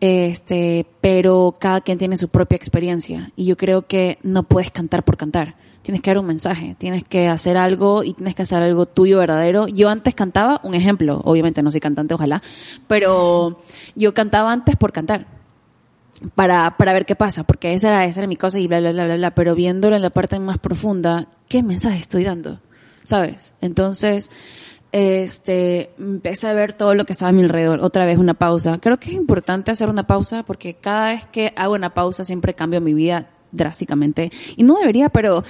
Este, 0.00 0.86
pero 1.00 1.56
cada 1.58 1.80
quien 1.82 1.98
tiene 1.98 2.16
su 2.16 2.28
propia 2.28 2.56
experiencia 2.56 3.32
y 3.36 3.44
yo 3.44 3.56
creo 3.56 3.86
que 3.86 4.18
no 4.22 4.44
puedes 4.44 4.70
cantar 4.70 5.04
por 5.04 5.18
cantar 5.18 5.56
tienes 5.82 6.02
que 6.02 6.10
dar 6.10 6.18
un 6.18 6.26
mensaje, 6.26 6.74
tienes 6.78 7.04
que 7.04 7.28
hacer 7.28 7.56
algo 7.56 8.04
y 8.04 8.14
tienes 8.14 8.34
que 8.34 8.42
hacer 8.42 8.62
algo 8.62 8.86
tuyo 8.86 9.18
verdadero. 9.18 9.68
Yo 9.68 9.88
antes 9.88 10.14
cantaba, 10.14 10.60
un 10.62 10.74
ejemplo, 10.74 11.20
obviamente 11.24 11.62
no 11.62 11.70
soy 11.70 11.80
cantante, 11.80 12.14
ojalá, 12.14 12.42
pero 12.86 13.58
yo 13.94 14.14
cantaba 14.14 14.52
antes 14.52 14.76
por 14.76 14.92
cantar. 14.92 15.26
Para, 16.34 16.76
para 16.76 16.92
ver 16.92 17.06
qué 17.06 17.16
pasa, 17.16 17.44
porque 17.44 17.72
esa 17.72 17.88
era, 17.88 18.04
esa 18.04 18.20
era 18.20 18.26
mi 18.26 18.36
cosa 18.36 18.58
y 18.58 18.66
bla, 18.66 18.78
bla, 18.78 18.92
bla, 18.92 19.06
bla, 19.06 19.16
bla, 19.16 19.34
pero 19.34 19.54
viéndolo 19.54 19.96
en 19.96 20.02
la 20.02 20.10
parte 20.10 20.38
más 20.38 20.58
profunda, 20.58 21.28
¿qué 21.48 21.62
mensaje 21.62 21.98
estoy 21.98 22.24
dando? 22.24 22.60
¿Sabes? 23.04 23.54
Entonces, 23.62 24.30
este, 24.92 25.94
empecé 25.98 26.48
a 26.48 26.52
ver 26.52 26.74
todo 26.74 26.94
lo 26.94 27.06
que 27.06 27.14
estaba 27.14 27.30
a 27.30 27.32
mi 27.32 27.42
alrededor. 27.42 27.80
Otra 27.80 28.04
vez 28.04 28.18
una 28.18 28.34
pausa. 28.34 28.76
Creo 28.76 28.98
que 28.98 29.08
es 29.08 29.16
importante 29.16 29.70
hacer 29.70 29.88
una 29.88 30.02
pausa 30.02 30.42
porque 30.42 30.74
cada 30.74 31.14
vez 31.14 31.24
que 31.24 31.54
hago 31.56 31.72
una 31.72 31.94
pausa 31.94 32.22
siempre 32.22 32.52
cambio 32.52 32.82
mi 32.82 32.92
vida 32.92 33.30
drásticamente. 33.52 34.30
Y 34.56 34.62
no 34.62 34.78
debería, 34.78 35.08
pero, 35.08 35.44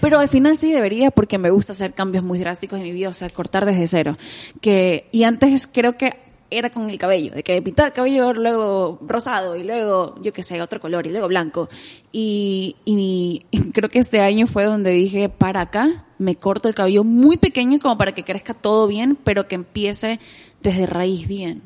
pero 0.00 0.18
al 0.18 0.28
final 0.28 0.56
sí 0.56 0.72
debería 0.72 1.10
porque 1.10 1.38
me 1.38 1.50
gusta 1.50 1.72
hacer 1.72 1.92
cambios 1.94 2.24
muy 2.24 2.38
drásticos 2.38 2.78
en 2.78 2.84
mi 2.84 2.92
vida, 2.92 3.08
o 3.08 3.14
sea, 3.14 3.28
cortar 3.30 3.64
desde 3.64 3.86
cero. 3.86 4.16
Que, 4.60 5.08
y 5.12 5.24
antes 5.24 5.68
creo 5.72 5.96
que 5.96 6.26
era 6.50 6.70
con 6.70 6.88
el 6.88 6.98
cabello, 6.98 7.32
de 7.32 7.42
que 7.42 7.60
pintar 7.60 7.86
el 7.86 7.92
cabello 7.92 8.32
luego 8.32 8.98
rosado 9.02 9.56
y 9.56 9.64
luego, 9.64 10.14
yo 10.22 10.32
qué 10.32 10.42
sé, 10.42 10.60
otro 10.62 10.80
color 10.80 11.06
y 11.06 11.10
luego 11.10 11.28
blanco. 11.28 11.68
Y, 12.12 12.76
y, 12.84 13.44
creo 13.72 13.88
que 13.88 13.98
este 13.98 14.20
año 14.20 14.46
fue 14.46 14.64
donde 14.64 14.90
dije, 14.90 15.28
para 15.28 15.62
acá, 15.62 16.04
me 16.18 16.36
corto 16.36 16.68
el 16.68 16.74
cabello 16.74 17.04
muy 17.04 17.36
pequeño 17.36 17.78
como 17.78 17.98
para 17.98 18.12
que 18.12 18.24
crezca 18.24 18.54
todo 18.54 18.86
bien, 18.86 19.16
pero 19.22 19.48
que 19.48 19.56
empiece 19.56 20.20
desde 20.62 20.86
raíz 20.86 21.26
bien. 21.26 21.62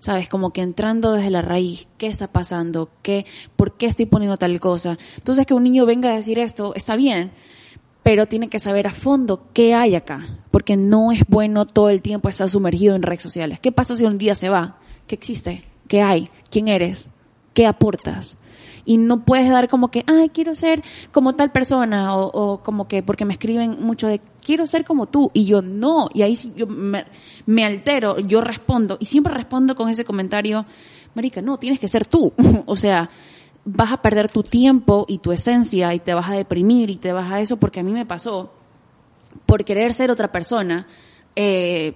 ¿Sabes? 0.00 0.28
Como 0.28 0.50
que 0.50 0.62
entrando 0.62 1.12
desde 1.12 1.30
la 1.30 1.42
raíz, 1.42 1.86
¿qué 1.98 2.08
está 2.08 2.26
pasando? 2.26 2.90
¿Qué, 3.02 3.26
¿Por 3.56 3.76
qué 3.76 3.86
estoy 3.86 4.06
poniendo 4.06 4.36
tal 4.36 4.58
cosa? 4.58 4.98
Entonces 5.16 5.46
que 5.46 5.54
un 5.54 5.62
niño 5.62 5.86
venga 5.86 6.10
a 6.10 6.16
decir 6.16 6.38
esto, 6.38 6.74
está 6.74 6.96
bien, 6.96 7.30
pero 8.02 8.26
tiene 8.26 8.48
que 8.48 8.58
saber 8.58 8.86
a 8.86 8.92
fondo 8.92 9.44
qué 9.52 9.74
hay 9.74 9.94
acá, 9.94 10.26
porque 10.50 10.76
no 10.76 11.12
es 11.12 11.20
bueno 11.28 11.66
todo 11.66 11.90
el 11.90 12.02
tiempo 12.02 12.28
estar 12.28 12.48
sumergido 12.48 12.96
en 12.96 13.02
redes 13.02 13.22
sociales. 13.22 13.60
¿Qué 13.60 13.70
pasa 13.70 13.94
si 13.94 14.04
un 14.04 14.18
día 14.18 14.34
se 14.34 14.48
va? 14.48 14.78
¿Qué 15.06 15.14
existe? 15.14 15.62
¿Qué 15.86 16.02
hay? 16.02 16.30
¿Quién 16.50 16.68
eres? 16.68 17.10
¿Qué 17.54 17.66
aportas? 17.66 18.36
y 18.84 18.96
no 18.96 19.24
puedes 19.24 19.48
dar 19.50 19.68
como 19.68 19.90
que, 19.90 20.04
ay, 20.06 20.30
quiero 20.30 20.54
ser 20.54 20.82
como 21.12 21.34
tal 21.34 21.52
persona 21.52 22.16
o, 22.16 22.30
o, 22.32 22.62
como 22.62 22.88
que, 22.88 23.02
porque 23.02 23.24
me 23.24 23.34
escriben 23.34 23.76
mucho 23.80 24.08
de, 24.08 24.20
quiero 24.40 24.66
ser 24.66 24.84
como 24.84 25.06
tú. 25.06 25.30
Y 25.34 25.44
yo 25.44 25.62
no, 25.62 26.08
y 26.12 26.22
ahí 26.22 26.36
yo 26.56 26.66
me, 26.66 27.64
altero, 27.64 28.18
yo 28.18 28.40
respondo. 28.40 28.96
Y 29.00 29.06
siempre 29.06 29.32
respondo 29.34 29.74
con 29.74 29.88
ese 29.88 30.04
comentario, 30.04 30.66
Marica, 31.14 31.42
no, 31.42 31.58
tienes 31.58 31.80
que 31.80 31.88
ser 31.88 32.06
tú, 32.06 32.32
o 32.66 32.76
sea, 32.76 33.10
vas 33.64 33.92
a 33.92 34.02
perder 34.02 34.30
tu 34.30 34.42
tiempo 34.42 35.04
y 35.08 35.18
tu 35.18 35.32
esencia 35.32 35.92
y 35.94 36.00
te 36.00 36.14
vas 36.14 36.28
a 36.28 36.34
deprimir 36.34 36.90
y 36.90 36.96
te 36.96 37.12
vas 37.12 37.30
a 37.30 37.40
eso 37.40 37.58
porque 37.58 37.80
a 37.80 37.82
mí 37.82 37.92
me 37.92 38.06
pasó 38.06 38.52
por 39.46 39.64
querer 39.64 39.92
ser 39.94 40.10
otra 40.10 40.32
persona. 40.32 40.86
Eh, 41.36 41.94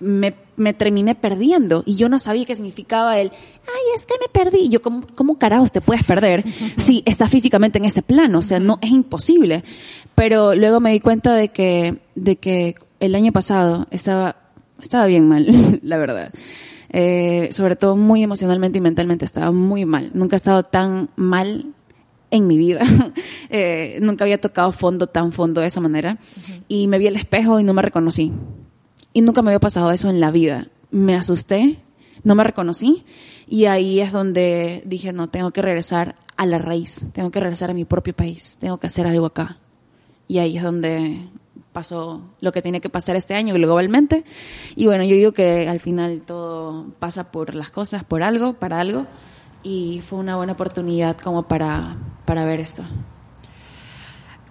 me, 0.00 0.34
me, 0.56 0.74
terminé 0.74 1.14
perdiendo 1.14 1.82
y 1.86 1.96
yo 1.96 2.08
no 2.08 2.18
sabía 2.18 2.44
qué 2.44 2.54
significaba 2.54 3.18
el, 3.18 3.30
ay, 3.30 3.82
es 3.96 4.06
que 4.06 4.14
me 4.20 4.28
perdí. 4.28 4.66
Y 4.66 4.68
yo, 4.70 4.82
¿cómo, 4.82 5.06
¿cómo 5.14 5.38
carajos 5.38 5.72
te 5.72 5.80
puedes 5.80 6.04
perder 6.04 6.44
si 6.76 7.02
estás 7.06 7.30
físicamente 7.30 7.78
en 7.78 7.84
ese 7.84 8.02
plano? 8.02 8.38
O 8.38 8.42
sea, 8.42 8.60
no, 8.60 8.78
es 8.82 8.90
imposible. 8.90 9.64
Pero 10.14 10.54
luego 10.54 10.80
me 10.80 10.92
di 10.92 11.00
cuenta 11.00 11.34
de 11.34 11.48
que, 11.48 11.98
de 12.14 12.36
que 12.36 12.76
el 13.00 13.14
año 13.14 13.32
pasado 13.32 13.86
estaba, 13.90 14.36
estaba 14.80 15.06
bien 15.06 15.28
mal, 15.28 15.46
la 15.82 15.96
verdad. 15.98 16.32
Eh, 16.96 17.48
sobre 17.50 17.74
todo 17.74 17.96
muy 17.96 18.22
emocionalmente 18.22 18.78
y 18.78 18.80
mentalmente 18.80 19.24
estaba 19.24 19.50
muy 19.50 19.84
mal. 19.84 20.10
Nunca 20.14 20.36
he 20.36 20.38
estado 20.38 20.62
tan 20.62 21.10
mal 21.16 21.74
en 22.30 22.46
mi 22.46 22.56
vida. 22.56 22.82
eh, 23.50 23.98
nunca 24.00 24.24
había 24.24 24.40
tocado 24.40 24.70
fondo 24.72 25.06
tan 25.08 25.32
fondo 25.32 25.60
de 25.60 25.66
esa 25.66 25.80
manera. 25.80 26.18
Uh 26.20 26.40
-huh. 26.40 26.62
Y 26.68 26.86
me 26.88 26.98
vi 26.98 27.08
al 27.08 27.16
espejo 27.16 27.58
y 27.58 27.64
no 27.64 27.74
me 27.74 27.82
reconocí. 27.82 28.32
Y 29.14 29.22
nunca 29.22 29.40
me 29.40 29.50
había 29.50 29.60
pasado 29.60 29.90
eso 29.92 30.10
en 30.10 30.20
la 30.20 30.30
vida. 30.30 30.66
Me 30.90 31.14
asusté, 31.14 31.78
no 32.24 32.34
me 32.34 32.44
reconocí 32.44 33.04
y 33.46 33.66
ahí 33.66 34.00
es 34.00 34.12
donde 34.12 34.82
dije, 34.84 35.12
no, 35.12 35.28
tengo 35.28 35.52
que 35.52 35.62
regresar 35.62 36.16
a 36.36 36.46
la 36.46 36.58
raíz, 36.58 37.08
tengo 37.12 37.30
que 37.30 37.40
regresar 37.40 37.70
a 37.70 37.74
mi 37.74 37.84
propio 37.84 38.12
país, 38.14 38.58
tengo 38.60 38.78
que 38.78 38.88
hacer 38.88 39.06
algo 39.06 39.26
acá. 39.26 39.58
Y 40.26 40.38
ahí 40.38 40.56
es 40.56 40.62
donde 40.62 41.28
pasó 41.72 42.22
lo 42.40 42.52
que 42.52 42.62
tiene 42.62 42.80
que 42.80 42.88
pasar 42.88 43.14
este 43.14 43.34
año 43.34 43.54
globalmente. 43.54 44.24
Y 44.74 44.86
bueno, 44.86 45.04
yo 45.04 45.14
digo 45.14 45.32
que 45.32 45.68
al 45.68 45.78
final 45.78 46.22
todo 46.22 46.86
pasa 46.98 47.30
por 47.30 47.54
las 47.54 47.70
cosas, 47.70 48.04
por 48.04 48.22
algo, 48.22 48.54
para 48.54 48.80
algo. 48.80 49.06
Y 49.62 50.00
fue 50.02 50.18
una 50.18 50.36
buena 50.36 50.54
oportunidad 50.54 51.16
como 51.18 51.46
para, 51.46 51.96
para 52.24 52.44
ver 52.44 52.60
esto. 52.60 52.82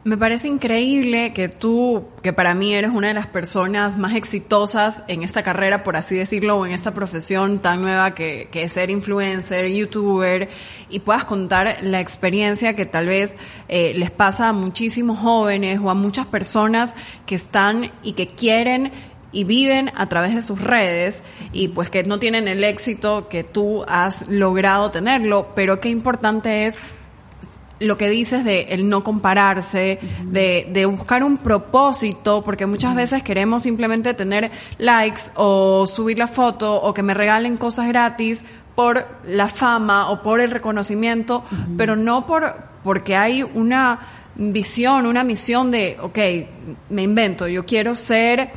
Me 0.05 0.17
parece 0.17 0.49
increíble 0.49 1.31
que 1.31 1.47
tú, 1.47 2.03
que 2.21 2.33
para 2.33 2.53
mí 2.53 2.73
eres 2.73 2.91
una 2.91 3.07
de 3.07 3.13
las 3.13 3.27
personas 3.27 3.97
más 3.97 4.15
exitosas 4.15 5.01
en 5.07 5.23
esta 5.23 5.43
carrera, 5.43 5.85
por 5.85 5.95
así 5.95 6.13
decirlo, 6.15 6.57
o 6.57 6.65
en 6.65 6.73
esta 6.73 6.93
profesión 6.93 7.59
tan 7.59 7.81
nueva 7.81 8.11
que, 8.11 8.49
que 8.51 8.63
es 8.63 8.73
ser 8.73 8.89
influencer, 8.89 9.65
youtuber, 9.69 10.49
y 10.89 10.99
puedas 10.99 11.23
contar 11.23 11.77
la 11.83 12.01
experiencia 12.01 12.73
que 12.73 12.85
tal 12.85 13.07
vez 13.07 13.37
eh, 13.69 13.93
les 13.95 14.11
pasa 14.11 14.49
a 14.49 14.53
muchísimos 14.53 15.19
jóvenes 15.19 15.79
o 15.81 15.89
a 15.89 15.93
muchas 15.93 16.25
personas 16.25 16.97
que 17.25 17.35
están 17.35 17.89
y 18.03 18.11
que 18.11 18.27
quieren 18.27 18.91
y 19.31 19.45
viven 19.45 19.89
a 19.95 20.09
través 20.09 20.35
de 20.35 20.41
sus 20.41 20.59
redes 20.59 21.23
y 21.53 21.69
pues 21.69 21.89
que 21.89 22.03
no 22.03 22.19
tienen 22.19 22.49
el 22.49 22.65
éxito 22.65 23.29
que 23.29 23.45
tú 23.45 23.85
has 23.87 24.27
logrado 24.27 24.91
tenerlo, 24.91 25.53
pero 25.55 25.79
qué 25.79 25.87
importante 25.87 26.65
es 26.65 26.75
lo 27.79 27.97
que 27.97 28.09
dices 28.09 28.45
de 28.45 28.61
el 28.69 28.87
no 28.87 29.03
compararse, 29.03 29.99
uh 30.01 30.05
-huh. 30.05 30.31
de, 30.31 30.67
de, 30.71 30.85
buscar 30.85 31.23
un 31.23 31.37
propósito, 31.37 32.41
porque 32.41 32.65
muchas 32.65 32.91
uh 32.91 32.93
-huh. 32.93 32.97
veces 32.97 33.23
queremos 33.23 33.63
simplemente 33.63 34.13
tener 34.13 34.51
likes 34.77 35.31
o 35.35 35.85
subir 35.87 36.17
la 36.17 36.27
foto 36.27 36.75
o 36.81 36.93
que 36.93 37.03
me 37.03 37.13
regalen 37.13 37.57
cosas 37.57 37.87
gratis 37.87 38.43
por 38.75 39.05
la 39.27 39.47
fama 39.47 40.09
o 40.09 40.21
por 40.21 40.39
el 40.39 40.51
reconocimiento, 40.51 41.37
uh 41.39 41.55
-huh. 41.55 41.77
pero 41.77 41.95
no 41.95 42.25
por 42.25 42.71
porque 42.83 43.15
hay 43.15 43.43
una 43.43 43.99
visión, 44.35 45.05
una 45.05 45.23
misión 45.23 45.71
de, 45.71 45.97
ok, 46.01 46.19
me 46.89 47.03
invento, 47.03 47.47
yo 47.47 47.65
quiero 47.65 47.95
ser 47.95 48.51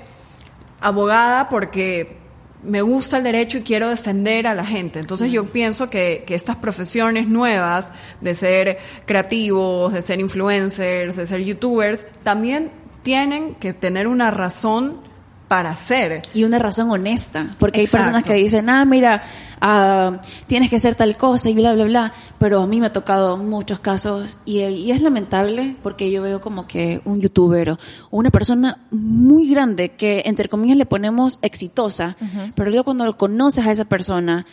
abogada 0.80 1.48
porque 1.48 2.25
me 2.66 2.82
gusta 2.82 3.18
el 3.18 3.24
derecho 3.24 3.58
y 3.58 3.62
quiero 3.62 3.88
defender 3.88 4.46
a 4.46 4.54
la 4.54 4.64
gente. 4.64 4.98
Entonces 4.98 5.30
yo 5.32 5.44
pienso 5.44 5.88
que, 5.88 6.24
que, 6.26 6.34
estas 6.34 6.56
profesiones 6.56 7.28
nuevas 7.28 7.92
de 8.20 8.34
ser 8.34 8.78
creativos, 9.06 9.92
de 9.92 10.02
ser 10.02 10.20
influencers, 10.20 11.16
de 11.16 11.26
ser 11.26 11.44
youtubers, 11.44 12.06
también 12.22 12.70
tienen 13.02 13.54
que 13.54 13.72
tener 13.72 14.08
una 14.08 14.30
razón 14.30 15.05
para 15.48 15.70
hacer. 15.70 16.22
Y 16.34 16.44
una 16.44 16.58
razón 16.58 16.90
honesta, 16.90 17.48
porque 17.58 17.80
hay 17.80 17.86
personas 17.86 18.22
que 18.22 18.34
dicen, 18.34 18.68
ah, 18.68 18.84
mira, 18.84 19.22
uh, 19.62 20.16
tienes 20.46 20.70
que 20.70 20.76
hacer 20.76 20.94
tal 20.94 21.16
cosa 21.16 21.50
y 21.50 21.54
bla, 21.54 21.72
bla, 21.74 21.84
bla, 21.84 22.12
pero 22.38 22.60
a 22.60 22.66
mí 22.66 22.80
me 22.80 22.86
ha 22.86 22.92
tocado 22.92 23.36
muchos 23.36 23.80
casos 23.80 24.38
y, 24.44 24.60
y 24.60 24.90
es 24.90 25.02
lamentable 25.02 25.76
porque 25.82 26.10
yo 26.10 26.22
veo 26.22 26.40
como 26.40 26.66
que 26.66 27.00
un 27.04 27.20
youtuber 27.20 27.70
o 27.70 27.78
una 28.10 28.30
persona 28.30 28.78
muy 28.90 29.48
grande 29.48 29.90
que 29.90 30.22
entre 30.26 30.48
comillas 30.48 30.76
le 30.76 30.86
ponemos 30.86 31.38
exitosa, 31.42 32.16
pero 32.54 32.70
luego 32.70 32.84
cuando 32.84 33.04
lo 33.04 33.16
conoces 33.16 33.66
a 33.66 33.70
esa 33.70 33.84
persona, 33.84 34.46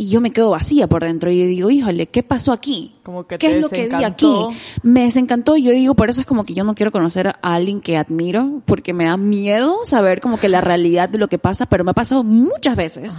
y 0.00 0.08
yo 0.08 0.22
me 0.22 0.30
quedo 0.30 0.48
vacía 0.48 0.86
por 0.86 1.04
dentro. 1.04 1.30
Y 1.30 1.40
yo 1.40 1.46
digo, 1.46 1.70
híjole, 1.70 2.06
¿qué 2.06 2.22
pasó 2.22 2.52
aquí? 2.52 2.94
Como 3.02 3.26
que 3.26 3.36
¿Qué 3.36 3.56
es 3.56 3.60
lo 3.60 3.68
que 3.68 3.86
vi 3.86 4.02
aquí? 4.02 4.32
Me 4.82 5.02
desencantó. 5.02 5.58
Y 5.58 5.62
yo 5.62 5.72
digo, 5.72 5.94
por 5.94 6.08
eso 6.08 6.22
es 6.22 6.26
como 6.26 6.44
que 6.44 6.54
yo 6.54 6.64
no 6.64 6.74
quiero 6.74 6.90
conocer 6.90 7.28
a 7.28 7.38
alguien 7.42 7.82
que 7.82 7.98
admiro 7.98 8.62
porque 8.64 8.94
me 8.94 9.04
da 9.04 9.18
miedo 9.18 9.80
saber 9.84 10.22
como 10.22 10.38
que 10.38 10.48
la 10.48 10.62
realidad 10.62 11.10
de 11.10 11.18
lo 11.18 11.28
que 11.28 11.36
pasa, 11.36 11.66
pero 11.66 11.84
me 11.84 11.90
ha 11.90 11.94
pasado 11.94 12.24
muchas 12.24 12.76
veces 12.76 13.14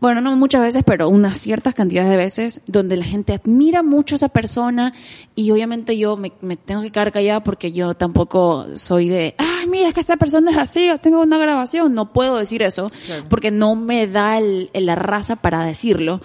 bueno, 0.00 0.22
no 0.22 0.34
muchas 0.34 0.62
veces, 0.62 0.82
pero 0.84 1.10
unas 1.10 1.36
ciertas 1.38 1.74
cantidades 1.74 2.10
de 2.10 2.16
veces 2.16 2.62
donde 2.66 2.96
la 2.96 3.04
gente 3.04 3.34
admira 3.34 3.82
mucho 3.82 4.14
a 4.14 4.16
esa 4.16 4.28
persona 4.30 4.94
y 5.34 5.50
obviamente 5.50 5.98
yo 5.98 6.16
me, 6.16 6.30
tengo 6.56 6.80
que 6.80 6.90
quedar 6.90 7.12
callada 7.12 7.42
porque 7.42 7.72
yo 7.72 7.94
tampoco 7.94 8.66
soy 8.76 9.10
de, 9.10 9.34
ay, 9.36 9.66
mira, 9.66 9.88
es 9.88 9.94
que 9.94 10.00
esta 10.00 10.16
persona 10.16 10.52
es 10.52 10.56
así, 10.56 10.86
yo 10.86 10.98
tengo 10.98 11.20
una 11.20 11.36
grabación, 11.36 11.94
no 11.94 12.14
puedo 12.14 12.38
decir 12.38 12.62
eso 12.62 12.90
porque 13.28 13.50
no 13.50 13.76
me 13.76 14.06
da 14.06 14.38
el, 14.38 14.70
la 14.72 14.94
raza 14.94 15.36
para 15.36 15.64
decirlo 15.64 16.20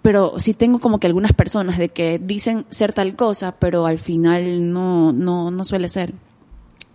pero 0.00 0.38
sí 0.38 0.54
tengo 0.54 0.78
como 0.78 0.98
que 0.98 1.06
algunas 1.06 1.32
personas 1.32 1.76
de 1.76 1.90
que 1.90 2.18
dicen 2.18 2.64
ser 2.70 2.94
tal 2.94 3.14
cosa, 3.14 3.56
pero 3.58 3.84
al 3.84 3.98
final 3.98 4.72
no, 4.72 5.12
no, 5.12 5.50
no 5.50 5.64
suele 5.64 5.88
ser. 5.88 6.14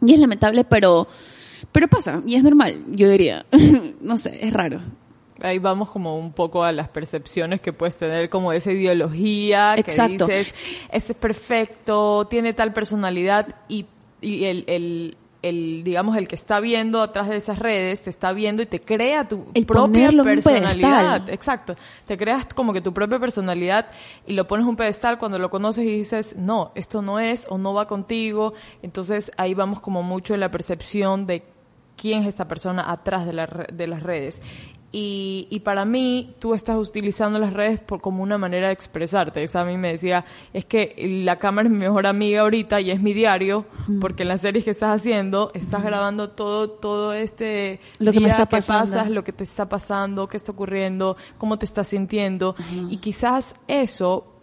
Y 0.01 0.13
es 0.13 0.19
lamentable, 0.19 0.63
pero, 0.63 1.07
pero 1.71 1.87
pasa, 1.89 2.23
y 2.25 2.35
es 2.35 2.43
normal, 2.43 2.81
yo 2.89 3.09
diría. 3.09 3.45
no 4.01 4.17
sé, 4.17 4.39
es 4.43 4.51
raro 4.51 4.79
ahí 5.43 5.59
vamos 5.59 5.89
como 5.89 6.17
un 6.17 6.33
poco 6.33 6.63
a 6.63 6.71
las 6.71 6.89
percepciones 6.89 7.61
que 7.61 7.73
puedes 7.73 7.97
tener 7.97 8.29
como 8.29 8.51
de 8.51 8.57
esa 8.57 8.71
ideología 8.71 9.75
Exacto. 9.75 10.25
que 10.25 10.37
dices, 10.37 10.55
este 10.89 11.13
es 11.13 11.17
perfecto, 11.17 12.27
tiene 12.29 12.53
tal 12.53 12.73
personalidad 12.73 13.55
y, 13.67 13.85
y 14.21 14.45
el, 14.45 14.63
el, 14.67 15.17
el, 15.43 15.83
digamos, 15.83 16.15
el 16.15 16.27
que 16.27 16.35
está 16.35 16.61
viendo 16.61 17.01
atrás 17.01 17.27
de 17.27 17.35
esas 17.35 17.59
redes, 17.59 18.01
te 18.01 18.09
está 18.09 18.31
viendo 18.31 18.63
y 18.63 18.65
te 18.65 18.79
crea 18.79 19.27
tu 19.27 19.45
propia 19.67 20.09
personalidad. 20.23 21.29
Exacto. 21.29 21.75
Te 22.05 22.17
creas 22.17 22.45
como 22.45 22.71
que 22.71 22.81
tu 22.81 22.93
propia 22.93 23.19
personalidad 23.19 23.87
y 24.25 24.33
lo 24.33 24.47
pones 24.47 24.65
un 24.65 24.77
pedestal 24.77 25.19
cuando 25.19 25.37
lo 25.37 25.49
conoces 25.49 25.83
y 25.83 25.97
dices, 25.97 26.37
no, 26.37 26.71
esto 26.75 27.01
no 27.01 27.19
es 27.19 27.45
o 27.49 27.57
no 27.57 27.73
va 27.73 27.87
contigo. 27.87 28.53
Entonces 28.81 29.31
ahí 29.37 29.53
vamos 29.53 29.81
como 29.81 30.01
mucho 30.01 30.33
en 30.33 30.39
la 30.39 30.49
percepción 30.49 31.27
de 31.27 31.43
quién 32.03 32.23
es 32.23 32.27
esta 32.27 32.49
persona 32.49 32.91
atrás 32.91 33.25
de, 33.25 33.31
la, 33.31 33.47
de 33.71 33.87
las 33.87 34.03
redes. 34.03 34.41
Y, 34.91 35.47
y, 35.49 35.61
para 35.61 35.85
mí, 35.85 36.35
tú 36.37 36.53
estás 36.53 36.75
utilizando 36.75 37.39
las 37.39 37.53
redes 37.53 37.79
por, 37.79 38.01
como 38.01 38.21
una 38.21 38.37
manera 38.37 38.67
de 38.67 38.73
expresarte. 38.73 39.41
O 39.41 39.47
sea, 39.47 39.61
a 39.61 39.65
mí 39.65 39.77
me 39.77 39.93
decía, 39.93 40.25
es 40.51 40.65
que 40.65 40.93
la 41.23 41.39
cámara 41.39 41.69
es 41.69 41.71
mi 41.71 41.79
mejor 41.79 42.05
amiga 42.05 42.41
ahorita 42.41 42.81
y 42.81 42.91
es 42.91 43.01
mi 43.01 43.13
diario, 43.13 43.65
porque 44.01 44.23
en 44.23 44.29
las 44.29 44.41
series 44.41 44.65
que 44.65 44.71
estás 44.71 44.99
haciendo, 44.99 45.49
estás 45.53 45.81
grabando 45.81 46.31
todo, 46.31 46.69
todo 46.69 47.13
este 47.13 47.79
lo 47.99 48.11
que 48.11 48.19
me 48.19 48.27
está 48.27 48.49
pasando. 48.49 48.97
pasas, 48.97 49.09
lo 49.09 49.23
que 49.23 49.31
te 49.31 49.45
está 49.45 49.69
pasando, 49.69 50.27
qué 50.27 50.35
está 50.35 50.51
ocurriendo, 50.51 51.15
cómo 51.37 51.57
te 51.57 51.65
estás 51.65 51.87
sintiendo. 51.87 52.55
Y 52.89 52.97
quizás 52.97 53.55
eso 53.69 54.33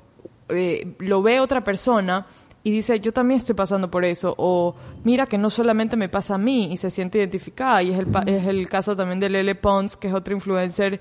eh, 0.49 0.97
lo 0.99 1.23
ve 1.23 1.41
otra 1.41 1.63
persona 1.63 2.27
y 2.63 2.71
dice, 2.71 3.01
yo 3.01 3.13
también 3.13 3.39
estoy 3.39 3.55
pasando 3.55 3.91
por 3.91 4.05
eso, 4.05 4.35
o 4.37 4.75
mira 5.05 5.27
que 5.27 5.39
no 5.39 5.49
solamente 5.49 5.97
me 5.97 6.09
pasa 6.09 6.35
a 6.35 6.39
mí 6.39 6.73
y 6.73 6.77
se 6.77 6.91
siente 6.91 7.19
identificada, 7.19 7.83
y 7.83 7.91
es 7.91 7.99
el, 7.99 8.09
es 8.27 8.47
el 8.47 8.69
caso 8.69 8.97
también 8.97 9.21
de 9.21 9.31
Lele 9.31 9.55
Pons, 9.55 9.97
que 9.97 10.09
es 10.09 10.15
otro 10.15 10.35
influencer 10.35 11.01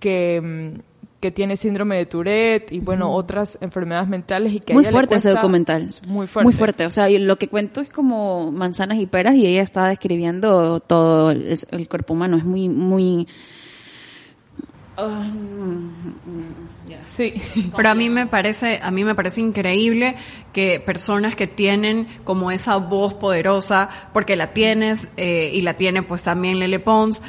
que, 0.00 0.40
mm, 0.74 0.80
que 1.20 1.30
tiene 1.30 1.56
síndrome 1.56 1.96
de 1.96 2.06
Tourette 2.06 2.72
y 2.72 2.80
bueno, 2.80 3.12
otras 3.12 3.56
enfermedades 3.60 4.08
mentales 4.08 4.52
y 4.52 4.60
que 4.60 4.74
Muy 4.74 4.84
fuerte 4.84 5.14
ese 5.14 5.30
documental. 5.30 5.88
Muy 6.06 6.26
fuerte. 6.26 6.44
Muy 6.44 6.52
fuerte, 6.52 6.86
o 6.86 6.90
sea, 6.90 7.08
lo 7.08 7.38
que 7.38 7.48
cuento 7.48 7.80
es 7.80 7.88
como 7.88 8.50
manzanas 8.50 8.98
y 8.98 9.06
peras 9.06 9.36
y 9.36 9.46
ella 9.46 9.62
está 9.62 9.86
describiendo 9.86 10.80
todo 10.80 11.30
el, 11.30 11.56
el 11.70 11.88
cuerpo 11.88 12.14
humano, 12.14 12.36
es 12.36 12.44
muy, 12.44 12.68
muy 12.68 13.28
Sí, 17.04 17.34
pero 17.76 17.90
a 17.90 17.94
mí 17.94 18.10
me 18.10 18.26
parece, 18.26 18.80
a 18.82 18.90
mí 18.90 19.04
me 19.04 19.14
parece 19.14 19.40
increíble 19.40 20.16
que 20.52 20.80
personas 20.80 21.36
que 21.36 21.46
tienen 21.46 22.06
como 22.24 22.50
esa 22.50 22.76
voz 22.76 23.14
poderosa, 23.14 23.88
porque 24.12 24.36
la 24.36 24.52
tienes 24.52 25.08
eh, 25.16 25.50
y 25.52 25.62
la 25.62 25.74
tiene 25.74 26.02
pues 26.02 26.22
también 26.22 26.58
Lele 26.58 26.80
Pons, 26.80 27.22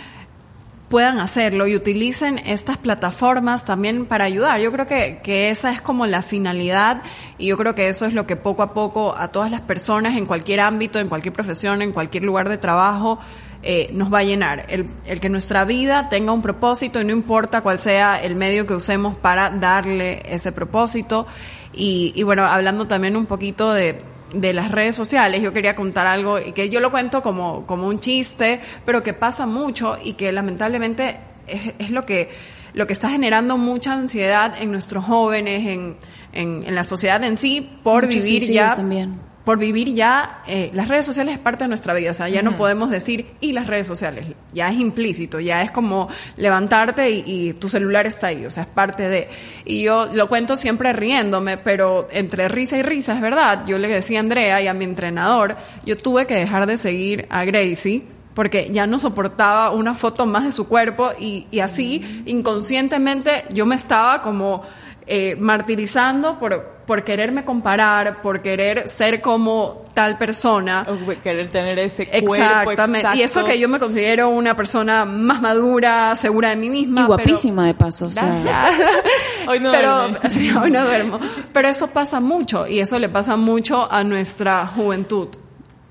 puedan 0.89 1.19
hacerlo 1.19 1.67
y 1.67 1.75
utilicen 1.75 2.39
estas 2.39 2.77
plataformas 2.77 3.65
también 3.65 4.05
para 4.05 4.25
ayudar. 4.25 4.61
Yo 4.61 4.71
creo 4.71 4.87
que, 4.87 5.19
que 5.21 5.49
esa 5.49 5.71
es 5.71 5.81
como 5.81 6.05
la 6.05 6.21
finalidad 6.21 7.01
y 7.37 7.47
yo 7.47 7.57
creo 7.57 7.75
que 7.75 7.89
eso 7.89 8.05
es 8.05 8.13
lo 8.13 8.25
que 8.25 8.35
poco 8.35 8.63
a 8.63 8.73
poco 8.73 9.15
a 9.17 9.27
todas 9.29 9.51
las 9.51 9.61
personas 9.61 10.15
en 10.15 10.25
cualquier 10.25 10.61
ámbito, 10.61 10.99
en 10.99 11.09
cualquier 11.09 11.33
profesión, 11.33 11.81
en 11.81 11.91
cualquier 11.91 12.23
lugar 12.23 12.47
de 12.47 12.57
trabajo, 12.57 13.19
eh, 13.69 13.89
nos 13.91 14.13
va 14.13 14.19
a 14.19 14.23
llenar. 14.23 14.65
El, 14.69 14.85
el, 15.07 15.19
que 15.19 15.27
nuestra 15.27 15.65
vida 15.65 16.07
tenga 16.07 16.31
un 16.31 16.41
propósito 16.41 17.01
y 17.01 17.03
no 17.03 17.11
importa 17.11 17.59
cuál 17.59 17.81
sea 17.81 18.17
el 18.17 18.35
medio 18.35 18.65
que 18.65 18.73
usemos 18.73 19.17
para 19.17 19.49
darle 19.49 20.21
ese 20.25 20.53
propósito. 20.53 21.27
Y, 21.73 22.13
y 22.15 22.23
bueno, 22.23 22.45
hablando 22.45 22.87
también 22.87 23.17
un 23.17 23.25
poquito 23.25 23.73
de, 23.73 24.01
de 24.33 24.53
las 24.53 24.71
redes 24.71 24.95
sociales, 24.95 25.41
yo 25.41 25.51
quería 25.51 25.75
contar 25.75 26.07
algo 26.07 26.39
y 26.39 26.53
que 26.53 26.69
yo 26.69 26.79
lo 26.79 26.91
cuento 26.91 27.21
como, 27.21 27.65
como 27.65 27.87
un 27.87 27.99
chiste, 27.99 28.61
pero 28.85 29.03
que 29.03 29.13
pasa 29.13 29.45
mucho 29.45 29.97
y 30.01 30.13
que 30.13 30.31
lamentablemente 30.31 31.19
es, 31.45 31.73
es 31.77 31.91
lo 31.91 32.05
que 32.05 32.29
lo 32.73 32.87
que 32.87 32.93
está 32.93 33.09
generando 33.09 33.57
mucha 33.57 33.93
ansiedad 33.93 34.53
en 34.61 34.71
nuestros 34.71 35.03
jóvenes, 35.03 35.65
en, 35.65 35.97
en, 36.31 36.63
en 36.65 36.73
la 36.73 36.85
sociedad 36.85 37.21
en 37.25 37.35
sí, 37.35 37.69
por 37.83 38.07
vivir 38.07 38.43
ya 38.43 38.75
también 38.75 39.26
por 39.47 39.59
vivir 39.59 39.93
ya, 39.93 40.41
eh, 40.45 40.71
las 40.73 40.89
redes 40.89 41.05
sociales 41.05 41.35
es 41.35 41.39
parte 41.39 41.63
de 41.63 41.69
nuestra 41.69 41.93
vida, 41.93 42.11
o 42.11 42.13
sea, 42.13 42.27
ya 42.27 42.41
no 42.41 42.57
podemos 42.57 42.89
decir, 42.89 43.27
y 43.39 43.53
las 43.53 43.67
redes 43.67 43.87
sociales, 43.87 44.27
ya 44.51 44.69
es 44.69 44.77
implícito, 44.77 45.39
ya 45.39 45.61
es 45.61 45.71
como 45.71 46.09
levantarte 46.35 47.09
y, 47.09 47.53
tu 47.53 47.69
celular 47.69 48.05
está 48.05 48.27
ahí, 48.27 48.45
o 48.45 48.51
sea, 48.51 48.63
es 48.63 48.69
parte 48.69 49.07
de... 49.07 49.25
Y 49.63 49.83
yo 49.83 50.09
lo 50.11 50.27
cuento 50.27 50.57
siempre 50.57 50.91
riéndome, 50.91 51.55
pero 51.55 52.09
entre 52.11 52.49
risa 52.49 52.77
y 52.77 52.81
risa, 52.81 53.13
es 53.13 53.21
verdad, 53.21 53.65
yo 53.65 53.77
le 53.77 53.87
decía 53.87 54.19
a 54.19 54.23
Andrea 54.23 54.61
y 54.61 54.67
a 54.67 54.73
mi 54.73 54.83
entrenador, 54.83 55.55
yo 55.85 55.97
tuve 55.97 56.25
que 56.25 56.35
dejar 56.35 56.65
de 56.65 56.77
seguir 56.77 57.25
a 57.29 57.45
Gracie, 57.45 58.03
porque 58.33 58.69
ya 58.73 58.85
no 58.85 58.99
soportaba 58.99 59.71
una 59.71 59.93
foto 59.93 60.25
más 60.25 60.43
de 60.43 60.51
su 60.51 60.67
cuerpo 60.67 61.11
y, 61.17 61.47
y 61.51 61.61
así 61.61 62.23
inconscientemente 62.25 63.45
yo 63.53 63.65
me 63.65 63.75
estaba 63.75 64.21
como 64.21 64.63
eh, 65.09 65.37
martirizando 65.39 66.37
por, 66.37 66.81
por 66.85 67.05
quererme 67.05 67.45
comparar, 67.45 68.21
por 68.21 68.41
querer 68.41 68.89
ser 68.89 69.21
como 69.21 69.83
tal 69.93 70.17
persona. 70.17 70.85
O 70.85 71.21
querer 71.21 71.49
tener 71.49 71.79
ese 71.79 72.07
cuerpo 72.07 72.35
Exactamente. 72.35 73.15
Y 73.15 73.21
eso 73.21 73.45
que 73.45 73.57
yo 73.57 73.69
me 73.69 73.79
considero 73.79 74.27
una 74.29 74.55
persona 74.55 75.05
más 75.05 75.41
madura, 75.41 76.13
segura 76.17 76.49
de 76.49 76.57
mí 76.57 76.69
misma. 76.69 77.03
Y 77.03 77.05
guapísima 77.05 77.67
de 77.67 77.73
paso. 77.73 78.07
O 78.07 78.11
sea. 78.11 78.69
hoy 79.47 79.61
no 79.61 79.71
pero, 79.71 80.07
sí, 80.29 80.51
hoy 80.51 80.71
no 80.71 80.83
duermo. 80.83 81.19
Pero 81.53 81.69
eso 81.69 81.87
pasa 81.87 82.19
mucho 82.19 82.67
y 82.67 82.79
eso 82.79 82.99
le 82.99 83.07
pasa 83.07 83.37
mucho 83.37 83.89
a 83.89 84.03
nuestra 84.03 84.67
juventud. 84.67 85.29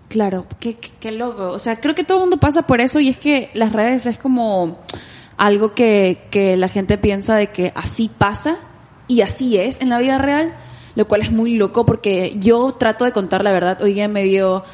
Claro, 0.08 0.46
qué, 0.60 0.74
qué, 0.74 0.90
qué 1.00 1.10
loco. 1.10 1.52
O 1.52 1.58
sea, 1.58 1.80
creo 1.80 1.94
que 1.94 2.04
todo 2.04 2.18
el 2.18 2.20
mundo 2.24 2.36
pasa 2.36 2.66
por 2.66 2.82
eso 2.82 3.00
y 3.00 3.08
es 3.08 3.16
que 3.16 3.50
las 3.54 3.72
redes 3.72 4.04
es 4.04 4.18
como 4.18 4.78
algo 5.36 5.74
que, 5.74 6.26
que 6.30 6.56
la 6.56 6.68
gente 6.68 6.98
piensa 6.98 7.34
de 7.36 7.48
que 7.48 7.72
así 7.74 8.10
pasa 8.16 8.58
y 9.08 9.20
así 9.20 9.58
es 9.58 9.80
en 9.80 9.88
la 9.88 9.98
vida 9.98 10.18
real, 10.18 10.54
lo 10.94 11.06
cual 11.06 11.22
es 11.22 11.30
muy 11.30 11.54
loco 11.56 11.86
porque 11.86 12.36
yo 12.38 12.72
trato 12.72 13.04
de 13.04 13.12
contar 13.12 13.44
la 13.44 13.52
verdad. 13.52 13.80
Hoy 13.82 13.94
día 13.94 14.08
me 14.08 14.24
dio, 14.24 14.64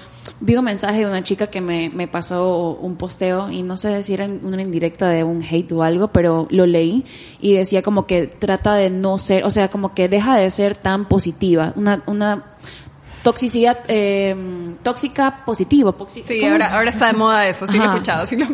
vi 0.40 0.56
un 0.56 0.64
mensaje 0.64 1.00
de 1.00 1.06
una 1.06 1.22
chica 1.22 1.48
que 1.48 1.60
me, 1.60 1.90
me 1.90 2.08
pasó 2.08 2.78
un 2.80 2.96
posteo 2.96 3.50
y 3.50 3.62
no 3.62 3.76
sé 3.76 4.02
si 4.02 4.14
era 4.14 4.26
una 4.26 4.62
indirecta 4.62 5.08
de 5.08 5.24
un 5.24 5.42
hate 5.42 5.72
o 5.72 5.82
algo, 5.82 6.08
pero 6.08 6.46
lo 6.50 6.66
leí 6.66 7.04
y 7.40 7.54
decía 7.54 7.82
como 7.82 8.06
que 8.06 8.26
trata 8.26 8.74
de 8.74 8.90
no 8.90 9.18
ser, 9.18 9.44
o 9.44 9.50
sea, 9.50 9.68
como 9.68 9.94
que 9.94 10.08
deja 10.08 10.36
de 10.36 10.50
ser 10.50 10.76
tan 10.76 11.08
positiva, 11.08 11.72
una, 11.76 12.02
una 12.06 12.44
toxicidad 13.22 13.78
eh, 13.88 14.34
tóxica 14.82 15.44
positiva. 15.44 15.94
Sí, 16.08 16.44
ahora, 16.44 16.74
ahora 16.74 16.90
está 16.90 17.06
de 17.08 17.12
moda 17.14 17.48
eso, 17.48 17.66
sí 17.66 17.78
lo 17.78 17.84
he 17.84 17.86
escuchado. 17.86 18.26
Sí 18.26 18.36
lo... 18.36 18.46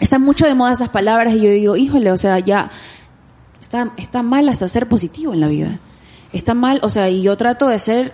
Está 0.00 0.18
mucho 0.18 0.46
de 0.46 0.54
moda 0.54 0.72
esas 0.72 0.88
palabras 0.88 1.34
y 1.34 1.40
yo 1.40 1.50
digo, 1.50 1.76
híjole, 1.76 2.10
o 2.10 2.16
sea, 2.16 2.38
ya 2.38 2.70
Está, 3.64 3.92
está 3.96 4.22
mal 4.22 4.46
hasta 4.50 4.68
ser 4.68 4.90
positivo 4.90 5.32
en 5.32 5.40
la 5.40 5.48
vida. 5.48 5.78
Está 6.34 6.52
mal, 6.52 6.80
o 6.82 6.90
sea, 6.90 7.08
y 7.08 7.22
yo 7.22 7.34
trato 7.38 7.66
de 7.66 7.78
ser 7.78 8.12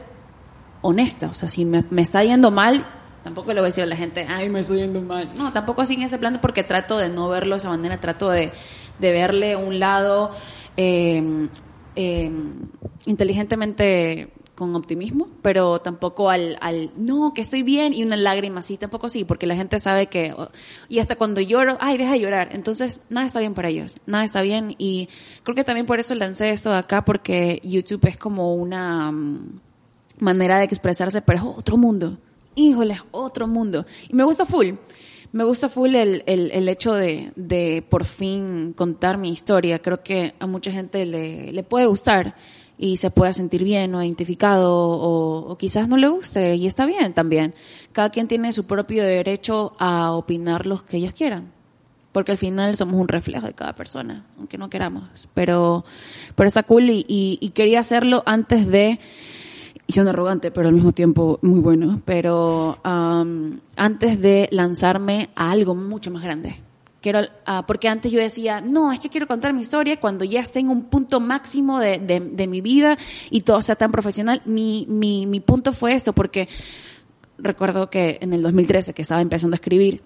honesta. 0.80 1.26
O 1.26 1.34
sea, 1.34 1.48
si 1.48 1.64
me, 1.64 1.84
está 1.96 2.22
yendo 2.22 2.52
mal, 2.52 2.86
Tampoco 3.24 3.52
le 3.52 3.60
voy 3.60 3.66
a 3.66 3.70
decir 3.70 3.82
a 3.82 3.86
la 3.86 3.96
gente, 3.96 4.26
ay, 4.30 4.48
me 4.48 4.60
estoy 4.60 4.78
yendo 4.78 5.02
mal. 5.02 5.28
No, 5.36 5.52
tampoco 5.52 5.82
así 5.82 5.94
en 5.94 6.02
ese 6.02 6.18
plan 6.18 6.38
porque 6.40 6.62
trato 6.62 6.96
de 6.98 7.08
no 7.08 7.28
verlo 7.28 7.56
de 7.56 7.58
esa 7.58 7.68
manera, 7.68 7.98
trato 7.98 8.30
de, 8.30 8.52
de 8.98 9.12
verle 9.12 9.56
un 9.56 9.78
lado 9.80 10.30
eh, 10.76 11.48
eh, 11.96 12.30
inteligentemente 13.06 14.32
con 14.60 14.76
optimismo, 14.76 15.26
pero 15.40 15.80
tampoco 15.80 16.28
al, 16.28 16.58
al, 16.60 16.90
no, 16.94 17.32
que 17.32 17.40
estoy 17.40 17.62
bien 17.62 17.94
y 17.94 18.02
una 18.02 18.18
lágrima 18.18 18.58
así, 18.58 18.76
tampoco 18.76 19.06
así, 19.06 19.24
porque 19.24 19.46
la 19.46 19.56
gente 19.56 19.78
sabe 19.78 20.08
que, 20.08 20.34
y 20.90 20.98
hasta 20.98 21.16
cuando 21.16 21.40
lloro, 21.40 21.78
ay, 21.80 21.96
deja 21.96 22.12
de 22.12 22.20
llorar, 22.20 22.50
entonces 22.52 23.00
nada 23.08 23.26
está 23.26 23.40
bien 23.40 23.54
para 23.54 23.70
ellos, 23.70 23.96
nada 24.04 24.22
está 24.22 24.42
bien 24.42 24.74
y 24.76 25.08
creo 25.44 25.54
que 25.54 25.64
también 25.64 25.86
por 25.86 25.98
eso 25.98 26.14
lancé 26.14 26.50
esto 26.50 26.68
de 26.68 26.76
acá, 26.76 27.06
porque 27.06 27.62
YouTube 27.64 28.06
es 28.06 28.18
como 28.18 28.54
una 28.54 29.10
mm, 29.10 29.60
manera 30.18 30.58
de 30.58 30.64
expresarse, 30.64 31.22
pero 31.22 31.38
es 31.38 31.44
otro 31.56 31.78
mundo, 31.78 32.18
híjole, 32.54 33.00
otro 33.12 33.46
mundo, 33.46 33.86
y 34.10 34.14
me 34.14 34.24
gusta 34.24 34.44
full. 34.44 34.74
Me 35.32 35.44
gusta 35.44 35.68
full 35.68 35.94
el, 35.94 36.24
el, 36.26 36.50
el 36.50 36.68
hecho 36.68 36.92
de, 36.92 37.30
de, 37.36 37.84
por 37.88 38.04
fin 38.04 38.72
contar 38.72 39.16
mi 39.16 39.30
historia. 39.30 39.78
Creo 39.78 40.02
que 40.02 40.34
a 40.40 40.48
mucha 40.48 40.72
gente 40.72 41.06
le, 41.06 41.52
le 41.52 41.62
puede 41.62 41.86
gustar 41.86 42.34
y 42.82 42.96
se 42.96 43.10
pueda 43.10 43.34
sentir 43.34 43.62
bien 43.62 43.94
o 43.94 44.02
identificado 44.02 44.72
o, 44.72 45.54
quizás 45.58 45.86
no 45.86 45.98
le 45.98 46.08
guste 46.08 46.56
y 46.56 46.66
está 46.66 46.86
bien 46.86 47.12
también. 47.12 47.54
Cada 47.92 48.08
quien 48.08 48.26
tiene 48.26 48.52
su 48.52 48.66
propio 48.66 49.04
derecho 49.04 49.74
a 49.78 50.12
opinar 50.12 50.64
lo 50.64 50.82
que 50.86 50.96
ellos 50.96 51.12
quieran. 51.12 51.52
Porque 52.12 52.32
al 52.32 52.38
final 52.38 52.74
somos 52.74 52.94
un 52.98 53.06
reflejo 53.06 53.46
de 53.46 53.52
cada 53.52 53.74
persona, 53.74 54.24
aunque 54.38 54.56
no 54.56 54.70
queramos. 54.70 55.28
Pero, 55.34 55.84
pero 56.34 56.48
está 56.48 56.62
cool 56.62 56.88
y, 56.88 57.04
y, 57.06 57.38
y 57.40 57.50
quería 57.50 57.80
hacerlo 57.80 58.22
antes 58.24 58.66
de 58.66 58.98
y 59.86 59.92
son 59.92 60.08
arrogante, 60.08 60.50
pero 60.50 60.68
al 60.68 60.74
mismo 60.74 60.92
tiempo 60.92 61.38
muy 61.42 61.60
bueno, 61.60 62.00
pero 62.04 62.78
um, 62.84 63.58
antes 63.76 64.20
de 64.20 64.48
lanzarme 64.52 65.30
a 65.34 65.50
algo 65.50 65.74
mucho 65.74 66.10
más 66.10 66.22
grande. 66.22 66.60
Quiero, 67.00 67.20
uh, 67.20 67.64
porque 67.66 67.88
antes 67.88 68.12
yo 68.12 68.20
decía, 68.20 68.60
no, 68.60 68.92
es 68.92 69.00
que 69.00 69.08
quiero 69.08 69.26
contar 69.26 69.54
mi 69.54 69.62
historia 69.62 69.98
cuando 69.98 70.24
ya 70.24 70.40
esté 70.40 70.58
en 70.60 70.68
un 70.68 70.84
punto 70.84 71.18
máximo 71.18 71.78
de, 71.78 71.98
de, 71.98 72.20
de 72.20 72.46
mi 72.46 72.60
vida 72.60 72.98
y 73.30 73.40
todo 73.40 73.62
sea 73.62 73.76
tan 73.76 73.90
profesional. 73.90 74.42
Mi, 74.44 74.86
mi, 74.88 75.26
mi 75.26 75.40
punto 75.40 75.72
fue 75.72 75.94
esto, 75.94 76.12
porque 76.12 76.48
recuerdo 77.38 77.88
que 77.88 78.18
en 78.20 78.32
el 78.32 78.42
2013, 78.42 78.92
que 78.92 79.02
estaba 79.02 79.22
empezando 79.22 79.54
a 79.54 79.56
escribir, 79.56 80.02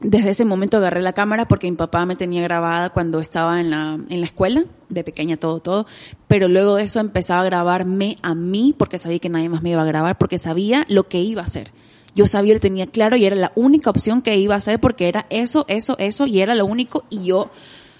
desde 0.00 0.30
ese 0.30 0.44
momento 0.44 0.76
agarré 0.76 1.02
la 1.02 1.12
cámara 1.12 1.48
porque 1.48 1.70
mi 1.70 1.76
papá 1.76 2.04
me 2.04 2.16
tenía 2.16 2.42
grabada 2.42 2.90
cuando 2.90 3.20
estaba 3.20 3.60
en 3.60 3.70
la, 3.70 3.98
en 4.08 4.20
la 4.20 4.26
escuela, 4.26 4.64
de 4.88 5.04
pequeña 5.04 5.36
todo, 5.36 5.60
todo, 5.60 5.86
pero 6.28 6.46
luego 6.48 6.76
de 6.76 6.84
eso 6.84 7.00
empezaba 7.00 7.40
a 7.40 7.44
grabarme 7.44 8.16
a 8.22 8.34
mí 8.34 8.74
porque 8.76 8.98
sabía 8.98 9.18
que 9.18 9.28
nadie 9.28 9.48
más 9.48 9.62
me 9.62 9.70
iba 9.70 9.82
a 9.82 9.86
grabar, 9.86 10.18
porque 10.18 10.38
sabía 10.38 10.84
lo 10.88 11.08
que 11.08 11.20
iba 11.20 11.42
a 11.42 11.46
hacer. 11.46 11.72
Yo 12.14 12.26
sabía, 12.26 12.54
lo 12.54 12.60
tenía 12.60 12.86
claro 12.86 13.16
y 13.16 13.24
era 13.24 13.34
la 13.34 13.52
única 13.56 13.90
opción 13.90 14.22
que 14.22 14.38
iba 14.38 14.54
a 14.54 14.58
hacer 14.58 14.78
porque 14.78 15.08
era 15.08 15.26
eso, 15.30 15.64
eso, 15.68 15.96
eso 15.98 16.26
y 16.26 16.40
era 16.40 16.54
lo 16.54 16.64
único 16.64 17.04
y 17.10 17.24
yo, 17.24 17.50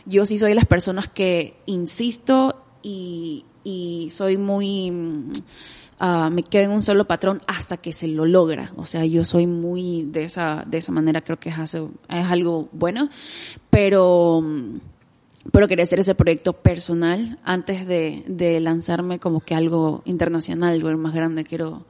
yo 0.06 0.24
sí 0.24 0.38
soy 0.38 0.50
de 0.50 0.54
las 0.54 0.66
personas 0.66 1.08
que 1.08 1.56
insisto 1.66 2.62
y, 2.82 3.44
y 3.64 4.08
soy 4.10 4.36
muy... 4.36 4.92
Uh, 6.00 6.28
me 6.28 6.42
quedo 6.42 6.64
en 6.64 6.70
un 6.72 6.82
solo 6.82 7.06
patrón 7.06 7.40
hasta 7.46 7.76
que 7.76 7.92
se 7.92 8.08
lo 8.08 8.26
logra. 8.26 8.72
O 8.76 8.84
sea, 8.84 9.04
yo 9.04 9.24
soy 9.24 9.46
muy 9.46 10.02
de 10.02 10.24
esa, 10.24 10.64
de 10.66 10.78
esa 10.78 10.90
manera, 10.90 11.22
creo 11.22 11.38
que 11.38 11.50
es, 11.50 11.58
hace, 11.58 11.82
es 12.08 12.26
algo 12.26 12.68
bueno, 12.72 13.08
pero, 13.70 14.42
pero 15.52 15.68
quería 15.68 15.84
hacer 15.84 16.00
ese 16.00 16.16
proyecto 16.16 16.52
personal 16.52 17.38
antes 17.44 17.86
de, 17.86 18.24
de 18.26 18.58
lanzarme 18.60 19.20
como 19.20 19.40
que 19.40 19.54
algo 19.54 20.02
internacional, 20.04 20.74
algo 20.74 20.98
más 20.98 21.14
grande. 21.14 21.44
Quiero 21.44 21.86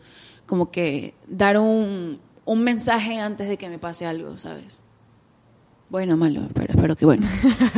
como 0.55 0.71
que 0.71 1.15
dar 1.27 1.59
un, 1.59 2.21
un 2.45 2.63
mensaje 2.63 3.19
antes 3.19 3.49
de 3.49 3.57
que 3.57 3.69
me 3.69 3.81
pase 3.81 4.07
algo, 4.07 4.39
¿sabes? 4.39 4.85
Bueno, 5.91 6.17
malo, 6.17 6.43
pero 6.55 6.73
espero 6.73 6.95
que 6.95 7.05
bueno. 7.05 7.27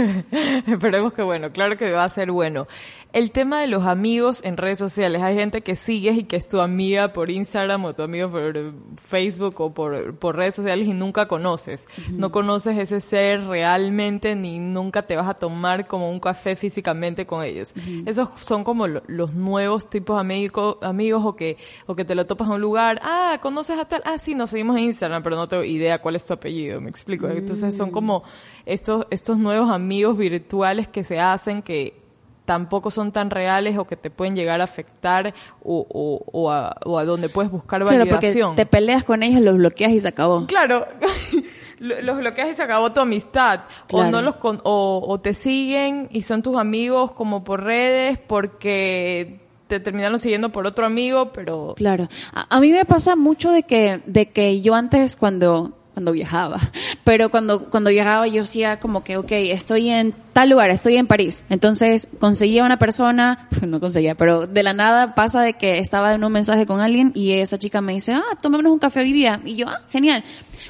Esperemos 0.66 1.14
que 1.14 1.22
bueno, 1.22 1.52
claro 1.52 1.78
que 1.78 1.90
va 1.90 2.04
a 2.04 2.10
ser 2.10 2.30
bueno. 2.30 2.66
El 3.16 3.30
tema 3.30 3.62
de 3.62 3.66
los 3.66 3.86
amigos 3.86 4.44
en 4.44 4.58
redes 4.58 4.78
sociales. 4.78 5.22
Hay 5.22 5.36
gente 5.36 5.62
que 5.62 5.74
sigues 5.74 6.18
y 6.18 6.24
que 6.24 6.36
es 6.36 6.48
tu 6.48 6.60
amiga 6.60 7.14
por 7.14 7.30
Instagram 7.30 7.86
o 7.86 7.94
tu 7.94 8.02
amigo 8.02 8.30
por 8.30 8.74
Facebook 9.02 9.58
o 9.58 9.72
por, 9.72 10.16
por 10.16 10.36
redes 10.36 10.56
sociales 10.56 10.86
y 10.86 10.92
nunca 10.92 11.26
conoces. 11.26 11.88
Uh 11.96 12.00
-huh. 12.02 12.16
No 12.18 12.30
conoces 12.30 12.76
ese 12.76 13.00
ser 13.00 13.46
realmente 13.46 14.36
ni 14.36 14.58
nunca 14.58 15.06
te 15.06 15.16
vas 15.16 15.28
a 15.28 15.32
tomar 15.32 15.86
como 15.86 16.10
un 16.10 16.20
café 16.20 16.56
físicamente 16.56 17.24
con 17.24 17.42
ellos. 17.42 17.72
Uh 17.74 17.80
-huh. 17.80 18.02
Esos 18.04 18.28
son 18.38 18.64
como 18.64 18.86
lo, 18.86 19.02
los 19.06 19.32
nuevos 19.32 19.88
tipos 19.88 20.16
de 20.16 20.20
amigo, 20.20 20.78
amigos 20.82 21.22
o 21.24 21.34
que, 21.34 21.56
o 21.86 21.96
que 21.96 22.04
te 22.04 22.14
lo 22.14 22.26
topas 22.26 22.48
en 22.48 22.56
un 22.56 22.60
lugar. 22.60 23.00
Ah, 23.02 23.38
conoces 23.40 23.78
a 23.78 23.86
tal. 23.86 24.02
Ah, 24.04 24.18
sí, 24.18 24.34
nos 24.34 24.50
seguimos 24.50 24.76
en 24.76 24.84
Instagram, 24.84 25.22
pero 25.22 25.36
no 25.36 25.48
tengo 25.48 25.64
idea 25.64 26.02
cuál 26.02 26.16
es 26.16 26.26
tu 26.26 26.34
apellido. 26.34 26.82
Me 26.82 26.90
explico. 26.90 27.28
Entonces 27.28 27.74
son 27.74 27.90
como 27.90 28.24
estos, 28.66 29.06
estos 29.08 29.38
nuevos 29.38 29.70
amigos 29.70 30.18
virtuales 30.18 30.86
que 30.86 31.02
se 31.02 31.18
hacen 31.18 31.62
que 31.62 32.04
tampoco 32.46 32.90
son 32.90 33.12
tan 33.12 33.28
reales 33.28 33.76
o 33.76 33.84
que 33.84 33.96
te 33.96 34.08
pueden 34.08 34.34
llegar 34.34 34.62
a 34.62 34.64
afectar 34.64 35.34
o, 35.62 35.86
o, 35.88 36.24
o, 36.32 36.50
a, 36.50 36.76
o 36.86 36.98
a, 36.98 37.04
donde 37.04 37.28
puedes 37.28 37.50
buscar 37.50 37.84
validación. 37.84 38.08
Claro, 38.08 38.54
porque 38.54 38.64
te 38.64 38.66
peleas 38.66 39.04
con 39.04 39.22
ellos, 39.22 39.42
los 39.42 39.56
bloqueas 39.56 39.92
y 39.92 40.00
se 40.00 40.08
acabó. 40.08 40.46
Claro. 40.46 40.86
los 41.78 42.16
bloqueas 42.16 42.50
y 42.50 42.54
se 42.54 42.62
acabó 42.62 42.92
tu 42.92 43.00
amistad 43.00 43.62
claro. 43.86 44.08
o 44.08 44.10
no 44.10 44.22
los 44.22 44.36
con, 44.36 44.60
o, 44.64 45.04
o 45.06 45.20
te 45.20 45.34
siguen 45.34 46.08
y 46.10 46.22
son 46.22 46.42
tus 46.42 46.56
amigos 46.56 47.12
como 47.12 47.44
por 47.44 47.64
redes 47.64 48.18
porque 48.18 49.40
te 49.66 49.78
terminaron 49.78 50.18
siguiendo 50.18 50.50
por 50.50 50.66
otro 50.66 50.86
amigo 50.86 51.32
pero 51.32 51.74
claro 51.76 52.08
a, 52.32 52.56
a 52.56 52.60
mí 52.60 52.72
me 52.72 52.86
pasa 52.86 53.14
mucho 53.14 53.50
de 53.50 53.64
que 53.64 54.00
de 54.06 54.30
que 54.30 54.62
yo 54.62 54.74
antes 54.74 55.16
cuando 55.16 55.76
cuando 55.96 56.12
viajaba. 56.12 56.60
Pero 57.04 57.30
cuando, 57.30 57.70
cuando 57.70 57.88
viajaba 57.88 58.26
yo 58.26 58.42
hacía 58.42 58.78
como 58.78 59.02
que, 59.02 59.16
ok, 59.16 59.32
estoy 59.32 59.88
en 59.88 60.12
tal 60.34 60.50
lugar, 60.50 60.68
estoy 60.68 60.98
en 60.98 61.06
París. 61.06 61.42
Entonces 61.48 62.06
conseguía 62.20 62.64
una 62.64 62.78
persona, 62.78 63.48
no 63.66 63.80
conseguía, 63.80 64.14
pero 64.14 64.46
de 64.46 64.62
la 64.62 64.74
nada 64.74 65.14
pasa 65.14 65.40
de 65.40 65.54
que 65.54 65.78
estaba 65.78 66.12
en 66.12 66.22
un 66.22 66.30
mensaje 66.30 66.66
con 66.66 66.80
alguien 66.80 67.12
y 67.14 67.32
esa 67.32 67.58
chica 67.58 67.80
me 67.80 67.94
dice, 67.94 68.12
ah, 68.12 68.36
tomémonos 68.42 68.72
un 68.74 68.78
café 68.78 69.00
hoy 69.00 69.14
día. 69.14 69.40
Y 69.46 69.56
yo, 69.56 69.68
ah, 69.70 69.80
genial. 69.88 70.22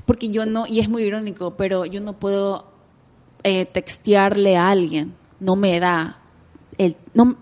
Porque 0.04 0.28
yo 0.28 0.46
no, 0.46 0.64
y 0.64 0.78
es 0.78 0.88
muy 0.88 1.02
irónico, 1.02 1.56
pero 1.56 1.86
yo 1.86 2.00
no 2.00 2.12
puedo 2.12 2.70
eh, 3.42 3.66
textearle 3.66 4.56
a 4.56 4.70
alguien. 4.70 5.16
No 5.40 5.56
me 5.56 5.80
da. 5.80 6.20
El, 6.78 6.96
no, 7.14 7.36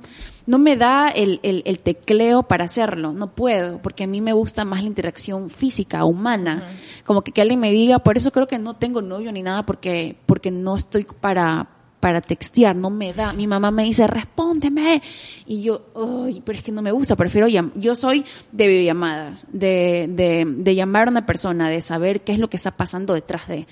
no 0.46 0.58
me 0.58 0.76
da 0.76 1.08
el, 1.08 1.40
el, 1.42 1.62
el, 1.64 1.78
tecleo 1.78 2.42
para 2.42 2.64
hacerlo, 2.64 3.12
no 3.12 3.34
puedo, 3.34 3.78
porque 3.78 4.04
a 4.04 4.06
mí 4.06 4.20
me 4.20 4.32
gusta 4.32 4.64
más 4.64 4.82
la 4.82 4.88
interacción 4.88 5.48
física, 5.48 6.04
humana, 6.04 6.64
uh 6.64 6.70
-huh. 6.70 7.04
como 7.04 7.22
que, 7.22 7.32
que 7.32 7.40
alguien 7.40 7.60
me 7.60 7.72
diga, 7.72 7.98
por 8.00 8.16
eso 8.16 8.30
creo 8.30 8.46
que 8.46 8.58
no 8.58 8.74
tengo 8.74 9.00
novio 9.00 9.32
ni 9.32 9.42
nada, 9.42 9.64
porque, 9.64 10.16
porque 10.26 10.50
no 10.50 10.76
estoy 10.76 11.06
para, 11.20 11.68
para 12.04 12.20
textear, 12.20 12.76
no 12.76 12.90
me 12.90 13.14
da. 13.14 13.32
Mi 13.32 13.46
mamá 13.46 13.70
me 13.70 13.84
dice, 13.84 14.06
respóndeme. 14.06 15.02
Y 15.46 15.62
yo, 15.62 15.86
uy, 15.94 16.42
pero 16.44 16.58
es 16.58 16.62
que 16.62 16.70
no 16.70 16.82
me 16.82 16.92
gusta, 16.92 17.16
prefiero 17.16 17.48
llamar. 17.48 17.72
Yo 17.76 17.94
soy 17.94 18.26
de 18.52 18.66
videollamadas, 18.66 19.46
de, 19.50 20.06
de, 20.10 20.44
de 20.46 20.74
llamar 20.74 21.08
a 21.08 21.12
una 21.12 21.24
persona, 21.24 21.70
de 21.70 21.80
saber 21.80 22.20
qué 22.20 22.32
es 22.32 22.38
lo 22.38 22.50
que 22.50 22.58
está 22.58 22.72
pasando 22.72 23.14
detrás 23.14 23.48
de. 23.48 23.66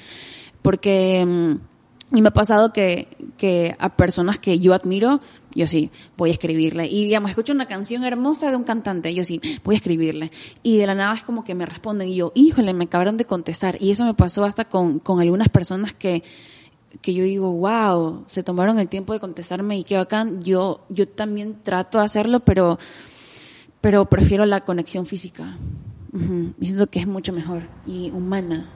Porque, 0.63 1.21
y 2.15 2.23
me 2.23 2.29
ha 2.29 2.33
pasado 2.33 2.73
que, 2.73 3.09
que 3.37 3.77
a 3.79 3.91
personas 3.91 4.39
que 4.39 4.59
yo 4.59 4.73
admiro, 4.73 5.21
yo 5.55 5.67
sí, 5.67 5.91
voy 6.17 6.31
a 6.31 6.33
escribirle. 6.33 6.87
Y 6.87 7.05
digamos, 7.05 7.31
escucho 7.31 7.53
una 7.53 7.67
canción 7.67 8.05
hermosa 8.05 8.51
de 8.51 8.57
un 8.57 8.65
cantante, 8.65 9.15
yo 9.15 9.25
sí, 9.25 9.41
voy 9.65 9.75
a 9.75 9.79
escribirle. 9.79 10.31
Y 10.63 10.79
de 10.79 10.87
la 10.87 10.95
nada 10.95 11.15
es 11.15 11.23
como 11.23 11.45
que 11.45 11.55
me 11.55 11.67
responden 11.67 12.09
y 12.09 12.17
yo, 12.17 12.33
híjole, 12.35 12.75
me 12.75 12.85
acabaron 12.85 13.17
de 13.17 13.25
contestar. 13.25 13.77
Y 13.81 13.91
eso 13.91 14.05
me 14.05 14.15
pasó 14.15 14.45
hasta 14.45 14.65
con, 14.65 14.99
con 14.99 15.21
algunas 15.21 15.49
personas 15.49 15.95
que, 15.95 16.23
que 17.01 17.15
yo 17.15 17.25
digo, 17.25 17.53
wow, 17.53 18.25
se 18.29 18.43
tomaron 18.43 18.79
el 18.79 18.89
tiempo 18.89 19.13
de 19.13 19.21
contestarme 19.21 19.79
y 19.79 19.85
qué 19.85 19.97
bacán. 19.97 20.43
Yo, 20.43 20.85
yo 20.89 21.09
también 21.09 21.63
trato 21.63 21.99
de 21.99 22.05
hacerlo, 22.05 22.41
pero, 22.41 22.79
pero 23.81 24.07
prefiero 24.07 24.45
la 24.47 24.63
conexión 24.63 25.07
física. 25.07 25.57
Uh 26.13 26.19
-huh. 26.19 26.55
Y 26.61 26.67
siento 26.67 26.89
que 26.89 26.99
es 26.99 27.07
mucho 27.07 27.33
mejor 27.33 27.63
y 27.87 28.11
humana. 28.11 28.69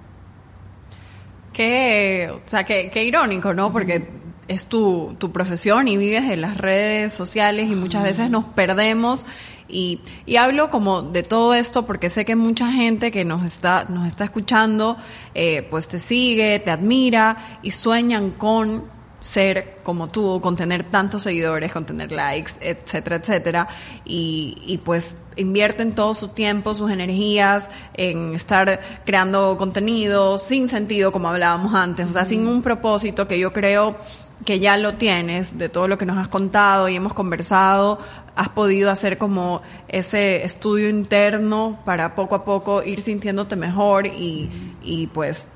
Qué, 1.52 2.30
o 2.30 2.40
sea, 2.46 2.64
qué, 2.64 2.90
qué 2.92 3.04
irónico, 3.04 3.54
¿no? 3.54 3.72
Porque 3.72 4.06
es 4.48 4.66
tu, 4.66 5.16
tu 5.18 5.32
profesión 5.32 5.88
y 5.88 5.96
vives 5.96 6.24
en 6.24 6.40
las 6.40 6.56
redes 6.56 7.12
sociales 7.12 7.70
y 7.70 7.74
muchas 7.74 8.02
veces 8.02 8.30
nos 8.30 8.46
perdemos. 8.46 9.26
Y, 9.68 10.00
y 10.26 10.36
hablo 10.36 10.70
como 10.70 11.02
de 11.02 11.24
todo 11.24 11.52
esto 11.54 11.86
porque 11.86 12.08
sé 12.08 12.24
que 12.24 12.36
mucha 12.36 12.70
gente 12.70 13.10
que 13.10 13.24
nos 13.24 13.44
está, 13.44 13.86
nos 13.88 14.06
está 14.06 14.24
escuchando, 14.24 14.96
eh, 15.34 15.66
pues 15.70 15.88
te 15.88 15.98
sigue, 15.98 16.60
te 16.60 16.70
admira 16.70 17.58
y 17.62 17.72
sueñan 17.72 18.30
con 18.30 18.94
ser 19.20 19.78
como 19.82 20.08
tú, 20.08 20.40
con 20.40 20.54
tener 20.56 20.84
tantos 20.84 21.24
seguidores, 21.24 21.72
con 21.72 21.84
tener 21.84 22.12
likes, 22.12 22.52
etcétera, 22.60 23.16
etcétera. 23.16 23.68
Y, 24.04 24.56
y 24.64 24.78
pues 24.78 25.16
invierten 25.34 25.94
todo 25.94 26.14
su 26.14 26.28
tiempo, 26.28 26.74
sus 26.74 26.90
energías 26.92 27.70
en 27.94 28.36
estar 28.36 28.80
creando 29.04 29.56
contenido 29.58 30.38
sin 30.38 30.68
sentido, 30.68 31.10
como 31.10 31.28
hablábamos 31.28 31.74
antes, 31.74 32.06
o 32.08 32.12
sea, 32.12 32.24
sin 32.24 32.46
un 32.46 32.62
propósito 32.62 33.26
que 33.26 33.38
yo 33.38 33.52
creo 33.52 33.98
que 34.44 34.60
ya 34.60 34.76
lo 34.76 34.94
tienes 34.94 35.56
de 35.56 35.68
todo 35.68 35.88
lo 35.88 35.96
que 35.96 36.04
nos 36.04 36.18
has 36.18 36.28
contado 36.28 36.88
y 36.88 36.96
hemos 36.96 37.14
conversado, 37.14 37.98
has 38.34 38.50
podido 38.50 38.90
hacer 38.90 39.16
como 39.16 39.62
ese 39.88 40.44
estudio 40.44 40.88
interno 40.88 41.80
para 41.84 42.14
poco 42.14 42.34
a 42.34 42.44
poco 42.44 42.82
ir 42.82 43.00
sintiéndote 43.00 43.56
mejor 43.56 44.06
y, 44.06 44.50
y 44.82 45.06
pues 45.08 45.46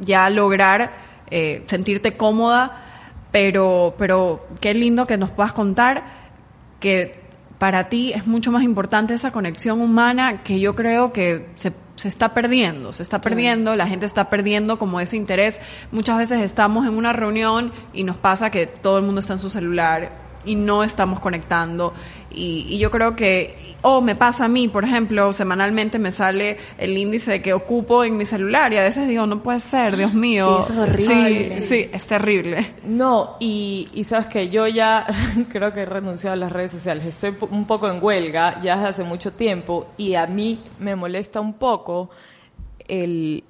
ya 0.00 0.30
lograr 0.30 0.92
eh, 1.30 1.64
sentirte 1.66 2.12
cómoda, 2.12 2.82
pero, 3.30 3.94
pero 3.98 4.40
qué 4.60 4.74
lindo 4.74 5.06
que 5.06 5.16
nos 5.16 5.32
puedas 5.32 5.52
contar 5.52 6.04
que 6.80 7.20
para 7.58 7.88
ti 7.88 8.12
es 8.12 8.26
mucho 8.26 8.52
más 8.52 8.62
importante 8.62 9.14
esa 9.14 9.32
conexión 9.32 9.80
humana 9.80 10.42
que 10.42 10.60
yo 10.60 10.74
creo 10.74 11.12
que 11.12 11.48
se, 11.56 11.72
se 11.96 12.08
está 12.08 12.34
perdiendo, 12.34 12.92
se 12.92 13.02
está 13.02 13.20
perdiendo, 13.20 13.76
la 13.76 13.86
gente 13.86 14.06
está 14.06 14.28
perdiendo 14.28 14.78
como 14.78 15.00
ese 15.00 15.16
interés. 15.16 15.60
Muchas 15.92 16.18
veces 16.18 16.42
estamos 16.42 16.86
en 16.86 16.94
una 16.94 17.12
reunión 17.12 17.72
y 17.92 18.04
nos 18.04 18.18
pasa 18.18 18.50
que 18.50 18.66
todo 18.66 18.98
el 18.98 19.04
mundo 19.04 19.20
está 19.20 19.34
en 19.34 19.38
su 19.38 19.50
celular 19.50 20.23
y 20.44 20.54
no 20.54 20.84
estamos 20.84 21.20
conectando. 21.20 21.92
Y, 22.30 22.66
y, 22.68 22.78
yo 22.78 22.90
creo 22.90 23.14
que, 23.14 23.76
o 23.82 24.00
me 24.00 24.16
pasa 24.16 24.46
a 24.46 24.48
mí, 24.48 24.66
por 24.66 24.84
ejemplo, 24.84 25.32
semanalmente 25.32 26.00
me 26.00 26.10
sale 26.10 26.58
el 26.78 26.98
índice 26.98 27.40
que 27.40 27.52
ocupo 27.52 28.02
en 28.02 28.16
mi 28.16 28.26
celular 28.26 28.72
y 28.72 28.76
a 28.76 28.82
veces 28.82 29.06
digo, 29.06 29.26
no 29.26 29.40
puede 29.40 29.60
ser, 29.60 29.96
Dios 29.96 30.14
mío. 30.14 30.62
Sí, 30.64 30.72
es 30.72 30.78
horrible. 30.78 31.48
Sí, 31.48 31.64
sí, 31.64 31.90
es 31.92 32.06
terrible. 32.06 32.74
No, 32.84 33.36
y, 33.38 33.88
y 33.94 34.02
sabes 34.04 34.26
que 34.26 34.48
yo 34.48 34.66
ya 34.66 35.06
creo 35.50 35.72
que 35.72 35.82
he 35.82 35.86
renunciado 35.86 36.34
a 36.34 36.36
las 36.36 36.50
redes 36.50 36.72
sociales. 36.72 37.06
Estoy 37.06 37.36
un 37.50 37.66
poco 37.66 37.88
en 37.88 38.02
huelga 38.02 38.60
ya 38.62 38.76
desde 38.76 38.88
hace 38.88 39.04
mucho 39.04 39.32
tiempo 39.32 39.86
y 39.96 40.14
a 40.14 40.26
mí 40.26 40.60
me 40.80 40.96
molesta 40.96 41.40
un 41.40 41.54
poco 41.54 42.10
el, 42.88 43.44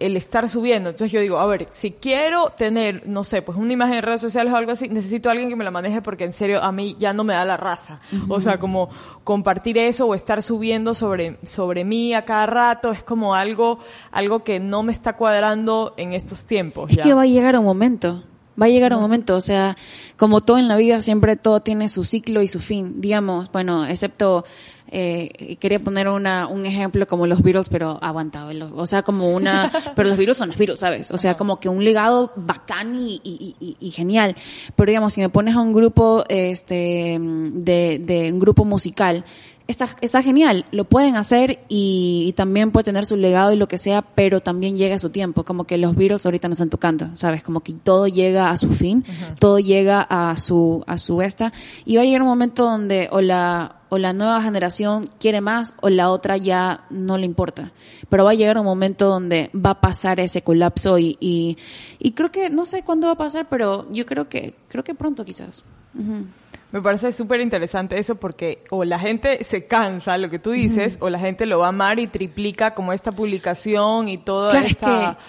el 0.00 0.16
estar 0.16 0.48
subiendo. 0.48 0.88
Entonces 0.88 1.12
yo 1.12 1.20
digo, 1.20 1.38
a 1.38 1.46
ver, 1.46 1.68
si 1.70 1.92
quiero 1.92 2.48
tener, 2.48 3.06
no 3.06 3.22
sé, 3.22 3.42
pues 3.42 3.56
una 3.58 3.72
imagen 3.72 3.96
en 3.96 4.02
redes 4.02 4.22
sociales 4.22 4.52
o 4.52 4.56
algo 4.56 4.72
así, 4.72 4.88
necesito 4.88 5.28
a 5.28 5.32
alguien 5.32 5.50
que 5.50 5.56
me 5.56 5.62
la 5.64 5.70
maneje 5.70 6.00
porque 6.02 6.24
en 6.24 6.32
serio 6.32 6.62
a 6.62 6.72
mí 6.72 6.96
ya 6.98 7.12
no 7.12 7.22
me 7.22 7.34
da 7.34 7.44
la 7.44 7.58
raza. 7.58 8.00
O 8.28 8.40
sea, 8.40 8.58
como 8.58 8.88
compartir 9.24 9.78
eso 9.78 10.06
o 10.06 10.14
estar 10.14 10.42
subiendo 10.42 10.94
sobre, 10.94 11.38
sobre 11.44 11.84
mí 11.84 12.14
a 12.14 12.24
cada 12.24 12.46
rato 12.46 12.90
es 12.90 13.02
como 13.02 13.34
algo, 13.34 13.78
algo 14.10 14.42
que 14.42 14.58
no 14.58 14.82
me 14.82 14.92
está 14.92 15.16
cuadrando 15.16 15.94
en 15.98 16.14
estos 16.14 16.46
tiempos. 16.46 16.90
Es 16.90 16.96
ya. 16.96 17.02
que 17.04 17.14
va 17.14 17.22
a 17.22 17.26
llegar 17.26 17.56
un 17.58 17.64
momento. 17.64 18.24
Va 18.60 18.66
a 18.66 18.68
llegar 18.68 18.92
un 18.92 19.00
momento, 19.00 19.36
o 19.36 19.40
sea, 19.40 19.76
como 20.18 20.42
todo 20.42 20.58
en 20.58 20.68
la 20.68 20.76
vida, 20.76 21.00
siempre 21.00 21.36
todo 21.36 21.60
tiene 21.60 21.88
su 21.88 22.04
ciclo 22.04 22.42
y 22.42 22.48
su 22.48 22.60
fin, 22.60 23.00
digamos, 23.00 23.50
bueno, 23.52 23.86
excepto 23.86 24.44
eh, 24.90 25.56
quería 25.60 25.78
poner 25.78 26.08
una, 26.08 26.46
un 26.46 26.66
ejemplo 26.66 27.06
como 27.06 27.26
los 27.26 27.42
Beatles, 27.42 27.68
pero 27.68 27.98
aguantado. 28.02 28.50
O 28.74 28.86
sea, 28.86 29.02
como 29.02 29.30
una, 29.30 29.70
pero 29.96 30.08
los 30.08 30.18
Beatles 30.18 30.36
son 30.36 30.48
los 30.48 30.58
Beatles, 30.58 30.80
¿sabes? 30.80 31.10
O 31.10 31.18
sea, 31.18 31.36
como 31.36 31.60
que 31.60 31.68
un 31.68 31.84
legado 31.84 32.32
bacán 32.36 32.96
y, 32.96 33.20
y, 33.22 33.54
y, 33.60 33.76
y 33.78 33.90
genial. 33.90 34.34
Pero 34.76 34.90
digamos, 34.90 35.12
si 35.12 35.20
me 35.20 35.28
pones 35.28 35.54
a 35.54 35.60
un 35.60 35.72
grupo, 35.72 36.24
este, 36.28 37.18
de, 37.20 38.00
de 38.04 38.32
un 38.32 38.40
grupo 38.40 38.64
musical, 38.64 39.24
Está, 39.70 39.88
está, 40.00 40.20
genial, 40.20 40.64
lo 40.72 40.82
pueden 40.82 41.14
hacer 41.14 41.60
y, 41.68 42.24
y, 42.26 42.32
también 42.32 42.72
puede 42.72 42.82
tener 42.82 43.06
su 43.06 43.14
legado 43.14 43.52
y 43.52 43.56
lo 43.56 43.68
que 43.68 43.78
sea, 43.78 44.02
pero 44.02 44.40
también 44.40 44.76
llega 44.76 44.98
su 44.98 45.10
tiempo, 45.10 45.44
como 45.44 45.62
que 45.62 45.78
los 45.78 45.94
Beatles 45.94 46.26
ahorita 46.26 46.48
no 46.48 46.54
están 46.54 46.70
tocando, 46.70 47.10
¿sabes? 47.14 47.44
Como 47.44 47.60
que 47.60 47.74
todo 47.74 48.08
llega 48.08 48.50
a 48.50 48.56
su 48.56 48.68
fin, 48.70 49.04
uh 49.06 49.10
-huh. 49.12 49.38
todo 49.38 49.60
llega 49.60 50.02
a 50.02 50.36
su, 50.36 50.82
a 50.88 50.98
su 50.98 51.22
esta, 51.22 51.52
y 51.84 51.94
va 51.94 52.02
a 52.02 52.04
llegar 52.04 52.22
un 52.22 52.26
momento 52.26 52.64
donde 52.64 53.08
o 53.12 53.20
la, 53.20 53.79
o 53.90 53.98
la 53.98 54.14
nueva 54.14 54.40
generación 54.40 55.10
quiere 55.18 55.42
más 55.42 55.74
o 55.82 55.90
la 55.90 56.10
otra 56.10 56.38
ya 56.38 56.84
no 56.88 57.18
le 57.18 57.26
importa. 57.26 57.72
Pero 58.08 58.24
va 58.24 58.30
a 58.30 58.34
llegar 58.34 58.56
un 58.56 58.64
momento 58.64 59.08
donde 59.08 59.50
va 59.54 59.70
a 59.70 59.80
pasar 59.80 60.20
ese 60.20 60.42
colapso 60.42 60.98
y, 60.98 61.18
y, 61.20 61.58
y 61.98 62.12
creo 62.12 62.30
que, 62.30 62.48
no 62.48 62.64
sé 62.64 62.82
cuándo 62.82 63.08
va 63.08 63.12
a 63.14 63.16
pasar, 63.16 63.48
pero 63.50 63.86
yo 63.90 64.06
creo 64.06 64.28
que, 64.28 64.54
creo 64.68 64.82
que 64.82 64.94
pronto 64.94 65.24
quizás. 65.24 65.64
Uh 65.94 66.00
-huh. 66.02 66.24
Me 66.72 66.80
parece 66.80 67.10
súper 67.10 67.40
interesante 67.40 67.98
eso 67.98 68.14
porque 68.14 68.62
o 68.70 68.84
la 68.84 68.98
gente 68.98 69.42
se 69.44 69.66
cansa, 69.66 70.16
lo 70.18 70.30
que 70.30 70.38
tú 70.38 70.52
dices, 70.52 70.94
uh 70.94 70.98
-huh. 70.98 71.06
o 71.06 71.10
la 71.10 71.18
gente 71.18 71.44
lo 71.44 71.58
va 71.58 71.66
a 71.66 71.70
amar 71.70 71.98
y 71.98 72.06
triplica 72.06 72.74
como 72.74 72.92
esta 72.92 73.10
publicación 73.10 74.08
y 74.08 74.18
toda 74.18 74.50
claro, 74.50 74.66
esta... 74.66 75.10
Es 75.10 75.16
que 75.16 75.22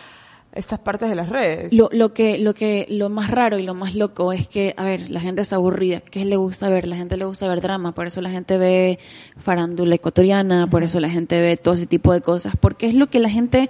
estas 0.54 0.80
partes 0.80 1.10
de 1.10 1.16
las 1.16 1.30
redes. 1.30 1.72
Lo, 1.74 1.90
lo 1.94 2.14
que, 2.14 2.38
lo 2.38 2.54
que, 2.54 2.86
lo 2.90 3.10
más 3.10 3.32
raro 3.32 3.58
y 3.58 3.64
lo 3.64 3.74
más 3.74 3.96
loco 3.96 4.34
es 4.34 4.48
que, 4.48 4.74
a 4.78 4.84
ver, 4.84 5.10
la 5.10 5.20
gente 5.22 5.42
está 5.42 5.56
aburrida. 5.56 6.02
¿Qué 6.02 6.26
le 6.26 6.36
gusta 6.36 6.68
ver? 6.70 6.88
La 6.88 6.96
gente 6.98 7.16
le 7.18 7.26
gusta 7.26 7.48
ver 7.48 7.62
drama, 7.62 7.94
por 7.94 8.08
eso 8.08 8.20
la 8.22 8.30
gente 8.30 8.58
ve 8.58 9.00
farándula 9.38 9.96
ecuatoriana, 9.96 10.68
por 10.68 10.84
eso 10.84 11.00
la 11.00 11.10
gente 11.10 11.40
ve 11.40 11.58
todo 11.58 11.74
ese 11.74 11.86
tipo 11.88 12.12
de 12.14 12.22
cosas, 12.22 12.54
porque 12.60 12.88
es 12.88 12.94
lo 12.96 13.08
que 13.08 13.20
la 13.20 13.30
gente 13.30 13.70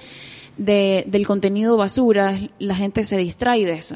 de, 0.58 1.04
del 1.08 1.28
contenido 1.28 1.78
basura, 1.78 2.39
la 2.60 2.76
gente 2.76 3.04
se 3.04 3.17
distrae 3.17 3.65
de 3.65 3.74
eso. 3.74 3.96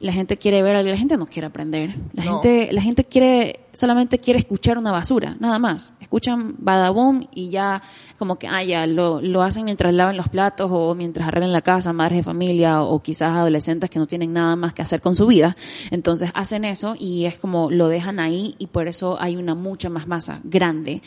La 0.00 0.12
gente 0.12 0.36
quiere 0.36 0.60
ver 0.62 0.76
algo, 0.76 0.90
la 0.90 0.96
gente 0.98 1.16
no 1.16 1.26
quiere 1.26 1.46
aprender. 1.46 1.94
La 2.12 2.24
No. 2.24 2.40
gente, 2.42 2.72
la 2.72 2.82
gente 2.82 3.04
quiere, 3.04 3.60
solamente 3.74 4.18
quiere 4.18 4.38
escuchar 4.38 4.78
una 4.78 4.92
basura, 4.92 5.36
nada 5.38 5.58
más. 5.58 5.94
Escuchan 6.00 6.54
badaboom 6.58 7.26
y 7.32 7.50
ya, 7.50 7.82
como 8.18 8.36
que, 8.36 8.46
ah, 8.46 8.62
ya, 8.62 8.86
lo, 8.86 9.20
lo 9.20 9.42
hacen 9.42 9.64
mientras 9.64 9.92
lavan 9.92 10.16
los 10.16 10.28
platos 10.28 10.70
o 10.72 10.94
mientras 10.94 11.28
arreglan 11.28 11.52
la 11.52 11.62
casa, 11.62 11.92
madres 11.92 12.18
de 12.18 12.22
familia 12.22 12.82
o 12.82 13.02
quizás 13.02 13.32
adolescentes 13.32 13.90
que 13.90 13.98
no 13.98 14.06
tienen 14.06 14.32
nada 14.32 14.56
más 14.56 14.72
que 14.72 14.82
hacer 14.82 15.00
con 15.00 15.14
su 15.14 15.26
vida. 15.26 15.56
Entonces 15.90 16.30
hacen 16.34 16.64
eso 16.64 16.94
y 16.98 17.26
es 17.26 17.38
como 17.38 17.70
lo 17.70 17.88
dejan 17.88 18.20
ahí 18.20 18.54
y 18.58 18.68
por 18.68 18.88
eso 18.88 19.16
hay 19.20 19.36
una 19.36 19.54
mucha 19.54 19.88
más 19.90 20.06
masa 20.06 20.40
grande. 20.44 21.02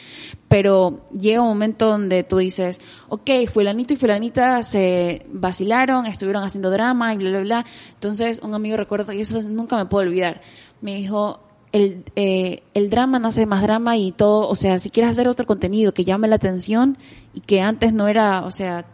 Pero 0.48 1.08
llega 1.12 1.42
un 1.42 1.50
momento 1.50 1.88
donde 1.88 2.24
tú 2.24 2.38
dices, 2.38 2.82
ok, 3.10 3.30
fulanito 3.52 3.94
y 3.94 3.98
fulanita 3.98 4.64
se 4.64 5.26
vacilaron, 5.32 6.06
estuvieron 6.06 6.44
haciendo 6.44 6.72
drama 6.72 7.14
y 7.14 7.18
bla, 7.18 7.30
bla, 7.30 7.40
bla. 7.40 7.66
Entonces 7.94 8.40
un 8.44 8.54
amigo 8.54 8.78
recuerdo, 8.78 9.14
y 9.14 9.22
eso 9.22 9.42
nunca 9.50 9.76
me 9.78 9.86
puedo 9.86 10.08
olvidar, 10.08 10.42
me 10.82 10.96
dijo, 10.96 11.47
el, 11.78 12.04
eh, 12.16 12.64
el 12.74 12.90
drama 12.90 13.20
nace 13.20 13.46
más 13.46 13.62
drama 13.62 13.98
y 13.98 14.12
todo, 14.12 14.50
o 14.50 14.56
sea, 14.56 14.80
si 14.80 14.90
quieres 14.90 15.12
hacer 15.12 15.28
otro 15.28 15.46
contenido 15.46 15.94
que 15.94 16.04
llame 16.04 16.28
la 16.28 16.36
atención 16.36 16.98
y 17.34 17.42
que 17.42 17.62
antes 17.62 17.94
no 17.94 18.08
era, 18.08 18.46
o 18.46 18.52
sea, 18.52 18.86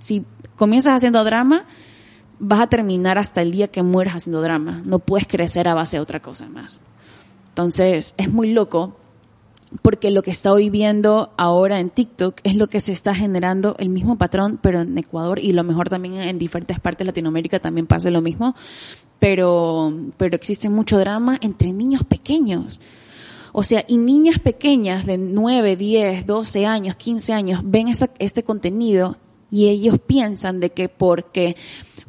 si 0.00 0.24
comienzas 0.56 0.96
haciendo 0.96 1.22
drama, 1.22 1.64
vas 2.40 2.60
a 2.60 2.66
terminar 2.66 3.18
hasta 3.18 3.40
el 3.40 3.52
día 3.52 3.68
que 3.68 3.84
mueras 3.84 4.16
haciendo 4.16 4.42
drama. 4.42 4.82
No 4.84 4.98
puedes 4.98 5.28
crecer 5.28 5.68
a 5.68 5.74
base 5.74 5.96
de 5.96 6.00
otra 6.00 6.20
cosa 6.20 6.48
más. 6.48 6.80
Entonces, 7.50 8.14
es 8.16 8.32
muy 8.32 8.52
loco 8.52 8.96
porque 9.82 10.10
lo 10.10 10.22
que 10.22 10.30
estoy 10.30 10.70
viendo 10.70 11.32
ahora 11.36 11.80
en 11.80 11.90
TikTok 11.90 12.40
es 12.44 12.56
lo 12.56 12.68
que 12.68 12.80
se 12.80 12.92
está 12.92 13.14
generando 13.14 13.76
el 13.78 13.88
mismo 13.88 14.16
patrón, 14.16 14.58
pero 14.62 14.82
en 14.82 14.96
Ecuador 14.96 15.38
y 15.38 15.52
lo 15.52 15.64
mejor 15.64 15.88
también 15.88 16.14
en 16.14 16.38
diferentes 16.38 16.78
partes 16.80 17.00
de 17.00 17.06
Latinoamérica 17.06 17.58
también 17.58 17.86
pasa 17.86 18.10
lo 18.10 18.20
mismo, 18.20 18.54
pero, 19.18 19.92
pero 20.16 20.36
existe 20.36 20.68
mucho 20.68 20.98
drama 20.98 21.38
entre 21.40 21.72
niños 21.72 22.02
pequeños. 22.04 22.80
O 23.52 23.62
sea, 23.62 23.84
y 23.86 23.98
niñas 23.98 24.40
pequeñas 24.40 25.06
de 25.06 25.16
9, 25.16 25.76
10, 25.76 26.26
12 26.26 26.66
años, 26.66 26.96
15 26.96 27.32
años 27.32 27.60
ven 27.64 27.88
esa, 27.88 28.10
este 28.18 28.42
contenido 28.42 29.16
y 29.50 29.68
ellos 29.68 29.98
piensan 30.04 30.58
de 30.58 30.70
que 30.70 30.88
porque 30.88 31.56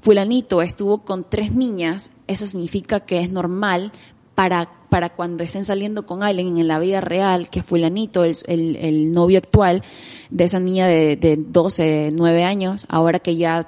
fulanito 0.02 0.62
estuvo 0.64 1.04
con 1.04 1.24
tres 1.30 1.54
niñas, 1.54 2.12
eso 2.28 2.48
significa 2.48 3.02
que 3.02 3.20
es 3.20 3.30
normal 3.30 3.92
para, 4.36 4.70
para 4.90 5.10
cuando 5.10 5.44
estén 5.44 5.64
saliendo 5.64 6.06
con 6.06 6.22
alguien 6.22 6.58
en 6.58 6.68
la 6.68 6.78
vida 6.78 7.02
real, 7.02 7.50
que 7.50 7.64
fulanito, 7.64 8.24
el, 8.24 8.36
el, 8.48 8.76
el 8.76 9.12
novio 9.12 9.38
actual 9.38 9.82
de 10.30 10.44
esa 10.44 10.60
niña 10.60 10.88
de, 10.88 11.16
de 11.16 11.38
12, 11.38 12.12
9 12.14 12.44
años, 12.44 12.86
ahora 12.90 13.20
que 13.20 13.38
ya 13.38 13.68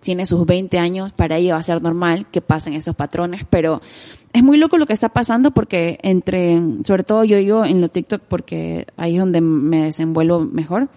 tiene 0.00 0.26
sus 0.26 0.44
20 0.44 0.78
años, 0.80 1.12
para 1.12 1.36
ella 1.38 1.54
va 1.54 1.60
a 1.60 1.62
ser 1.62 1.80
normal 1.80 2.26
que 2.26 2.40
pasen 2.40 2.74
esos 2.74 2.96
patrones, 2.96 3.46
pero 3.48 3.80
es 4.32 4.42
muy 4.42 4.58
loco 4.58 4.76
lo 4.76 4.86
que 4.86 4.92
está 4.92 5.10
pasando 5.10 5.52
porque 5.52 6.00
entre, 6.02 6.60
sobre 6.84 7.04
todo 7.04 7.22
yo 7.22 7.36
digo 7.36 7.64
en 7.64 7.80
lo 7.80 7.88
TikTok 7.88 8.22
porque 8.22 8.86
ahí 8.96 9.14
es 9.14 9.20
donde 9.20 9.40
me 9.40 9.84
desenvuelvo 9.84 10.40
mejor, 10.40 10.88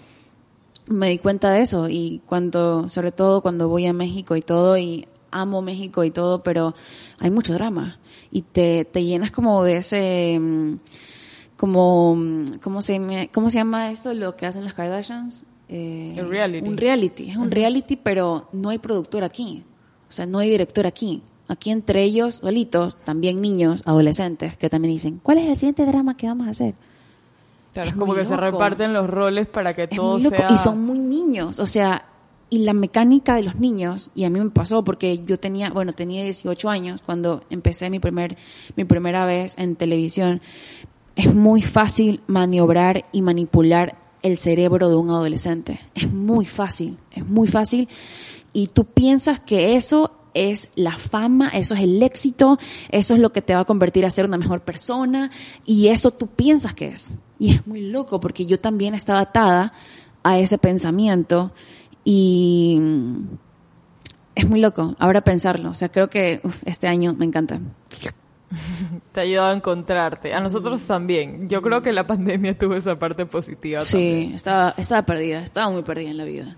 me 0.88 1.10
di 1.10 1.18
cuenta 1.20 1.52
de 1.52 1.62
eso. 1.62 1.88
Y 1.90 2.22
cuando, 2.26 2.90
sobre 2.90 3.12
todo 3.12 3.42
cuando 3.42 3.70
voy 3.70 3.86
a 3.86 3.94
México 3.94 4.36
y 4.36 4.42
todo 4.42 4.78
y 4.78 5.06
amo 5.32 5.62
México 5.62 6.04
y 6.04 6.12
todo, 6.12 6.42
pero 6.42 6.74
hay 7.20 7.30
mucho 7.30 7.54
drama 7.54 8.00
y 8.36 8.42
te, 8.42 8.84
te 8.84 9.02
llenas 9.02 9.32
como 9.32 9.64
de 9.64 9.78
ese, 9.78 10.42
como, 11.56 12.18
¿cómo 12.62 12.82
se, 12.82 13.30
¿cómo 13.34 13.50
se 13.50 13.60
llama 13.60 13.92
esto? 13.92 14.14
Lo 14.14 14.36
que 14.36 14.46
hacen 14.46 14.66
las 14.66 14.74
Kardashians. 14.74 15.46
Eh, 15.70 16.16
el 16.18 16.28
reality. 16.28 16.68
Un 16.68 16.76
reality, 16.76 17.30
es 17.30 17.38
un 17.38 17.50
reality, 17.50 17.96
pero 17.96 18.50
no 18.52 18.72
hay 18.72 18.78
productor 18.78 19.24
aquí, 19.24 19.64
o 20.10 20.12
sea, 20.12 20.26
no 20.26 20.40
hay 20.40 20.50
director 20.50 20.86
aquí. 20.86 21.24
Aquí 21.48 21.72
entre 21.72 22.04
ellos, 22.04 22.36
solitos, 22.36 22.98
también 23.06 23.40
niños, 23.40 23.84
adolescentes, 23.86 24.58
que 24.58 24.70
también 24.70 24.96
dicen, 24.96 25.22
¿cuál 25.24 25.38
es 25.38 25.48
el 25.48 25.56
siguiente 25.56 25.86
drama 25.86 26.18
que 26.18 26.28
vamos 26.28 26.48
a 26.48 26.50
hacer? 26.50 26.74
Claro, 27.72 27.90
es, 27.90 27.96
como 27.96 28.16
que 28.16 28.24
loco. 28.24 28.36
se 28.36 28.38
reparten 28.38 28.92
los 28.92 29.10
roles 29.10 29.48
para 29.48 29.74
que 29.74 29.84
es 29.84 29.92
todo 29.92 30.16
muy 30.16 30.24
loco. 30.24 30.36
sea... 30.36 30.52
Y 30.52 30.58
son 30.58 30.86
muy 30.86 31.00
niños, 31.00 31.58
o 31.60 31.68
sea, 31.68 32.04
y 32.50 32.60
la 32.60 32.74
mecánica 32.74 33.36
de 33.36 33.44
los 33.44 33.56
niños, 33.56 34.10
y 34.14 34.24
a 34.24 34.30
mí 34.30 34.40
me 34.40 34.50
pasó 34.52 34.84
porque 34.84 35.24
yo 35.26 35.40
tenía, 35.40 35.72
bueno, 35.72 35.94
tenía 35.94 36.24
18 36.24 36.70
años 36.70 37.02
cuando 37.02 37.44
empecé 37.50 37.90
mi, 37.90 38.00
primer, 38.00 38.38
mi 38.76 38.86
primera 38.86 39.26
vez 39.26 39.56
en 39.58 39.76
televisión, 39.76 40.42
es 41.16 41.34
muy 41.34 41.62
fácil 41.62 42.22
maniobrar 42.28 43.06
y 43.12 43.22
manipular 43.22 43.98
el 44.22 44.38
cerebro 44.38 44.90
de 44.90 44.96
un 44.96 45.10
adolescente. 45.10 45.80
Es 45.94 46.12
muy 46.12 46.46
fácil, 46.46 46.98
es 47.12 47.26
muy 47.26 47.48
fácil. 47.48 47.88
Y 48.54 48.68
tú 48.68 48.86
piensas 48.86 49.40
que 49.40 49.76
eso 49.76 50.12
es 50.34 50.70
la 50.76 50.98
fama, 50.98 51.50
eso 51.50 51.74
es 51.74 51.82
el 51.82 52.02
éxito, 52.04 52.60
eso 52.90 53.14
es 53.14 53.20
lo 53.20 53.32
que 53.32 53.42
te 53.42 53.56
va 53.56 53.62
a 53.62 53.66
convertir 53.66 54.06
a 54.06 54.10
ser 54.10 54.26
una 54.26 54.38
mejor 54.38 54.62
persona, 54.62 55.32
y 55.66 55.88
eso 55.88 56.12
tú 56.12 56.28
piensas 56.28 56.74
que 56.74 56.88
es. 56.88 57.18
Y 57.40 57.54
es 57.54 57.66
muy 57.66 57.82
loco 57.82 58.20
porque 58.20 58.46
yo 58.46 58.60
también 58.60 58.94
estaba 58.94 59.22
atada 59.22 59.74
a 60.24 60.40
ese 60.40 60.58
pensamiento 60.58 61.52
y 62.06 62.80
es 64.36 64.48
muy 64.48 64.62
loco 64.62 64.96
ahora 65.00 65.22
pensarlo. 65.22 65.72
O 65.72 65.74
sea, 65.74 65.90
creo 65.90 66.10
que 66.10 66.40
este 66.66 66.88
año 66.88 67.14
me 67.14 67.26
encanta. 67.26 67.60
Te 69.12 69.20
ha 69.20 69.24
ayudado 69.24 69.50
a 69.50 69.54
encontrarte. 69.54 70.34
A 70.34 70.40
nosotros 70.40 70.86
también. 70.86 71.50
Yo 71.50 71.62
creo 71.62 71.82
que 71.82 71.92
la 71.92 72.06
pandemia 72.06 72.58
tuvo 72.58 72.76
esa 72.76 72.98
parte 72.98 73.26
positiva. 73.26 73.82
Sí, 73.82 74.32
estaba, 74.34 74.74
estaba 74.78 75.02
perdida, 75.02 75.40
estaba 75.40 75.70
muy 75.70 75.84
perdida 75.84 76.12
en 76.12 76.18
la 76.18 76.26
vida. 76.26 76.56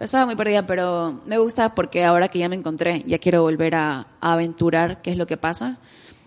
Estaba 0.00 0.26
muy 0.26 0.36
perdida, 0.36 0.66
pero 0.66 1.20
me 1.24 1.38
gusta 1.38 1.74
porque 1.74 2.04
ahora 2.04 2.28
que 2.28 2.38
ya 2.38 2.48
me 2.48 2.56
encontré, 2.56 3.02
ya 3.06 3.18
quiero 3.18 3.42
volver 3.42 3.74
a, 3.74 4.06
aventurar 4.20 5.02
qué 5.02 5.10
es 5.10 5.16
lo 5.16 5.26
que 5.26 5.36
pasa. 5.36 5.78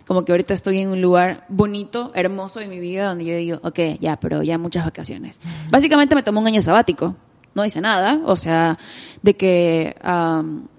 Como 0.08 0.26
que 0.26 0.32
ahorita 0.32 0.56
estoy 0.56 0.80
en 0.80 0.90
un 0.90 1.02
lugar 1.02 1.46
bonito, 1.50 2.12
hermoso 2.16 2.60
de 2.60 2.68
mi 2.68 2.80
vida, 2.80 3.10
donde 3.10 3.26
yo 3.26 3.36
digo, 3.36 3.60
ok, 3.64 4.00
ya, 4.00 4.20
pero 4.20 4.42
ya 4.42 4.58
muchas 4.58 4.86
vacaciones. 4.86 5.40
Básicamente 5.70 6.16
me 6.16 6.24
tomó 6.24 6.40
un 6.40 6.48
año 6.48 6.62
sabático, 6.62 7.16
no 7.56 7.66
hice 7.66 7.82
nada, 7.82 8.22
o 8.26 8.36
sea, 8.36 8.78
de 9.22 9.36
que 9.36 9.96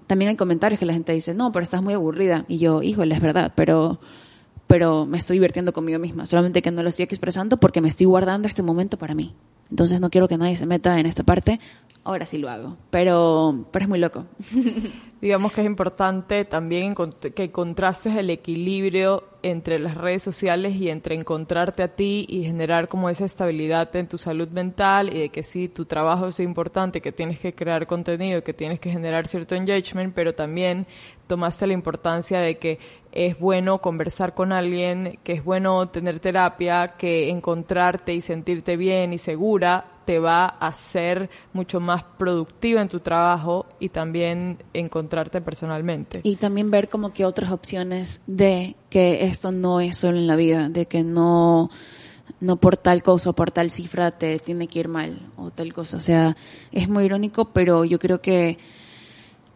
también 0.07 0.29
hay 0.29 0.35
comentarios 0.35 0.79
que 0.79 0.85
la 0.85 0.93
gente 0.93 1.13
dice, 1.13 1.33
no, 1.33 1.51
pero 1.51 1.63
estás 1.63 1.81
muy 1.81 1.93
aburrida. 1.93 2.45
Y 2.47 2.57
yo, 2.57 2.81
híjole, 2.83 3.15
es 3.15 3.21
verdad, 3.21 3.53
pero 3.55 3.99
pero 4.71 5.05
me 5.05 5.17
estoy 5.17 5.35
divirtiendo 5.35 5.73
conmigo 5.73 5.99
misma, 5.99 6.25
solamente 6.25 6.61
que 6.61 6.71
no 6.71 6.81
lo 6.81 6.87
estoy 6.87 7.03
expresando 7.03 7.57
porque 7.57 7.81
me 7.81 7.89
estoy 7.89 8.05
guardando 8.05 8.47
este 8.47 8.63
momento 8.63 8.97
para 8.97 9.13
mí. 9.13 9.35
Entonces 9.69 9.99
no 9.99 10.09
quiero 10.09 10.29
que 10.29 10.37
nadie 10.37 10.55
se 10.55 10.65
meta 10.65 10.97
en 10.97 11.07
esta 11.07 11.23
parte. 11.23 11.59
Ahora 12.03 12.25
sí 12.25 12.39
lo 12.39 12.49
hago, 12.49 12.77
pero, 12.89 13.65
pero 13.71 13.83
es 13.83 13.89
muy 13.89 13.99
loco. 13.99 14.25
Digamos 15.21 15.53
que 15.53 15.61
es 15.61 15.67
importante 15.67 16.45
también 16.45 16.95
que 17.35 17.51
contrastes 17.51 18.15
el 18.15 18.31
equilibrio 18.31 19.23
entre 19.43 19.77
las 19.77 19.95
redes 19.95 20.23
sociales 20.23 20.75
y 20.75 20.89
entre 20.89 21.13
encontrarte 21.13 21.83
a 21.83 21.89
ti 21.89 22.25
y 22.27 22.43
generar 22.43 22.87
como 22.87 23.07
esa 23.07 23.25
estabilidad 23.25 23.95
en 23.95 24.07
tu 24.07 24.17
salud 24.17 24.47
mental 24.47 25.13
y 25.13 25.19
de 25.19 25.29
que 25.29 25.43
sí, 25.43 25.67
tu 25.69 25.85
trabajo 25.85 26.29
es 26.29 26.39
importante, 26.39 27.01
que 27.01 27.11
tienes 27.11 27.37
que 27.37 27.53
crear 27.53 27.85
contenido, 27.85 28.43
que 28.43 28.55
tienes 28.55 28.79
que 28.79 28.89
generar 28.89 29.27
cierto 29.27 29.53
engagement, 29.53 30.15
pero 30.15 30.33
también 30.33 30.87
tomaste 31.27 31.67
la 31.67 31.73
importancia 31.73 32.39
de 32.39 32.57
que 32.57 32.79
es 33.11 33.37
bueno 33.37 33.79
conversar 33.79 34.33
con 34.33 34.51
alguien, 34.51 35.19
que 35.23 35.33
es 35.33 35.43
bueno 35.43 35.87
tener 35.89 36.19
terapia, 36.19 36.95
que 36.97 37.29
encontrarte 37.29 38.11
y 38.15 38.21
sentirte 38.21 38.75
bien 38.75 39.13
y 39.13 39.19
segura 39.19 39.85
te 40.05 40.19
va 40.19 40.45
a 40.45 40.67
hacer 40.67 41.29
mucho 41.53 41.79
más 41.79 42.03
productiva 42.03 42.81
en 42.81 42.89
tu 42.89 42.99
trabajo 42.99 43.65
y 43.79 43.89
también 43.89 44.57
encontrarte 44.73 45.41
personalmente. 45.41 46.21
Y 46.23 46.35
también 46.35 46.71
ver 46.71 46.89
como 46.89 47.13
que 47.13 47.25
otras 47.25 47.51
opciones 47.51 48.21
de 48.27 48.75
que 48.89 49.23
esto 49.23 49.51
no 49.51 49.79
es 49.79 49.97
solo 49.97 50.17
en 50.17 50.27
la 50.27 50.35
vida, 50.35 50.69
de 50.69 50.85
que 50.85 51.03
no 51.03 51.69
no 52.39 52.55
por 52.55 52.77
tal 52.77 53.03
cosa 53.03 53.31
o 53.31 53.33
por 53.33 53.51
tal 53.51 53.69
cifra 53.69 54.11
te 54.11 54.39
tiene 54.39 54.67
que 54.67 54.79
ir 54.79 54.87
mal 54.87 55.19
o 55.37 55.51
tal 55.51 55.73
cosa. 55.73 55.97
O 55.97 55.99
sea, 55.99 56.35
es 56.71 56.89
muy 56.89 57.05
irónico, 57.05 57.45
pero 57.45 57.85
yo 57.85 57.99
creo 57.99 58.21
que 58.21 58.57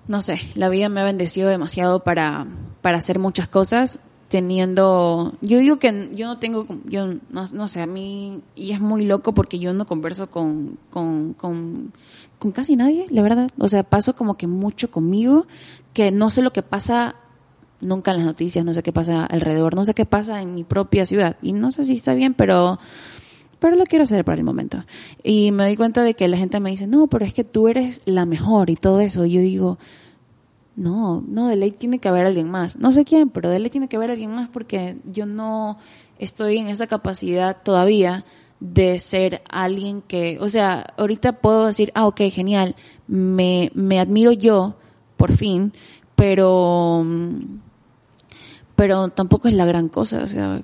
no 0.07 0.21
sé, 0.21 0.39
la 0.53 0.69
vida 0.69 0.89
me 0.89 1.01
ha 1.01 1.03
bendecido 1.03 1.49
demasiado 1.49 2.03
para, 2.03 2.45
para 2.81 2.99
hacer 2.99 3.19
muchas 3.19 3.47
cosas, 3.47 3.99
teniendo, 4.35 5.33
yo 5.39 5.59
digo 5.59 5.79
que 5.79 6.09
yo 6.13 6.27
no 6.27 6.39
tengo, 6.39 6.67
yo 6.83 7.07
no, 7.29 7.45
no 7.53 7.67
sé, 7.69 7.79
a 7.79 7.85
mí, 7.85 8.41
y 8.53 8.73
es 8.73 8.81
muy 8.81 9.05
loco 9.05 9.33
porque 9.33 9.59
yo 9.59 9.73
no 9.73 9.85
converso 9.85 10.29
con, 10.29 10.77
con, 10.89 11.35
con, 11.35 11.93
casi 12.51 12.75
nadie, 12.75 13.05
la 13.11 13.21
verdad, 13.21 13.49
o 13.57 13.69
sea, 13.69 13.83
paso 13.83 14.13
como 14.13 14.35
que 14.35 14.45
mucho 14.45 14.91
conmigo, 14.91 15.47
que 15.93 16.11
no 16.11 16.31
sé 16.31 16.41
lo 16.41 16.51
que 16.51 16.63
pasa 16.63 17.15
nunca 17.79 18.11
en 18.11 18.17
las 18.17 18.25
noticias, 18.25 18.65
no 18.65 18.73
sé 18.73 18.83
qué 18.83 18.91
pasa 18.91 19.25
alrededor, 19.25 19.73
no 19.73 19.85
sé 19.85 19.93
qué 19.93 20.05
pasa 20.05 20.41
en 20.41 20.53
mi 20.53 20.65
propia 20.65 21.05
ciudad, 21.05 21.37
y 21.41 21.53
no 21.53 21.71
sé 21.71 21.85
si 21.85 21.93
está 21.93 22.13
bien, 22.13 22.33
pero 22.33 22.77
pero 23.59 23.77
lo 23.77 23.85
quiero 23.85 24.03
hacer 24.03 24.25
para 24.25 24.37
el 24.37 24.43
momento. 24.43 24.83
Y 25.23 25.53
me 25.53 25.63
doy 25.63 25.77
cuenta 25.77 26.03
de 26.03 26.13
que 26.13 26.27
la 26.27 26.35
gente 26.35 26.59
me 26.59 26.71
dice, 26.71 26.87
no, 26.87 27.07
pero 27.07 27.23
es 27.23 27.33
que 27.33 27.45
tú 27.45 27.69
eres 27.69 28.01
la 28.03 28.25
mejor 28.25 28.69
y 28.69 28.75
todo 28.75 28.99
eso. 28.99 29.25
Y 29.25 29.31
yo 29.31 29.39
digo, 29.39 29.79
no, 30.75 31.23
no, 31.27 31.47
de 31.47 31.55
ley 31.55 31.71
tiene 31.71 31.99
que 31.99 32.09
haber 32.09 32.25
alguien 32.25 32.49
más. 32.49 32.77
No 32.77 32.91
sé 32.91 33.05
quién, 33.05 33.29
pero 33.29 33.49
de 33.49 33.59
ley 33.59 33.69
tiene 33.69 33.87
que 33.87 33.95
haber 33.95 34.11
alguien 34.11 34.31
más 34.31 34.49
porque 34.49 34.97
yo 35.05 35.25
no 35.25 35.77
estoy 36.19 36.57
en 36.57 36.67
esa 36.67 36.87
capacidad 36.87 37.57
todavía 37.63 38.25
de 38.59 38.99
ser 38.99 39.41
alguien 39.49 40.01
que, 40.01 40.37
o 40.39 40.49
sea, 40.49 40.93
ahorita 40.97 41.33
puedo 41.33 41.65
decir, 41.67 41.91
ah, 41.95 42.07
ok, 42.07 42.21
genial, 42.31 42.75
me, 43.07 43.71
me 43.73 43.99
admiro 43.99 44.31
yo, 44.31 44.75
por 45.17 45.31
fin, 45.31 45.73
pero 46.15 47.05
pero 48.75 49.07
tampoco 49.07 49.47
es 49.47 49.53
la 49.53 49.65
gran 49.65 49.87
cosa, 49.87 50.21
o 50.23 50.27
sea, 50.27 50.61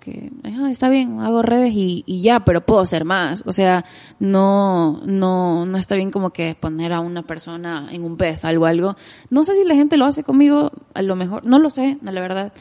que 0.00 0.30
ah, 0.44 0.70
está 0.70 0.90
bien, 0.90 1.20
hago 1.20 1.40
redes 1.40 1.72
y, 1.74 2.04
y, 2.06 2.20
ya, 2.20 2.40
pero 2.40 2.64
puedo 2.66 2.80
hacer 2.80 3.06
más, 3.06 3.42
o 3.46 3.52
sea, 3.52 3.86
no, 4.18 5.00
no, 5.06 5.64
no 5.64 5.78
está 5.78 5.94
bien 5.94 6.10
como 6.10 6.30
que 6.30 6.54
poner 6.58 6.92
a 6.92 7.00
una 7.00 7.22
persona 7.22 7.88
en 7.90 8.04
un 8.04 8.18
pedestal 8.18 8.58
o 8.58 8.66
algo. 8.66 8.96
No 9.30 9.44
sé 9.44 9.54
si 9.54 9.64
la 9.64 9.74
gente 9.74 9.96
lo 9.96 10.04
hace 10.04 10.24
conmigo, 10.24 10.72
a 10.92 11.00
lo 11.00 11.16
mejor, 11.16 11.46
no 11.46 11.58
lo 11.58 11.70
sé, 11.70 11.98
la 12.02 12.20
verdad, 12.20 12.52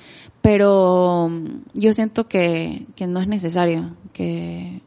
pero 0.42 1.30
yo 1.74 1.92
siento 1.92 2.28
que, 2.28 2.88
que 2.96 3.06
no 3.06 3.20
es 3.20 3.28
necesario, 3.28 3.96
que, 4.14 4.82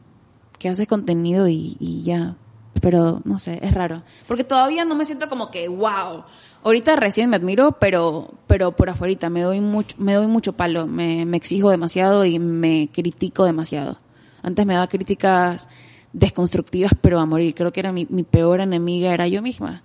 que 0.59 0.71
haces 0.71 0.89
contenido 0.89 1.47
y, 1.47 1.77
y 1.79 2.05
ya, 2.05 2.37
pero 2.81 3.21
no 3.25 3.39
sé, 3.39 3.59
es 3.62 3.75
raro, 3.75 4.03
porque 4.27 4.45
todavía 4.45 4.87
no 4.87 4.95
me 4.95 5.05
siento 5.05 5.29
como 5.29 5.51
que, 5.51 5.69
wow, 5.69 6.25
Ahorita 6.67 6.97
recién 6.97 7.31
me 7.31 7.37
admiro, 7.37 7.77
pero, 7.79 8.29
pero 8.49 8.73
por 8.73 8.91
afuera 8.91 9.31
me 9.31 9.43
doy 9.43 9.61
mucho, 9.61 9.95
me 10.01 10.14
doy 10.14 10.27
mucho 10.27 10.55
palo, 10.55 10.89
me, 10.89 11.25
me 11.25 11.37
exijo 11.37 11.71
demasiado 11.71 12.25
y 12.25 12.41
me 12.41 12.91
critico 12.93 13.45
demasiado. 13.45 13.99
Antes 14.43 14.67
me 14.67 14.75
daba 14.75 14.89
críticas 14.89 15.69
desconstructivas, 16.12 16.91
pero 17.01 17.21
a 17.21 17.25
morir. 17.25 17.55
Creo 17.55 17.73
que 17.73 17.79
era 17.79 17.93
mi, 17.93 18.09
mi 18.11 18.25
peor 18.25 18.61
enemiga, 18.61 19.14
era 19.14 19.29
yo 19.29 19.43
misma. 19.43 19.85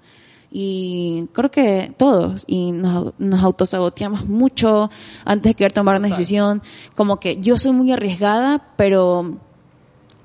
Y 0.50 1.28
creo 1.34 1.52
que 1.52 1.94
todos, 2.00 2.46
y 2.48 2.72
nos, 2.72 3.14
nos 3.20 3.44
autosaboteamos 3.44 4.26
mucho 4.26 4.90
antes 5.24 5.52
de 5.52 5.54
querer 5.54 5.74
tomar 5.74 6.00
una 6.00 6.08
decisión. 6.08 6.64
Como 6.96 7.20
que 7.20 7.40
yo 7.40 7.60
soy 7.60 7.74
muy 7.74 7.92
arriesgada, 7.92 8.70
pero 8.76 9.38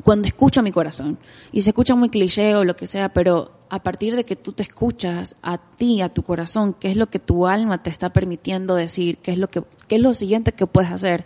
cuando 0.02 0.26
escucho 0.26 0.60
a 0.60 0.62
mi 0.62 0.72
corazón, 0.72 1.18
y 1.52 1.60
se 1.60 1.68
escucha 1.68 1.94
muy 1.94 2.08
cliché 2.08 2.54
o 2.56 2.64
lo 2.64 2.76
que 2.76 2.86
sea, 2.86 3.10
pero 3.10 3.55
a 3.68 3.82
partir 3.82 4.16
de 4.16 4.24
que 4.24 4.36
tú 4.36 4.52
te 4.52 4.62
escuchas 4.62 5.36
a 5.42 5.58
ti, 5.58 6.00
a 6.00 6.08
tu 6.08 6.22
corazón, 6.22 6.74
qué 6.78 6.90
es 6.90 6.96
lo 6.96 7.08
que 7.08 7.18
tu 7.18 7.46
alma 7.46 7.82
te 7.82 7.90
está 7.90 8.12
permitiendo 8.12 8.74
decir, 8.74 9.18
qué 9.18 9.32
es 9.32 9.38
lo 9.38 9.48
que 9.48 9.62
qué 9.86 9.96
es 9.96 10.02
lo 10.02 10.12
siguiente 10.14 10.52
que 10.52 10.66
puedes 10.66 10.90
hacer, 10.90 11.24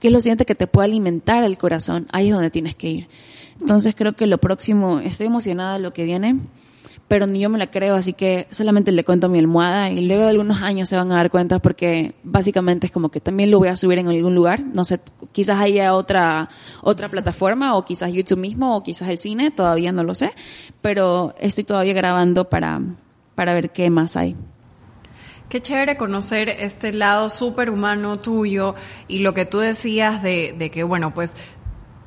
qué 0.00 0.08
es 0.08 0.12
lo 0.12 0.20
siguiente 0.20 0.46
que 0.46 0.54
te 0.54 0.66
puede 0.66 0.86
alimentar 0.86 1.44
el 1.44 1.58
corazón, 1.58 2.06
ahí 2.12 2.28
es 2.28 2.34
donde 2.34 2.50
tienes 2.50 2.74
que 2.74 2.88
ir. 2.88 3.08
Entonces 3.60 3.94
creo 3.94 4.14
que 4.14 4.26
lo 4.26 4.38
próximo, 4.38 5.00
estoy 5.00 5.26
emocionada 5.26 5.74
de 5.74 5.80
lo 5.80 5.92
que 5.92 6.04
viene 6.04 6.40
pero 7.08 7.26
ni 7.26 7.40
yo 7.40 7.48
me 7.48 7.58
la 7.58 7.70
creo, 7.70 7.94
así 7.94 8.12
que 8.12 8.48
solamente 8.50 8.90
le 8.90 9.04
cuento 9.04 9.28
mi 9.28 9.38
almohada 9.38 9.90
y 9.90 10.06
luego 10.06 10.24
de 10.24 10.30
algunos 10.30 10.60
años 10.62 10.88
se 10.88 10.96
van 10.96 11.12
a 11.12 11.16
dar 11.16 11.30
cuenta 11.30 11.60
porque 11.60 12.14
básicamente 12.24 12.86
es 12.86 12.92
como 12.92 13.10
que 13.10 13.20
también 13.20 13.50
lo 13.50 13.58
voy 13.58 13.68
a 13.68 13.76
subir 13.76 13.98
en 13.98 14.08
algún 14.08 14.34
lugar, 14.34 14.60
no 14.60 14.84
sé, 14.84 15.00
quizás 15.32 15.60
haya 15.60 15.94
otra 15.94 16.48
otra 16.82 17.08
plataforma 17.08 17.76
o 17.76 17.84
quizás 17.84 18.12
YouTube 18.12 18.40
mismo 18.40 18.76
o 18.76 18.82
quizás 18.82 19.08
el 19.08 19.18
cine, 19.18 19.50
todavía 19.50 19.92
no 19.92 20.02
lo 20.02 20.14
sé, 20.14 20.32
pero 20.80 21.34
estoy 21.38 21.64
todavía 21.64 21.94
grabando 21.94 22.48
para 22.48 22.80
para 23.36 23.54
ver 23.54 23.70
qué 23.70 23.88
más 23.90 24.16
hay. 24.16 24.34
Qué 25.48 25.62
chévere 25.62 25.96
conocer 25.96 26.48
este 26.48 26.92
lado 26.92 27.30
súper 27.30 27.70
humano 27.70 28.18
tuyo 28.18 28.74
y 29.06 29.20
lo 29.20 29.32
que 29.32 29.46
tú 29.46 29.58
decías 29.58 30.20
de, 30.20 30.56
de 30.58 30.72
que, 30.72 30.82
bueno, 30.82 31.12
pues 31.12 31.36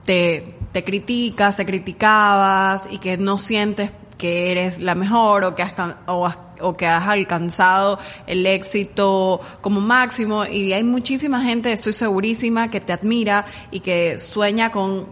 te, 0.03 0.57
te 0.73 0.83
criticas, 0.83 1.55
te 1.55 1.65
criticabas 1.65 2.89
y 2.91 2.97
que 2.97 3.15
no 3.15 3.37
sientes 3.37 3.91
que 4.19 4.51
eres 4.51 4.79
la 4.79 4.93
mejor 4.93 5.45
o 5.45 5.55
que 5.55 5.63
has, 5.63 5.73
o, 6.05 6.73
que 6.77 6.85
has 6.85 7.07
alcanzado 7.07 7.97
el 8.27 8.45
éxito 8.45 9.39
como 9.61 9.79
máximo. 9.79 10.45
Y 10.45 10.73
hay 10.73 10.83
muchísima 10.83 11.41
gente, 11.41 11.71
estoy 11.71 11.93
segurísima, 11.93 12.69
que 12.69 12.81
te 12.81 12.93
admira 12.93 13.45
y 13.71 13.79
que 13.79 14.19
sueña 14.19 14.71
con 14.71 15.07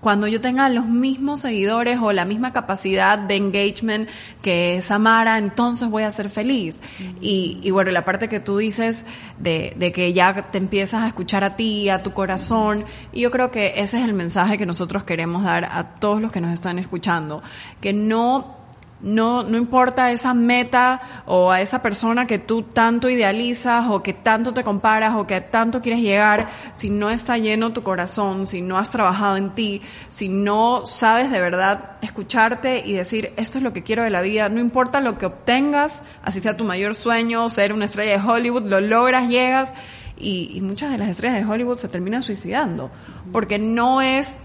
cuando 0.00 0.26
yo 0.26 0.40
tenga 0.40 0.68
los 0.68 0.86
mismos 0.86 1.40
seguidores 1.40 1.98
o 2.00 2.12
la 2.12 2.24
misma 2.24 2.52
capacidad 2.52 3.18
de 3.18 3.36
engagement 3.36 4.08
que 4.42 4.80
Samara, 4.82 5.38
entonces 5.38 5.88
voy 5.90 6.04
a 6.04 6.10
ser 6.10 6.30
feliz. 6.30 6.80
y, 7.20 7.58
y, 7.62 7.70
bueno, 7.70 7.90
la 7.90 8.04
parte 8.04 8.28
que 8.28 8.40
tú 8.40 8.58
dices 8.58 9.04
de, 9.38 9.74
de, 9.76 9.92
que 9.92 10.12
ya 10.12 10.50
te 10.50 10.58
empiezas 10.58 11.02
a 11.02 11.08
escuchar 11.08 11.44
a 11.44 11.56
ti, 11.56 11.88
a 11.90 12.02
tu 12.02 12.12
corazón, 12.12 12.84
y 13.12 13.20
yo 13.20 13.30
creo 13.30 13.50
que 13.50 13.74
ese 13.76 13.98
es 13.98 14.04
el 14.04 14.14
mensaje 14.14 14.56
que 14.56 14.66
nosotros 14.66 15.04
queremos 15.04 15.44
dar 15.44 15.64
a 15.64 15.96
todos 15.96 16.20
los 16.20 16.32
que 16.32 16.40
nos 16.40 16.54
están 16.54 16.78
escuchando, 16.78 17.42
que 17.80 17.92
no 17.92 18.59
no, 19.02 19.42
no 19.42 19.56
importa 19.56 20.12
esa 20.12 20.34
meta 20.34 21.00
o 21.26 21.50
a 21.50 21.60
esa 21.60 21.80
persona 21.82 22.26
que 22.26 22.38
tú 22.38 22.62
tanto 22.62 23.08
idealizas 23.08 23.86
o 23.88 24.02
que 24.02 24.12
tanto 24.12 24.52
te 24.52 24.62
comparas 24.62 25.14
o 25.14 25.26
que 25.26 25.40
tanto 25.40 25.80
quieres 25.80 26.02
llegar, 26.02 26.48
si 26.74 26.90
no 26.90 27.10
está 27.10 27.38
lleno 27.38 27.72
tu 27.72 27.82
corazón, 27.82 28.46
si 28.46 28.60
no 28.60 28.78
has 28.78 28.90
trabajado 28.90 29.36
en 29.36 29.50
ti, 29.50 29.80
si 30.08 30.28
no 30.28 30.86
sabes 30.86 31.30
de 31.30 31.40
verdad 31.40 31.92
escucharte 32.02 32.82
y 32.84 32.92
decir, 32.92 33.32
esto 33.36 33.58
es 33.58 33.64
lo 33.64 33.72
que 33.72 33.82
quiero 33.82 34.02
de 34.02 34.10
la 34.10 34.20
vida, 34.20 34.48
no 34.48 34.60
importa 34.60 35.00
lo 35.00 35.16
que 35.18 35.26
obtengas, 35.26 36.02
así 36.22 36.40
sea 36.40 36.56
tu 36.56 36.64
mayor 36.64 36.94
sueño, 36.94 37.48
ser 37.48 37.72
una 37.72 37.86
estrella 37.86 38.20
de 38.20 38.28
Hollywood, 38.28 38.64
lo 38.64 38.80
logras, 38.80 39.28
llegas 39.28 39.72
y, 40.18 40.50
y 40.54 40.60
muchas 40.60 40.92
de 40.92 40.98
las 40.98 41.08
estrellas 41.08 41.38
de 41.38 41.50
Hollywood 41.50 41.78
se 41.78 41.88
terminan 41.88 42.22
suicidando, 42.22 42.90
porque 43.32 43.58
no 43.58 44.02
es 44.02 44.40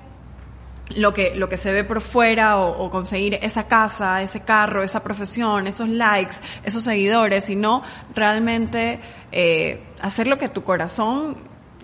lo 0.95 1.13
que, 1.13 1.35
lo 1.35 1.49
que 1.49 1.57
se 1.57 1.71
ve 1.71 1.83
por 1.83 2.01
fuera 2.01 2.57
o, 2.57 2.89
conseguir 2.89 3.39
esa 3.41 3.67
casa, 3.67 4.21
ese 4.21 4.41
carro, 4.41 4.83
esa 4.83 5.03
profesión, 5.03 5.67
esos 5.67 5.89
likes, 5.89 6.35
esos 6.63 6.83
seguidores, 6.83 7.45
sino 7.45 7.81
realmente 8.13 8.99
eh, 9.31 9.83
hacer 10.01 10.27
lo 10.27 10.37
que 10.37 10.49
tu 10.49 10.63
corazón 10.63 11.37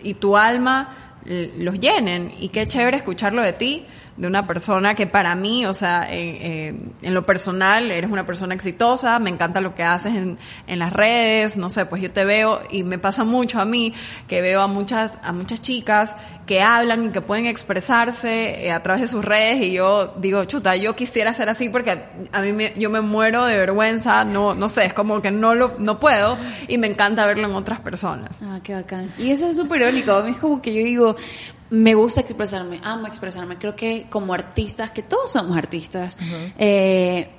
y 0.04 0.14
tu 0.16 0.38
alma 0.38 1.18
los 1.26 1.80
llenen. 1.80 2.34
Y 2.40 2.50
qué 2.50 2.68
chévere 2.68 2.98
escucharlo 2.98 3.42
de 3.42 3.54
ti 3.54 3.86
de 4.22 4.28
una 4.28 4.46
persona 4.46 4.94
que 4.94 5.08
para 5.08 5.34
mí, 5.34 5.66
o 5.66 5.74
sea, 5.74 6.08
en, 6.08 6.94
lo 7.02 7.24
personal, 7.24 7.90
eres 7.90 8.12
una 8.12 8.24
persona 8.24 8.54
exitosa, 8.54 9.18
me 9.18 9.32
encanta 9.32 9.62
lo 9.62 9.74
que 9.74 9.82
haces 9.82 10.14
en, 10.14 10.38
en, 10.68 10.78
las 10.78 10.94
redes, 10.94 11.58
no 11.58 11.72
sé, 11.72 11.88
pues 11.88 12.04
yo 12.04 12.14
te 12.14 12.24
veo 12.24 12.62
y 12.70 12.84
me 12.84 13.00
pasa 13.00 13.24
mucho 13.24 13.60
a 13.60 13.66
mí 13.66 13.96
que 14.28 14.42
veo 14.42 14.62
a 14.62 14.68
muchas, 14.68 15.18
a 15.24 15.32
muchas 15.34 15.60
chicas 15.60 16.16
que 16.46 16.62
hablan 16.62 17.06
y 17.06 17.10
que 17.10 17.22
pueden 17.22 17.48
expresarse 17.48 18.68
eh, 18.68 18.72
a 18.72 18.84
través 18.84 19.02
de 19.02 19.08
sus 19.08 19.26
redes 19.26 19.60
y 19.64 19.72
yo 19.72 20.14
digo, 20.18 20.46
chuta, 20.46 20.76
yo 20.76 20.96
quisiera 20.96 21.34
ser 21.34 21.50
así 21.50 21.70
porque 21.70 21.98
a 22.32 22.42
mí 22.44 22.54
me, 22.54 22.76
yo 22.78 22.92
me 22.92 23.02
muero 23.02 23.46
de 23.46 23.58
vergüenza, 23.58 24.24
no, 24.24 24.54
no 24.54 24.70
sé, 24.70 24.86
es 24.86 24.94
como 24.94 25.20
que 25.20 25.32
no 25.32 25.56
lo, 25.56 25.74
no 25.80 26.00
puedo 26.00 26.38
y 26.68 26.78
me 26.78 26.86
encanta 26.86 27.26
verlo 27.26 27.48
en 27.48 27.56
otras 27.56 27.80
personas. 27.80 28.38
Ah, 28.44 28.60
qué 28.62 28.76
bacán. 28.76 29.10
Y 29.18 29.32
eso 29.32 29.50
es 29.50 29.58
súper 29.58 29.82
irónico, 29.82 30.12
a 30.12 30.24
mí 30.24 30.32
es 30.32 30.38
como 30.38 30.62
que 30.62 30.76
yo 30.76 30.84
digo, 30.84 31.16
me 31.72 31.96
gusta 31.96 32.22
expresarme, 32.22 32.80
amo 32.84 33.08
expresarme. 33.08 33.58
Creo 33.58 33.76
que 33.76 34.06
como 34.10 34.34
artistas, 34.34 34.92
que 34.92 35.02
todos 35.02 35.32
somos 35.32 35.58
artistas, 35.58 36.18
eh, 36.58 37.30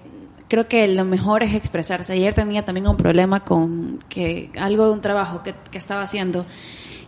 creo 0.48 0.66
que 0.66 0.88
lo 0.88 1.04
mejor 1.04 1.42
es 1.42 1.54
expresarse. 1.54 2.14
Ayer 2.14 2.34
tenía 2.34 2.64
también 2.64 2.88
un 2.88 2.96
problema 2.96 3.44
con 3.44 3.98
que 4.08 4.50
algo 4.58 4.86
de 4.86 4.92
un 4.92 5.00
trabajo 5.02 5.42
que, 5.42 5.54
que 5.70 5.78
estaba 5.78 6.02
haciendo 6.02 6.46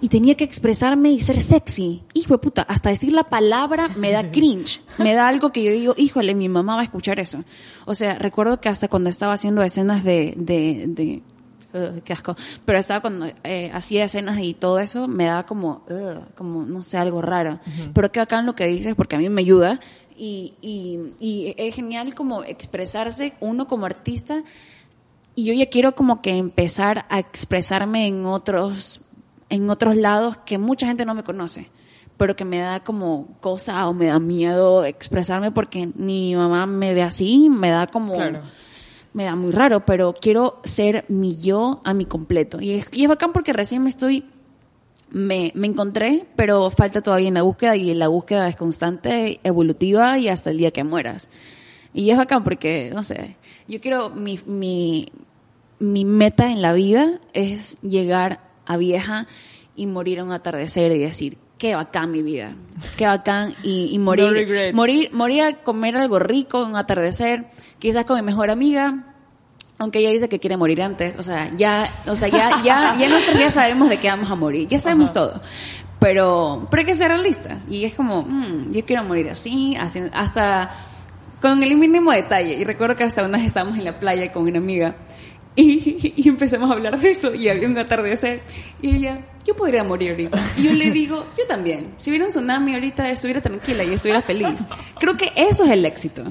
y 0.00 0.08
tenía 0.08 0.34
que 0.34 0.44
expresarme 0.44 1.12
y 1.12 1.18
ser 1.18 1.40
sexy. 1.40 2.02
Hijo 2.12 2.34
de 2.34 2.38
puta, 2.38 2.60
hasta 2.60 2.90
decir 2.90 3.14
la 3.14 3.24
palabra 3.24 3.88
me 3.96 4.10
da 4.10 4.30
cringe. 4.30 4.82
Me 4.98 5.14
da 5.14 5.26
algo 5.26 5.50
que 5.50 5.62
yo 5.62 5.72
digo, 5.72 5.94
híjole, 5.96 6.34
mi 6.34 6.50
mamá 6.50 6.74
va 6.74 6.82
a 6.82 6.84
escuchar 6.84 7.20
eso. 7.20 7.42
O 7.86 7.94
sea, 7.94 8.18
recuerdo 8.18 8.60
que 8.60 8.68
hasta 8.68 8.88
cuando 8.88 9.08
estaba 9.08 9.32
haciendo 9.32 9.62
escenas 9.62 10.04
de, 10.04 10.34
de, 10.36 10.84
de 10.88 11.22
qué 12.04 12.12
asco. 12.12 12.36
Pero 12.64 12.78
estaba 12.78 13.00
cuando 13.00 13.26
eh, 13.42 13.70
hacía 13.72 14.04
escenas 14.04 14.38
y 14.40 14.54
todo 14.54 14.78
eso, 14.78 15.08
me 15.08 15.24
daba 15.24 15.44
como, 15.46 15.84
como, 16.36 16.64
no 16.64 16.82
sé, 16.82 16.98
algo 16.98 17.22
raro. 17.22 17.60
Pero 17.92 18.12
qué 18.12 18.24
en 18.30 18.46
lo 18.46 18.54
que 18.54 18.66
dices, 18.66 18.94
porque 18.94 19.16
a 19.16 19.18
mí 19.18 19.28
me 19.28 19.42
ayuda. 19.42 19.80
Y, 20.16 20.54
y, 20.62 21.00
y 21.18 21.54
es 21.58 21.74
genial 21.74 22.14
como 22.14 22.44
expresarse 22.44 23.34
uno 23.40 23.66
como 23.66 23.86
artista. 23.86 24.42
Y 25.34 25.46
yo 25.46 25.52
ya 25.52 25.66
quiero 25.66 25.94
como 25.94 26.22
que 26.22 26.36
empezar 26.36 27.06
a 27.08 27.18
expresarme 27.18 28.06
en 28.06 28.24
otros, 28.24 29.00
en 29.48 29.68
otros 29.70 29.96
lados 29.96 30.36
que 30.44 30.58
mucha 30.58 30.86
gente 30.86 31.04
no 31.04 31.14
me 31.14 31.24
conoce 31.24 31.68
pero 32.16 32.36
que 32.36 32.44
me 32.44 32.58
da 32.58 32.80
como 32.80 33.26
cosa 33.40 33.88
o 33.88 33.92
me 33.92 34.06
da 34.06 34.18
miedo 34.18 34.84
expresarme 34.84 35.50
porque 35.50 35.86
ni 35.96 36.30
mi 36.30 36.36
mamá 36.36 36.66
me 36.66 36.94
ve 36.94 37.02
así, 37.02 37.48
me 37.50 37.70
da 37.70 37.86
como 37.86 38.14
me 39.14 39.24
da 39.24 39.36
muy 39.36 39.52
raro, 39.52 39.86
pero 39.86 40.12
quiero 40.12 40.60
ser 40.64 41.04
mi 41.08 41.36
yo 41.36 41.80
a 41.84 41.94
mi 41.94 42.04
completo. 42.04 42.60
Y 42.60 42.72
es, 42.72 42.88
y 42.92 43.04
es 43.04 43.08
bacán 43.08 43.32
porque 43.32 43.52
recién 43.52 43.82
me 43.82 43.88
estoy, 43.88 44.24
me, 45.10 45.52
me 45.54 45.68
encontré, 45.68 46.26
pero 46.36 46.68
falta 46.70 47.00
todavía 47.00 47.28
en 47.28 47.34
la 47.34 47.42
búsqueda 47.42 47.76
y 47.76 47.94
la 47.94 48.08
búsqueda 48.08 48.48
es 48.48 48.56
constante, 48.56 49.40
evolutiva 49.44 50.18
y 50.18 50.28
hasta 50.28 50.50
el 50.50 50.58
día 50.58 50.72
que 50.72 50.82
mueras. 50.82 51.30
Y 51.94 52.10
es 52.10 52.18
bacán 52.18 52.42
porque, 52.42 52.90
no 52.92 53.04
sé, 53.04 53.36
yo 53.68 53.80
quiero, 53.80 54.10
mi, 54.10 54.40
mi, 54.46 55.12
mi 55.78 56.04
meta 56.04 56.50
en 56.50 56.60
la 56.60 56.72
vida 56.72 57.20
es 57.32 57.80
llegar 57.82 58.40
a 58.66 58.76
vieja 58.76 59.28
y 59.76 59.86
morir 59.86 60.18
a 60.18 60.24
un 60.24 60.32
atardecer 60.32 60.90
y 60.90 60.98
decir, 60.98 61.38
qué 61.56 61.76
bacán 61.76 62.10
mi 62.10 62.22
vida, 62.22 62.56
qué 62.96 63.06
bacán 63.06 63.54
y, 63.62 63.94
y 63.94 63.98
morir, 64.00 64.72
morir, 64.74 65.10
morir 65.12 65.42
a 65.42 65.62
comer 65.62 65.96
algo 65.96 66.18
rico, 66.18 66.64
un 66.64 66.74
atardecer, 66.74 67.46
quizás 67.78 68.04
con 68.04 68.16
mi 68.16 68.22
mejor 68.22 68.50
amiga, 68.50 69.04
aunque 69.78 69.98
ella 69.98 70.10
dice 70.10 70.28
que 70.28 70.38
quiere 70.38 70.56
morir 70.56 70.82
antes, 70.82 71.16
o 71.16 71.22
sea, 71.22 71.50
ya, 71.56 71.88
o 72.06 72.16
sea, 72.16 72.28
ya, 72.28 72.62
ya, 72.62 72.96
ya 72.96 73.08
nosotros 73.08 73.38
ya 73.38 73.50
sabemos 73.50 73.88
de 73.88 73.98
qué 73.98 74.08
vamos 74.08 74.30
a 74.30 74.34
morir, 74.34 74.68
ya 74.68 74.78
sabemos 74.78 75.12
todo. 75.12 75.40
Pero, 75.98 76.66
pero 76.70 76.80
hay 76.80 76.86
que 76.86 76.94
ser 76.94 77.08
realistas. 77.08 77.64
Y 77.68 77.84
es 77.84 77.94
como, 77.94 78.22
mm, 78.22 78.72
yo 78.72 78.84
quiero 78.84 79.04
morir 79.04 79.30
así, 79.30 79.74
así, 79.76 80.02
hasta 80.12 80.70
con 81.40 81.62
el 81.62 81.76
mínimo 81.76 82.12
detalle. 82.12 82.54
Y 82.54 82.64
recuerdo 82.64 82.96
que 82.96 83.04
hasta 83.04 83.24
una 83.24 83.38
vez 83.38 83.46
estábamos 83.46 83.78
en 83.78 83.84
la 83.84 83.98
playa 83.98 84.32
con 84.32 84.44
una 84.44 84.58
amiga 84.58 84.96
y, 85.56 86.28
empezamos 86.28 86.68
a 86.68 86.74
hablar 86.74 86.98
de 86.98 87.10
eso 87.10 87.32
y 87.32 87.48
había 87.48 87.68
un 87.68 87.78
atardecer 87.78 88.42
y 88.82 88.96
ella, 88.96 89.20
yo 89.44 89.54
podría 89.54 89.84
morir 89.84 90.10
ahorita. 90.10 90.40
Y 90.56 90.64
yo 90.64 90.72
le 90.72 90.90
digo, 90.90 91.26
yo 91.38 91.46
también. 91.46 91.94
Si 91.96 92.10
hubiera 92.10 92.24
un 92.24 92.30
tsunami 92.30 92.74
ahorita 92.74 93.08
estuviera 93.10 93.40
tranquila 93.40 93.84
y 93.84 93.92
estuviera 93.92 94.20
feliz. 94.20 94.66
Creo 94.98 95.16
que 95.16 95.32
eso 95.36 95.64
es 95.64 95.70
el 95.70 95.84
éxito. 95.84 96.24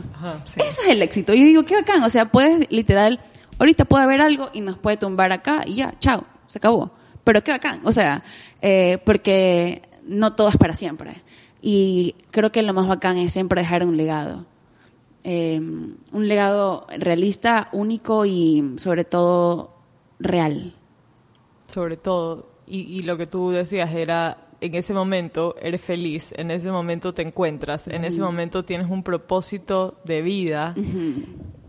Eso 0.45 0.81
es 0.81 0.89
el 0.89 1.01
éxito. 1.01 1.33
Yo 1.33 1.45
digo, 1.45 1.63
qué 1.63 1.75
bacán. 1.75 2.03
O 2.03 2.09
sea, 2.09 2.31
puedes 2.31 2.69
literal, 2.69 3.21
ahorita 3.59 3.85
puede 3.85 4.03
haber 4.03 4.21
algo 4.21 4.49
y 4.51 4.61
nos 4.61 4.77
puede 4.77 4.97
tumbar 4.97 5.31
acá 5.31 5.61
y 5.65 5.75
ya, 5.75 5.93
chao, 5.99 6.25
se 6.47 6.57
acabó. 6.57 6.91
Pero 7.23 7.43
qué 7.43 7.51
bacán. 7.51 7.79
O 7.85 7.93
sea, 7.93 8.23
eh, 8.61 8.97
porque 9.05 9.83
no 10.05 10.33
todo 10.33 10.49
es 10.49 10.57
para 10.57 10.75
siempre. 10.75 11.15
Y 11.61 12.15
creo 12.31 12.51
que 12.51 12.61
lo 12.61 12.73
más 12.73 12.87
bacán 12.89 13.17
es 13.17 13.31
siempre 13.31 13.61
dejar 13.61 13.85
un 13.85 13.95
legado. 13.95 14.45
Eh, 15.25 15.57
un 15.59 16.27
legado 16.27 16.85
realista, 16.97 17.69
único 17.71 18.25
y 18.25 18.73
sobre 18.77 19.05
todo 19.05 19.73
real. 20.19 20.73
Sobre 21.67 21.95
todo, 21.95 22.49
y, 22.67 23.03
lo 23.03 23.17
que 23.17 23.25
tú 23.25 23.51
decías 23.51 23.93
era, 23.93 24.47
en 24.59 24.75
ese 24.75 24.93
momento 24.93 25.55
eres 25.61 25.81
feliz, 25.81 26.33
en 26.37 26.51
ese 26.51 26.71
momento 26.71 27.13
te 27.13 27.21
encuentras, 27.21 27.87
en 27.87 28.03
ese 28.03 28.21
momento 28.21 28.63
tienes 28.63 28.89
un 28.89 29.03
propósito 29.03 29.99
de 30.03 30.21
vida 30.21 30.75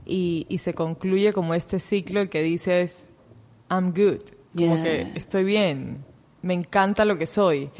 y, 0.04 0.46
y, 0.48 0.58
se 0.58 0.74
concluye 0.74 1.32
como 1.32 1.54
este 1.54 1.78
ciclo 1.78 2.28
que 2.28 2.42
dices, 2.42 3.14
I'm 3.70 3.92
good, 3.92 4.22
como 4.54 4.82
que 4.82 5.12
estoy 5.14 5.44
bien, 5.44 6.04
me 6.44 6.54
encanta 6.54 7.04
lo 7.04 7.16
que 7.16 7.26
soy. 7.26 7.70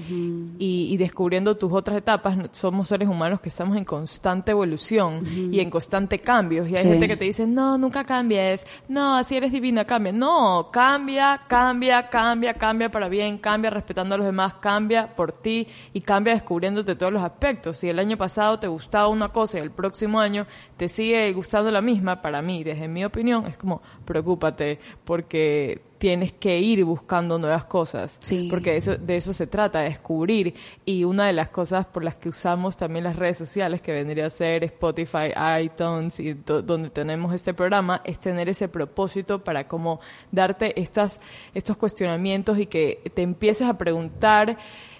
y, 0.58 0.96
descubriendo 0.96 1.56
tus 1.56 1.72
otras 1.72 1.98
etapas, 1.98 2.36
somos 2.52 2.88
seres 2.88 3.08
humanos 3.08 3.40
que 3.40 3.48
estamos 3.48 3.76
en 3.76 3.84
constante 3.84 4.52
evolución 4.52 5.22
y 5.52 5.60
en 5.60 5.70
constante 5.70 6.20
cambio. 6.20 6.66
Y 6.66 6.74
hay 6.74 6.82
gente 6.82 7.06
que 7.06 7.16
te 7.16 7.24
dice, 7.24 7.46
no, 7.46 7.76
nunca 7.76 8.04
cambies, 8.04 8.64
no, 8.88 9.16
así 9.16 9.36
eres 9.36 9.52
divina, 9.52 9.84
cambia. 9.84 10.12
No, 10.12 10.70
cambia, 10.72 11.38
cambia, 11.46 12.08
cambia, 12.08 12.54
cambia 12.54 12.90
para 12.90 13.08
bien, 13.08 13.38
cambia 13.38 13.70
respetando 13.70 14.14
a 14.14 14.18
los 14.18 14.26
demás, 14.26 14.54
cambia 14.54 15.14
por 15.14 15.32
ti 15.32 15.68
y 15.92 16.00
cambia 16.00 16.34
descubriéndote 16.34 16.96
todos 16.96 17.12
los 17.12 17.22
aspectos. 17.22 17.76
Si 17.76 17.88
el 17.88 17.98
año 17.98 18.16
pasado 18.16 18.58
te 18.58 18.66
gustaba 18.66 19.08
una 19.08 19.28
cosa 19.28 19.58
y 19.58 19.60
el 19.60 19.70
próximo 19.70 20.20
año 20.20 20.46
te 20.76 20.88
sigue 20.88 21.30
gustando 21.32 21.70
la 21.70 21.82
misma, 21.82 22.22
para 22.22 22.40
mí, 22.40 22.64
desde 22.64 22.88
mi 22.88 23.04
opinión, 23.04 23.46
es 23.46 23.58
como, 23.58 23.82
preocúpate, 24.06 24.78
porque 25.04 25.82
tienes 26.04 26.34
que 26.34 26.58
ir 26.58 26.84
buscando 26.84 27.38
nuevas 27.38 27.64
cosas. 27.64 28.20
Porque 28.50 28.72
de 28.72 28.76
eso, 28.76 28.94
de 28.98 29.16
eso 29.16 29.32
se 29.32 29.46
trata, 29.46 29.80
descubrir. 29.80 30.52
Y 30.84 31.02
una 31.04 31.28
de 31.28 31.32
las 31.32 31.48
cosas 31.48 31.86
por 31.86 32.04
las 32.04 32.16
que 32.16 32.28
usamos 32.28 32.76
también 32.76 33.04
las 33.04 33.16
redes 33.16 33.38
sociales, 33.38 33.80
que 33.80 33.90
vendría 33.90 34.26
a 34.26 34.28
ser 34.28 34.64
Spotify, 34.64 35.32
iTunes 35.62 36.20
y 36.20 36.34
donde 36.34 36.90
tenemos 36.90 37.32
este 37.32 37.54
programa, 37.54 38.02
es 38.04 38.18
tener 38.18 38.50
ese 38.50 38.68
propósito 38.68 39.42
para 39.42 39.66
como 39.66 39.98
darte 40.30 40.78
estas, 40.78 41.22
estos 41.54 41.78
cuestionamientos 41.78 42.58
y 42.58 42.66
que 42.66 43.10
te 43.14 43.22
empieces 43.22 43.66
a 43.66 43.78
preguntar 43.78 44.58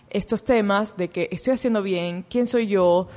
estos 0.09 0.43
temas 0.43 0.97
de 0.97 1.11
que 1.11 1.29
estoy 1.31 1.53
haciendo 1.53 1.83
bien, 1.83 2.25
quién 2.31 2.47
soy 2.47 2.67
yo, 2.67 3.09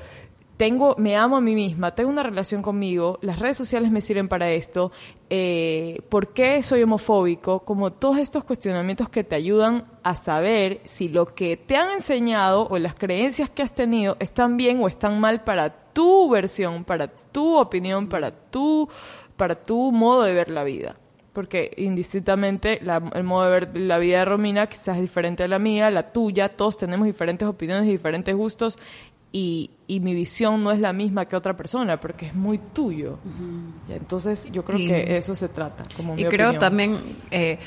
tengo, 0.58 0.96
me 0.98 1.16
amo 1.16 1.38
a 1.38 1.42
mí 1.42 1.54
misma, 1.54 1.94
tengo 1.94 2.10
una 2.10 2.24
relación 2.24 2.64
conmigo, 2.64 3.20
las 3.22 3.40
redes 3.40 3.56
sociales 3.56 3.92
me 3.92 4.02
sirven 4.02 4.28
para 4.28 4.52
esto, 4.52 4.92
eh, 5.30 6.02
¿por 6.10 6.34
qué 6.34 6.64
soy 6.64 6.82
homofóbico? 6.82 7.60
Como 7.60 7.94
todos 7.94 8.18
estos 8.18 8.44
cuestionamientos 8.44 9.08
que 9.08 9.24
te 9.24 9.36
ayudan 9.36 9.86
a 10.02 10.16
saber 10.16 10.82
si 10.84 11.10
lo 11.10 11.28
que 11.28 11.58
te 11.58 11.78
han 11.78 11.92
enseñado 11.92 12.68
o 12.70 12.80
las 12.80 12.96
creencias 12.96 13.52
que 13.52 13.62
has 13.62 13.76
tenido 13.76 14.18
están 14.20 14.58
bien 14.58 14.82
o 14.82 14.88
están 14.88 15.20
mal 15.20 15.44
para 15.44 15.70
tu 15.94 16.30
versión, 16.30 16.84
para 16.84 17.08
tu 17.08 17.56
opinión, 17.58 18.10
para 18.10 18.32
tu, 18.32 18.90
para 19.36 19.56
tu 19.56 19.92
modo 19.92 20.24
de 20.24 20.34
ver 20.34 20.50
la 20.50 20.64
vida 20.64 20.98
porque 21.34 21.72
indistintamente 21.78 22.82
el 22.82 23.24
modo 23.24 23.44
de 23.44 23.52
ver 23.52 23.78
la 23.78 24.00
vida 24.00 24.18
de 24.18 24.26
Romina 24.26 24.66
quizás 24.66 24.96
es 24.96 25.02
diferente 25.04 25.44
a 25.44 25.48
la 25.48 25.60
mía, 25.60 25.92
la 25.92 26.12
tuya, 26.12 26.50
todos 26.50 26.78
tenemos 26.78 27.06
diferentes 27.06 27.48
opiniones 27.48 27.88
y 27.88 27.92
diferentes 27.92 28.36
gustos 28.36 28.80
y, 29.40 29.70
y 29.88 30.00
mi 30.00 30.14
visión 30.16 30.64
no 30.64 30.72
es 30.72 30.80
la 30.80 30.94
misma 30.94 31.26
que 31.28 31.36
otra 31.36 31.56
persona, 31.56 32.00
porque 32.00 32.26
es 32.28 32.34
muy 32.36 32.58
tuyo. 32.58 33.20
Y 33.88 33.94
Entonces 33.94 34.48
yo 34.52 34.64
creo 34.66 34.80
Y- 34.80 34.88
que 34.88 35.18
eso 35.18 35.36
se 35.36 35.50
trata. 35.50 35.84
Como 35.96 36.16
mi 36.16 36.22
Y 36.24 36.26
creo 36.26 36.48
opinión. 36.50 36.60
también 36.60 36.98
eh, 37.32 37.60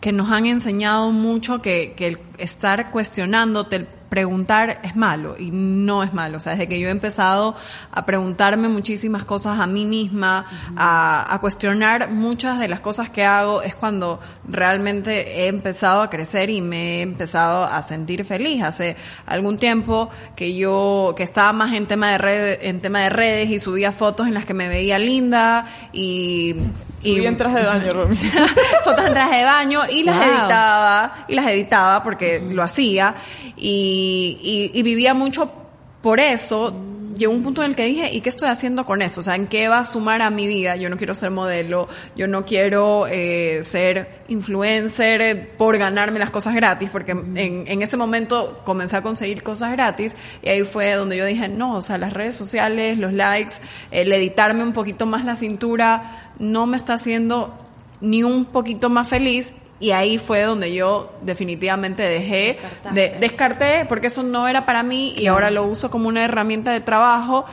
que 0.00 0.12
nos 0.12 0.30
han 0.30 0.46
enseñado 0.46 1.10
mucho 1.12 1.60
que, 1.62 1.92
que 1.96 2.06
el 2.08 2.18
estar 2.38 2.90
cuestionándote, 2.90 3.76
el 3.76 3.88
preguntar 4.08 4.80
es 4.82 4.96
malo 4.96 5.36
y 5.38 5.50
no 5.50 6.02
es 6.02 6.12
malo. 6.12 6.38
O 6.38 6.40
sea, 6.40 6.52
desde 6.52 6.68
que 6.68 6.80
yo 6.80 6.88
he 6.88 6.90
empezado 6.90 7.54
a 7.92 8.06
preguntarme 8.06 8.68
muchísimas 8.68 9.24
cosas 9.24 9.60
a 9.60 9.66
mí 9.66 9.84
misma, 9.84 10.46
a, 10.76 11.34
a 11.34 11.40
cuestionar 11.40 12.10
muchas 12.10 12.58
de 12.58 12.68
las 12.68 12.80
cosas 12.80 13.10
que 13.10 13.24
hago, 13.24 13.62
es 13.62 13.74
cuando 13.74 14.20
realmente 14.48 15.42
he 15.42 15.48
empezado 15.48 16.02
a 16.02 16.10
crecer 16.10 16.50
y 16.50 16.60
me 16.60 16.98
he 16.98 17.02
empezado 17.02 17.64
a 17.64 17.82
sentir 17.82 18.24
feliz. 18.24 18.62
Hace 18.62 18.96
algún 19.26 19.58
tiempo 19.58 20.08
que 20.36 20.54
yo, 20.54 21.14
que 21.16 21.22
estaba 21.22 21.52
más 21.52 21.72
en 21.72 21.86
tema 21.86 22.10
de 22.12 22.18
red, 22.18 22.58
en 22.62 22.80
tema 22.80 23.00
de 23.00 23.10
redes 23.10 23.50
y 23.50 23.58
subía 23.58 23.92
fotos 23.92 24.26
en 24.26 24.34
las 24.34 24.46
que 24.46 24.54
me 24.54 24.68
veía 24.68 24.98
linda 24.98 25.66
y, 25.92 26.56
y 27.02 27.24
en 27.26 27.36
traje 27.36 27.58
de 27.58 27.64
baño, 27.64 27.92
fotos 28.84 29.04
en 29.06 29.12
traje 29.12 29.36
de 29.38 29.44
baño 29.44 29.80
y 29.90 30.02
las 30.02 30.16
Wow. 30.16 30.24
editaba 30.26 31.14
y 31.28 31.34
las 31.34 31.46
editaba 31.46 32.02
porque 32.02 32.40
lo 32.50 32.62
hacía. 32.62 33.14
Y, 33.56 34.70
y- 34.72 34.78
y 34.78 34.82
vivía 34.82 35.14
mucho 35.14 35.50
por 36.02 36.20
eso 36.20 36.72
llegó 37.18 37.32
un 37.32 37.42
punto 37.42 37.62
en 37.62 37.70
el 37.70 37.76
que 37.76 37.84
dije 37.84 38.10
¿y 38.12 38.20
qué 38.20 38.28
estoy 38.30 38.48
haciendo 38.48 38.86
con 38.86 39.02
eso? 39.02 39.20
o 39.20 39.22
sea 39.22 39.34
¿en 39.34 39.46
qué 39.46 39.68
va 39.68 39.80
a 39.80 39.84
sumar 39.84 40.22
a 40.22 40.30
mi 40.30 40.46
vida? 40.46 40.76
yo 40.76 40.88
no 40.88 40.96
quiero 40.96 41.14
ser 41.14 41.30
modelo 41.30 41.88
yo 42.16 42.28
no 42.28 42.44
quiero 42.44 43.06
eh, 43.08 43.60
ser 43.64 44.22
influencer 44.28 45.20
eh, 45.20 45.34
por 45.36 45.76
ganarme 45.76 46.18
las 46.18 46.30
cosas 46.30 46.54
gratis 46.54 46.88
porque 46.90 47.12
en, 47.12 47.64
en 47.66 47.82
ese 47.82 47.96
momento 47.96 48.62
comencé 48.64 48.96
a 48.96 49.02
conseguir 49.02 49.42
cosas 49.42 49.72
gratis 49.72 50.16
y 50.42 50.48
ahí 50.48 50.64
fue 50.64 50.92
donde 50.92 51.16
yo 51.16 51.26
dije 51.26 51.48
no 51.48 51.76
o 51.76 51.82
sea 51.82 51.98
las 51.98 52.12
redes 52.12 52.36
sociales 52.36 52.98
los 52.98 53.12
likes 53.12 53.56
el 53.90 54.12
editarme 54.12 54.62
un 54.62 54.72
poquito 54.72 55.04
más 55.04 55.24
la 55.24 55.36
cintura 55.36 56.32
no 56.38 56.66
me 56.66 56.76
está 56.76 56.94
haciendo 56.94 57.54
ni 58.00 58.22
un 58.22 58.44
poquito 58.44 58.90
más 58.90 59.08
feliz 59.08 59.52
y 59.80 59.92
ahí 59.92 60.18
fue 60.18 60.42
donde 60.42 60.74
yo 60.74 61.12
definitivamente 61.22 62.02
dejé, 62.02 62.58
de, 62.92 63.16
descarté 63.20 63.84
porque 63.88 64.08
eso 64.08 64.22
no 64.22 64.48
era 64.48 64.64
para 64.64 64.82
mí 64.82 65.14
y 65.16 65.26
ahora 65.26 65.50
lo 65.50 65.64
uso 65.64 65.90
como 65.90 66.08
una 66.08 66.24
herramienta 66.24 66.72
de 66.72 66.80
trabajo, 66.80 67.44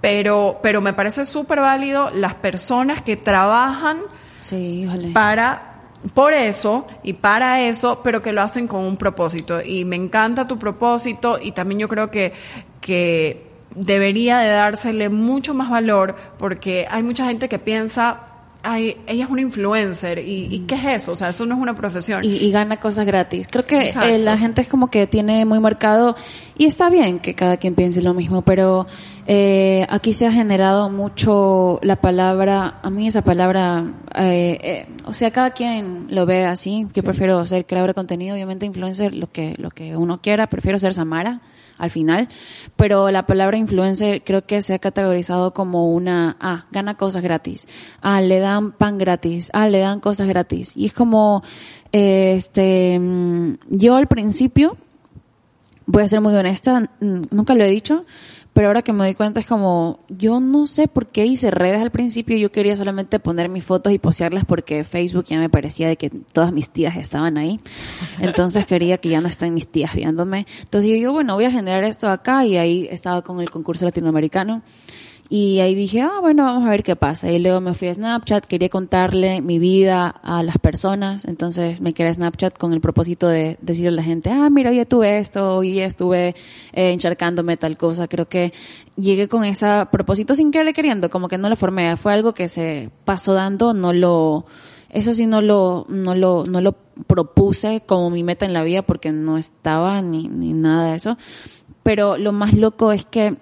pero, 0.00 0.60
pero 0.62 0.80
me 0.80 0.92
parece 0.92 1.24
súper 1.24 1.60
válido 1.60 2.10
las 2.10 2.34
personas 2.34 3.02
que 3.02 3.16
trabajan 3.16 4.02
Sí, 4.44 4.86
para 5.14 5.74
por 6.12 6.34
eso 6.34 6.86
y 7.02 7.14
para 7.14 7.62
eso, 7.62 8.02
pero 8.04 8.20
que 8.20 8.32
lo 8.32 8.42
hacen 8.42 8.66
con 8.66 8.82
un 8.84 8.98
propósito. 8.98 9.62
Y 9.62 9.86
me 9.86 9.96
encanta 9.96 10.46
tu 10.46 10.58
propósito 10.58 11.38
y 11.42 11.52
también 11.52 11.78
yo 11.78 11.88
creo 11.88 12.10
que, 12.10 12.34
que 12.82 13.46
debería 13.74 14.38
de 14.38 14.50
dársele 14.50 15.08
mucho 15.08 15.54
más 15.54 15.70
valor 15.70 16.14
porque 16.38 16.86
hay 16.90 17.02
mucha 17.02 17.24
gente 17.24 17.48
que 17.48 17.58
piensa, 17.58 18.20
ay, 18.64 18.96
ella 19.06 19.24
es 19.24 19.30
una 19.30 19.42
influencer 19.42 20.18
y, 20.18 20.48
¿y 20.50 20.60
qué 20.60 20.74
es 20.74 21.02
eso? 21.02 21.12
O 21.12 21.16
sea, 21.16 21.28
eso 21.28 21.46
no 21.46 21.54
es 21.54 21.60
una 21.60 21.74
profesión. 21.74 22.24
y, 22.24 22.36
y 22.36 22.50
gana 22.50 22.78
cosas 22.80 23.06
gratis. 23.06 23.46
Creo 23.50 23.64
que 23.66 23.90
eh, 23.90 24.18
la 24.18 24.36
gente 24.36 24.62
es 24.62 24.68
como 24.68 24.90
que 24.90 25.06
tiene 25.06 25.44
muy 25.44 25.60
marcado, 25.60 26.16
y 26.56 26.66
está 26.66 26.90
bien 26.90 27.18
que 27.18 27.34
cada 27.34 27.56
quien 27.56 27.74
piense 27.74 28.02
lo 28.02 28.14
mismo, 28.14 28.42
pero 28.42 28.86
eh, 29.26 29.86
aquí 29.88 30.12
se 30.12 30.26
ha 30.26 30.32
generado 30.32 30.90
mucho 30.90 31.78
la 31.82 31.96
palabra, 31.96 32.80
a 32.82 32.90
mí 32.90 33.06
esa 33.06 33.22
palabra, 33.22 33.84
eh, 34.14 34.58
eh, 34.60 34.86
o 35.06 35.14
sea, 35.14 35.30
cada 35.30 35.52
quien 35.52 36.08
lo 36.10 36.26
ve 36.26 36.44
así. 36.44 36.86
Yo 36.92 37.02
prefiero 37.02 37.44
ser 37.46 37.64
creador 37.64 37.90
de 37.90 37.94
contenido, 37.94 38.34
obviamente 38.34 38.66
influencer, 38.66 39.14
lo 39.14 39.30
que, 39.32 39.54
lo 39.56 39.70
que 39.70 39.96
uno 39.96 40.20
quiera, 40.20 40.46
prefiero 40.48 40.78
ser 40.78 40.92
Samara 40.92 41.40
al 41.78 41.90
final, 41.90 42.28
pero 42.76 43.10
la 43.10 43.26
palabra 43.26 43.56
influencer 43.56 44.22
creo 44.22 44.46
que 44.46 44.62
se 44.62 44.74
ha 44.74 44.78
categorizado 44.78 45.52
como 45.52 45.92
una, 45.92 46.36
ah, 46.40 46.66
gana 46.70 46.96
cosas 46.96 47.22
gratis, 47.22 47.66
ah, 48.00 48.20
le 48.20 48.38
dan 48.38 48.72
pan 48.72 48.98
gratis, 48.98 49.50
ah, 49.54 49.68
le 49.68 49.78
dan 49.78 50.00
cosas 50.00 50.28
gratis. 50.28 50.72
Y 50.76 50.86
es 50.86 50.92
como, 50.92 51.42
este, 51.92 52.98
mm, 52.98 53.54
yo 53.70 53.96
al 53.96 54.06
principio, 54.06 54.76
voy 55.86 56.02
a 56.02 56.08
ser 56.08 56.20
muy 56.20 56.34
honesta, 56.34 56.90
nunca 57.00 57.54
lo 57.54 57.64
he 57.64 57.70
dicho, 57.70 58.04
pero 58.54 58.68
ahora 58.68 58.82
que 58.82 58.92
me 58.92 59.00
doy 59.00 59.14
cuenta 59.14 59.40
es 59.40 59.46
como, 59.46 59.98
yo 60.08 60.38
no 60.38 60.66
sé 60.66 60.86
por 60.86 61.08
qué 61.08 61.26
hice 61.26 61.50
redes 61.50 61.82
al 61.82 61.90
principio, 61.90 62.36
yo 62.36 62.52
quería 62.52 62.76
solamente 62.76 63.18
poner 63.18 63.48
mis 63.48 63.64
fotos 63.64 63.92
y 63.92 63.98
postearlas 63.98 64.44
porque 64.44 64.84
Facebook 64.84 65.24
ya 65.24 65.40
me 65.40 65.50
parecía 65.50 65.88
de 65.88 65.96
que 65.96 66.08
todas 66.08 66.52
mis 66.52 66.70
tías 66.70 66.96
estaban 66.96 67.36
ahí. 67.36 67.58
Entonces 68.20 68.64
quería 68.64 68.98
que 68.98 69.08
ya 69.08 69.20
no 69.20 69.26
estén 69.26 69.54
mis 69.54 69.68
tías 69.68 69.92
viéndome. 69.94 70.46
Entonces 70.60 70.88
yo 70.88 70.94
digo, 70.94 71.12
bueno, 71.12 71.34
voy 71.34 71.46
a 71.46 71.50
generar 71.50 71.82
esto 71.82 72.08
acá 72.08 72.46
y 72.46 72.56
ahí 72.56 72.88
estaba 72.90 73.22
con 73.22 73.40
el 73.40 73.50
concurso 73.50 73.86
latinoamericano. 73.86 74.62
Y 75.30 75.60
ahí 75.60 75.74
dije, 75.74 76.02
ah, 76.02 76.18
bueno, 76.20 76.44
vamos 76.44 76.66
a 76.66 76.70
ver 76.70 76.82
qué 76.82 76.96
pasa. 76.96 77.30
Y 77.30 77.38
luego 77.38 77.60
me 77.60 77.72
fui 77.72 77.88
a 77.88 77.94
Snapchat, 77.94 78.44
quería 78.44 78.68
contarle 78.68 79.40
mi 79.40 79.58
vida 79.58 80.08
a 80.08 80.42
las 80.42 80.58
personas. 80.58 81.24
Entonces 81.24 81.80
me 81.80 81.94
quedé 81.94 82.08
a 82.08 82.14
Snapchat 82.14 82.58
con 82.58 82.74
el 82.74 82.80
propósito 82.82 83.26
de 83.28 83.56
decirle 83.62 83.88
a 83.88 83.92
la 83.92 84.02
gente, 84.02 84.30
ah, 84.30 84.50
mira, 84.50 84.70
hoy 84.70 84.84
tuve 84.84 85.18
esto, 85.18 85.56
hoy 85.56 85.80
estuve 85.80 86.34
eh, 86.72 86.92
encharcándome 86.92 87.56
tal 87.56 87.78
cosa. 87.78 88.06
Creo 88.06 88.28
que 88.28 88.52
llegué 88.96 89.26
con 89.26 89.44
ese 89.44 89.86
propósito 89.90 90.34
sin 90.34 90.50
querer 90.50 90.74
queriendo, 90.74 91.08
como 91.08 91.28
que 91.28 91.38
no 91.38 91.48
lo 91.48 91.56
formé. 91.56 91.96
Fue 91.96 92.12
algo 92.12 92.34
que 92.34 92.48
se 92.48 92.90
pasó 93.06 93.32
dando, 93.32 93.72
no 93.72 93.94
lo, 93.94 94.44
eso 94.90 95.14
sí 95.14 95.26
no 95.26 95.40
lo, 95.40 95.86
no 95.88 96.14
lo, 96.14 96.44
no 96.44 96.60
lo 96.60 96.76
propuse 97.06 97.82
como 97.86 98.10
mi 98.10 98.22
meta 98.22 98.44
en 98.44 98.52
la 98.52 98.62
vida 98.62 98.82
porque 98.82 99.10
no 99.10 99.38
estaba 99.38 100.02
ni, 100.02 100.28
ni 100.28 100.52
nada 100.52 100.90
de 100.90 100.96
eso. 100.96 101.16
Pero 101.82 102.18
lo 102.18 102.32
más 102.32 102.52
loco 102.52 102.92
es 102.92 103.06
que 103.06 103.38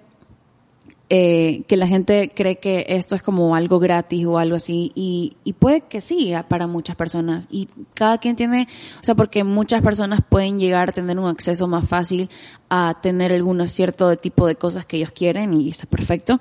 eh, 1.09 1.63
que 1.67 1.77
la 1.77 1.85
gente 1.85 2.31
cree 2.33 2.57
que 2.57 2.85
esto 2.87 3.15
es 3.15 3.21
como 3.21 3.55
algo 3.55 3.77
gratis 3.77 4.25
o 4.25 4.39
algo 4.39 4.55
así 4.55 4.91
y, 4.95 5.33
y 5.43 5.53
puede 5.53 5.81
que 5.81 6.01
sí 6.01 6.33
para 6.47 6.65
muchas 6.65 6.95
personas. 6.95 7.45
Y 7.51 7.67
cada 7.93 8.17
quien 8.17 8.35
tiene, 8.35 8.67
o 8.99 9.03
sea, 9.03 9.13
porque 9.13 9.43
muchas 9.43 9.81
personas 9.81 10.21
pueden 10.27 10.59
llegar 10.59 10.89
a 10.89 10.91
tener 10.93 11.19
un 11.19 11.27
acceso 11.27 11.67
más 11.67 11.87
fácil 11.87 12.29
a 12.69 12.99
tener 13.01 13.31
algún 13.31 13.67
cierto 13.69 14.15
tipo 14.17 14.47
de 14.47 14.55
cosas 14.55 14.85
que 14.85 14.97
ellos 14.97 15.11
quieren 15.11 15.53
y 15.53 15.69
está 15.69 15.85
perfecto, 15.85 16.39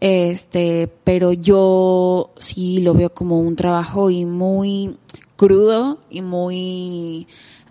este, 0.00 0.92
pero 1.04 1.32
yo 1.32 2.32
sí 2.38 2.80
lo 2.80 2.92
veo 2.92 3.14
como 3.14 3.40
un 3.40 3.56
trabajo 3.56 4.10
y 4.10 4.26
muy 4.26 4.96
crudo 5.36 6.00
y 6.10 6.20
muy 6.20 7.26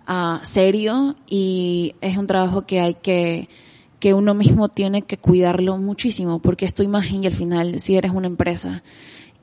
ah, 0.06 0.40
serio 0.42 1.14
y 1.28 1.94
es 2.00 2.16
un 2.16 2.26
trabajo 2.26 2.62
que 2.62 2.80
hay 2.80 2.94
que 2.94 3.48
que 4.00 4.14
uno 4.14 4.34
mismo 4.34 4.68
tiene 4.68 5.02
que 5.02 5.18
cuidarlo 5.18 5.76
muchísimo, 5.78 6.40
porque 6.40 6.66
es 6.66 6.74
tu 6.74 6.82
imagen 6.82 7.22
y 7.22 7.26
al 7.26 7.34
final 7.34 7.78
si 7.80 7.96
eres 7.96 8.12
una 8.12 8.26
empresa 8.26 8.82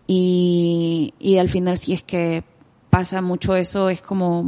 y, 0.07 1.13
y 1.19 1.37
al 1.37 1.47
final 1.47 1.77
si 1.77 1.93
es 1.93 2.03
que 2.03 2.43
pasa 2.89 3.21
mucho 3.21 3.55
eso, 3.55 3.89
es 3.89 4.01
como 4.01 4.43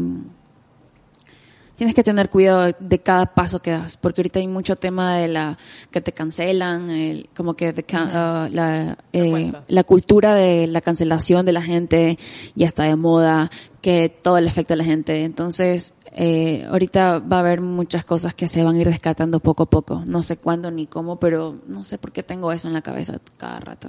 tienes 1.80 1.95
que 1.95 2.03
tener 2.03 2.30
cuidado 2.30 2.75
de, 2.77 2.99
cada 2.99 3.25
paso 3.34 3.61
que 3.61 3.71
das, 3.71 3.95
porque 3.95 4.19
ahorita 4.19 4.39
hay 4.39 4.47
mucho 4.49 4.75
tema 4.75 5.15
de 5.15 5.30
la 5.30 5.57
que 5.91 6.01
te 6.01 6.11
cancelan, 6.11 6.89
el- 6.89 7.30
como 7.34 7.53
que 7.55 7.73
ca- 7.84 8.09
ah, 8.43 8.49
la, 8.51 8.97
eh, 9.13 9.32
la 9.69 9.84
cultura 9.86 10.36
de 10.36 10.67
la 10.67 10.82
cancelación 10.82 11.45
de 11.45 11.53
la 11.53 11.61
gente 11.61 12.19
ya 12.53 12.67
está 12.67 12.84
de 12.84 12.97
moda, 12.97 13.49
que 13.82 14.09
todo 14.21 14.41
le 14.41 14.49
afecta 14.49 14.73
a 14.73 14.77
la 14.77 14.84
gente. 14.84 15.23
Entonces, 15.23 15.93
eh, 16.11 16.65
ahorita 16.69 17.19
va 17.19 17.38
a 17.38 17.39
haber 17.39 17.61
muchas 17.61 18.03
cosas 18.03 18.36
que 18.36 18.49
se 18.49 18.61
van 18.61 18.75
a 18.75 18.80
ir 18.80 18.88
descartando 18.89 19.39
poco 19.39 19.63
a 19.63 19.69
poco. 19.69 20.03
No 20.05 20.21
sé 20.21 20.36
cuándo 20.36 20.69
ni 20.71 20.86
cómo, 20.86 21.17
pero 21.17 21.55
no 21.65 21.86
sé 21.86 21.97
por 21.97 22.11
qué 22.11 22.23
tengo 22.23 22.51
eso 22.51 22.67
en 22.67 22.73
la 22.73 22.82
cabeza 22.82 23.19
cada 23.38 23.61
rato. 23.61 23.88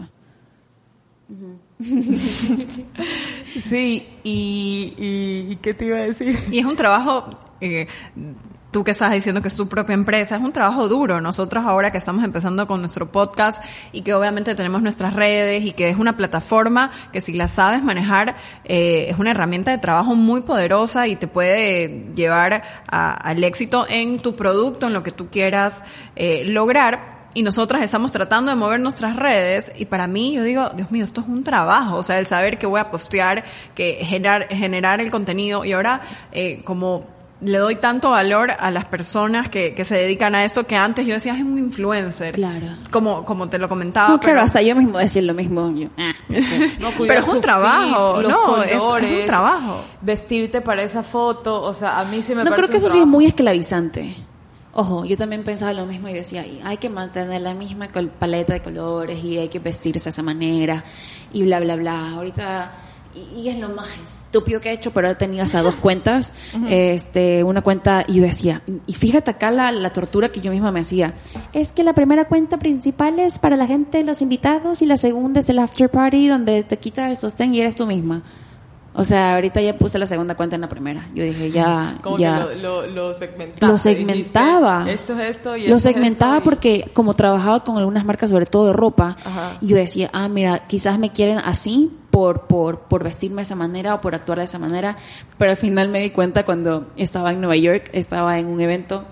Sí, 3.60 4.06
y, 4.22 4.94
y, 4.98 5.52
¿y 5.52 5.56
qué 5.56 5.74
te 5.74 5.86
iba 5.86 5.98
a 5.98 6.02
decir? 6.02 6.38
Y 6.50 6.58
es 6.60 6.66
un 6.66 6.76
trabajo, 6.76 7.38
eh, 7.60 7.86
tú 8.70 8.84
que 8.84 8.92
estás 8.92 9.10
diciendo 9.12 9.40
que 9.42 9.48
es 9.48 9.56
tu 9.56 9.68
propia 9.68 9.94
empresa, 9.94 10.36
es 10.36 10.42
un 10.42 10.52
trabajo 10.52 10.88
duro. 10.88 11.20
Nosotros 11.20 11.64
ahora 11.66 11.90
que 11.90 11.98
estamos 11.98 12.24
empezando 12.24 12.66
con 12.66 12.80
nuestro 12.80 13.10
podcast 13.10 13.62
y 13.92 14.02
que 14.02 14.14
obviamente 14.14 14.54
tenemos 14.54 14.82
nuestras 14.82 15.14
redes 15.14 15.64
y 15.64 15.72
que 15.72 15.88
es 15.90 15.96
una 15.98 16.16
plataforma 16.16 16.90
que 17.12 17.20
si 17.20 17.32
la 17.32 17.48
sabes 17.48 17.82
manejar, 17.82 18.36
eh, 18.64 19.06
es 19.10 19.18
una 19.18 19.32
herramienta 19.32 19.72
de 19.72 19.78
trabajo 19.78 20.14
muy 20.14 20.42
poderosa 20.42 21.08
y 21.08 21.16
te 21.16 21.26
puede 21.26 22.06
llevar 22.14 22.62
a- 22.86 23.12
al 23.14 23.42
éxito 23.42 23.86
en 23.88 24.20
tu 24.20 24.34
producto, 24.36 24.86
en 24.86 24.92
lo 24.92 25.02
que 25.02 25.12
tú 25.12 25.28
quieras 25.28 25.82
eh, 26.16 26.44
lograr. 26.46 27.19
Y 27.34 27.42
nosotras 27.42 27.82
estamos 27.82 28.10
tratando 28.10 28.50
de 28.50 28.56
mover 28.56 28.80
nuestras 28.80 29.14
redes 29.16 29.70
y 29.78 29.84
para 29.86 30.06
mí 30.08 30.32
yo 30.34 30.42
digo, 30.42 30.70
Dios 30.70 30.90
mío, 30.90 31.04
esto 31.04 31.20
es 31.20 31.28
un 31.28 31.44
trabajo, 31.44 31.96
o 31.96 32.02
sea, 32.02 32.18
el 32.18 32.26
saber 32.26 32.58
que 32.58 32.66
voy 32.66 32.80
a 32.80 32.90
postear, 32.90 33.44
que 33.74 33.94
generar, 34.04 34.48
generar 34.48 35.00
el 35.00 35.10
contenido 35.12 35.64
y 35.64 35.72
ahora 35.72 36.00
eh, 36.32 36.62
como 36.64 37.04
le 37.42 37.56
doy 37.56 37.76
tanto 37.76 38.10
valor 38.10 38.50
a 38.50 38.70
las 38.70 38.84
personas 38.84 39.48
que, 39.48 39.72
que 39.74 39.86
se 39.86 39.94
dedican 39.94 40.34
a 40.34 40.44
esto 40.44 40.66
que 40.66 40.76
antes 40.76 41.06
yo 41.06 41.14
decía, 41.14 41.34
es 41.34 41.40
un 41.40 41.56
influencer. 41.56 42.34
Claro. 42.34 42.66
Como, 42.90 43.24
como 43.24 43.48
te 43.48 43.56
lo 43.58 43.66
comentaba. 43.66 44.08
no, 44.10 44.20
claro, 44.20 44.34
pero- 44.34 44.44
hasta 44.44 44.60
yo 44.60 44.76
mismo 44.76 44.98
decir 44.98 45.22
lo 45.22 45.32
mismo. 45.32 45.72
Yo, 45.74 45.88
ah, 45.96 46.10
No, 46.80 46.90
cuidar 46.98 47.16
Pero 47.16 47.20
es 47.22 47.28
un 47.28 47.40
trabajo, 47.40 48.20
los 48.20 48.30
no, 48.30 48.62
es- 48.62 48.72
es 48.72 48.78
un 49.20 49.24
trabajo. 49.24 49.84
Vestirte 50.02 50.60
para 50.60 50.82
esa 50.82 51.02
foto, 51.02 51.62
o 51.62 51.72
sea, 51.72 51.98
a 52.00 52.04
mí 52.04 52.20
sí 52.22 52.34
me 52.34 52.44
no 52.44 52.50
parece 52.50 52.68
creo 52.68 52.70
que 52.72 52.72
un 52.72 52.76
eso 52.78 52.86
sí 52.88 52.98
es 52.98 53.02
trabajo. 53.02 53.06
muy 53.10 53.24
esclavizante. 53.26 54.16
Ojo, 54.72 55.04
yo 55.04 55.16
también 55.16 55.42
pensaba 55.42 55.72
lo 55.72 55.86
mismo 55.86 56.08
y 56.08 56.12
decía, 56.14 56.46
"Y 56.46 56.60
hay 56.62 56.76
que 56.76 56.88
mantener 56.88 57.40
la 57.40 57.54
misma 57.54 57.88
paleta 57.88 58.52
de 58.52 58.62
colores 58.62 59.22
y 59.24 59.36
hay 59.38 59.48
que 59.48 59.58
vestirse 59.58 60.04
de 60.04 60.10
esa 60.10 60.22
manera 60.22 60.84
y 61.32 61.42
bla, 61.42 61.58
bla, 61.60 61.74
bla. 61.76 62.10
Ahorita, 62.12 62.70
y, 63.12 63.40
y 63.40 63.48
es 63.48 63.58
lo 63.58 63.70
más 63.70 63.88
estúpido 63.98 64.60
que 64.60 64.70
he 64.70 64.72
hecho, 64.72 64.92
pero 64.92 65.10
he 65.10 65.14
tenido 65.16 65.42
hasta 65.42 65.60
dos 65.62 65.74
cuentas. 65.82 66.32
este 66.68 67.42
Una 67.42 67.62
cuenta, 67.62 68.04
y 68.06 68.14
yo 68.16 68.22
decía, 68.22 68.62
y 68.86 68.92
fíjate 68.94 69.32
acá 69.32 69.50
la, 69.50 69.72
la 69.72 69.92
tortura 69.92 70.30
que 70.30 70.40
yo 70.40 70.52
misma 70.52 70.70
me 70.70 70.80
hacía. 70.80 71.14
Es 71.52 71.72
que 71.72 71.82
la 71.82 71.92
primera 71.92 72.26
cuenta 72.26 72.56
principal 72.58 73.18
es 73.18 73.40
para 73.40 73.56
la 73.56 73.66
gente, 73.66 74.04
los 74.04 74.22
invitados, 74.22 74.82
y 74.82 74.86
la 74.86 74.96
segunda 74.96 75.40
es 75.40 75.48
el 75.48 75.58
after 75.58 75.90
party 75.90 76.28
donde 76.28 76.62
te 76.62 76.78
quita 76.78 77.10
el 77.10 77.16
sostén 77.16 77.52
y 77.54 77.60
eres 77.60 77.74
tú 77.74 77.86
misma. 77.86 78.22
O 78.92 79.04
sea, 79.04 79.36
ahorita 79.36 79.60
ya 79.62 79.78
puse 79.78 79.98
la 80.00 80.06
segunda 80.06 80.34
cuenta 80.34 80.56
en 80.56 80.62
la 80.62 80.68
primera. 80.68 81.06
Yo 81.14 81.22
dije, 81.22 81.50
ya, 81.52 81.98
Como 82.02 82.18
ya. 82.18 82.48
que 82.48 82.56
lo, 82.56 82.82
lo, 82.82 82.86
lo 82.88 83.14
segmentaste. 83.14 83.64
Lo 83.64 83.72
dijiste, 83.74 83.94
segmentaba. 83.94 84.90
esto 84.90 85.12
es 85.18 85.36
esto 85.36 85.56
y 85.56 85.60
Lo 85.68 85.76
esto 85.76 85.88
es 85.88 85.94
segmentaba 85.94 86.38
esto 86.38 86.42
y- 86.42 86.44
porque 86.50 86.90
como 86.92 87.14
trabajaba 87.14 87.60
con 87.60 87.78
algunas 87.78 88.04
marcas, 88.04 88.30
sobre 88.30 88.46
todo 88.46 88.66
de 88.66 88.72
ropa, 88.72 89.16
Ajá. 89.24 89.58
yo 89.60 89.76
decía, 89.76 90.10
ah, 90.12 90.28
mira, 90.28 90.66
quizás 90.66 90.98
me 90.98 91.10
quieren 91.10 91.38
así 91.38 91.96
por, 92.10 92.48
por, 92.48 92.80
por 92.80 93.04
vestirme 93.04 93.36
de 93.36 93.42
esa 93.42 93.54
manera 93.54 93.94
o 93.94 94.00
por 94.00 94.16
actuar 94.16 94.38
de 94.38 94.44
esa 94.44 94.58
manera, 94.58 94.96
pero 95.38 95.52
al 95.52 95.56
final 95.56 95.88
me 95.88 96.00
di 96.00 96.10
cuenta 96.10 96.44
cuando 96.44 96.88
estaba 96.96 97.30
en 97.32 97.38
Nueva 97.40 97.56
York, 97.56 97.90
estaba 97.92 98.38
en 98.40 98.46
un 98.46 98.60
evento 98.60 99.04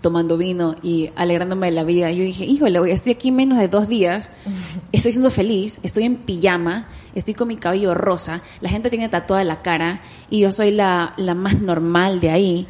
tomando 0.00 0.36
vino 0.36 0.76
y 0.82 1.10
alegrándome 1.16 1.68
de 1.68 1.72
la 1.72 1.84
vida. 1.84 2.10
Yo 2.10 2.22
dije, 2.22 2.44
híjole, 2.44 2.92
estoy 2.92 3.12
aquí 3.12 3.32
menos 3.32 3.58
de 3.58 3.68
dos 3.68 3.88
días, 3.88 4.30
estoy 4.92 5.12
siendo 5.12 5.30
feliz, 5.30 5.80
estoy 5.82 6.04
en 6.04 6.16
pijama, 6.16 6.88
estoy 7.14 7.34
con 7.34 7.48
mi 7.48 7.56
cabello 7.56 7.94
rosa, 7.94 8.42
la 8.60 8.68
gente 8.68 8.90
tiene 8.90 9.08
tatuada 9.08 9.44
la 9.44 9.62
cara 9.62 10.00
y 10.30 10.40
yo 10.40 10.52
soy 10.52 10.70
la, 10.70 11.14
la 11.16 11.34
más 11.34 11.60
normal 11.60 12.20
de 12.20 12.30
ahí. 12.30 12.66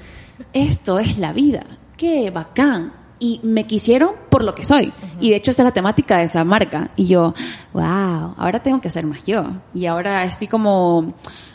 Esto 0.53 0.99
es 0.99 1.19
la 1.19 1.33
vida, 1.33 1.65
qué 1.97 2.31
bacán. 2.31 2.93
Y 3.21 3.41
me 3.43 3.67
quisieron 3.67 4.13
por 4.31 4.45
lo 4.45 4.55
que 4.55 4.65
soy. 4.65 4.93
Y 5.19 5.31
de 5.31 5.37
hecho 5.37 5.51
esta 5.51 5.65
es 5.65 5.67
la 5.67 5.73
temática 5.73 6.19
de 6.19 6.25
esa 6.27 6.45
marca. 6.45 6.93
Y 6.95 7.09
yo, 7.09 7.35
wow, 7.73 8.35
ahora 8.37 8.63
tengo 8.63 8.81
que 8.81 8.91
ser 8.91 9.07
más 9.07 9.25
yo. 9.27 9.45
Y 9.75 9.87
ahora 9.87 10.23
estoy 10.23 10.47
como 10.47 11.15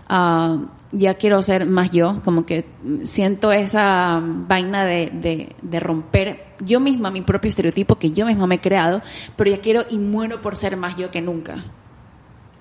ah, 0.09 0.57
ya 0.91 1.13
quiero 1.15 1.41
ser 1.41 1.65
más 1.65 1.91
yo, 1.91 2.19
como 2.23 2.45
que 2.45 2.65
siento 3.03 3.51
esa 3.51 4.19
vaina 4.23 4.85
de, 4.85 5.09
de, 5.13 5.55
de 5.61 5.79
romper 5.79 6.45
yo 6.59 6.79
misma 6.79 7.11
mi 7.11 7.21
propio 7.21 7.49
estereotipo 7.49 7.95
que 7.95 8.11
yo 8.11 8.25
misma 8.25 8.47
me 8.47 8.55
he 8.55 8.61
creado, 8.61 9.01
pero 9.35 9.49
ya 9.49 9.59
quiero 9.59 9.83
y 9.89 9.97
muero 9.97 10.41
por 10.41 10.55
ser 10.55 10.77
más 10.77 10.95
yo 10.97 11.11
que 11.11 11.21
nunca. 11.21 11.63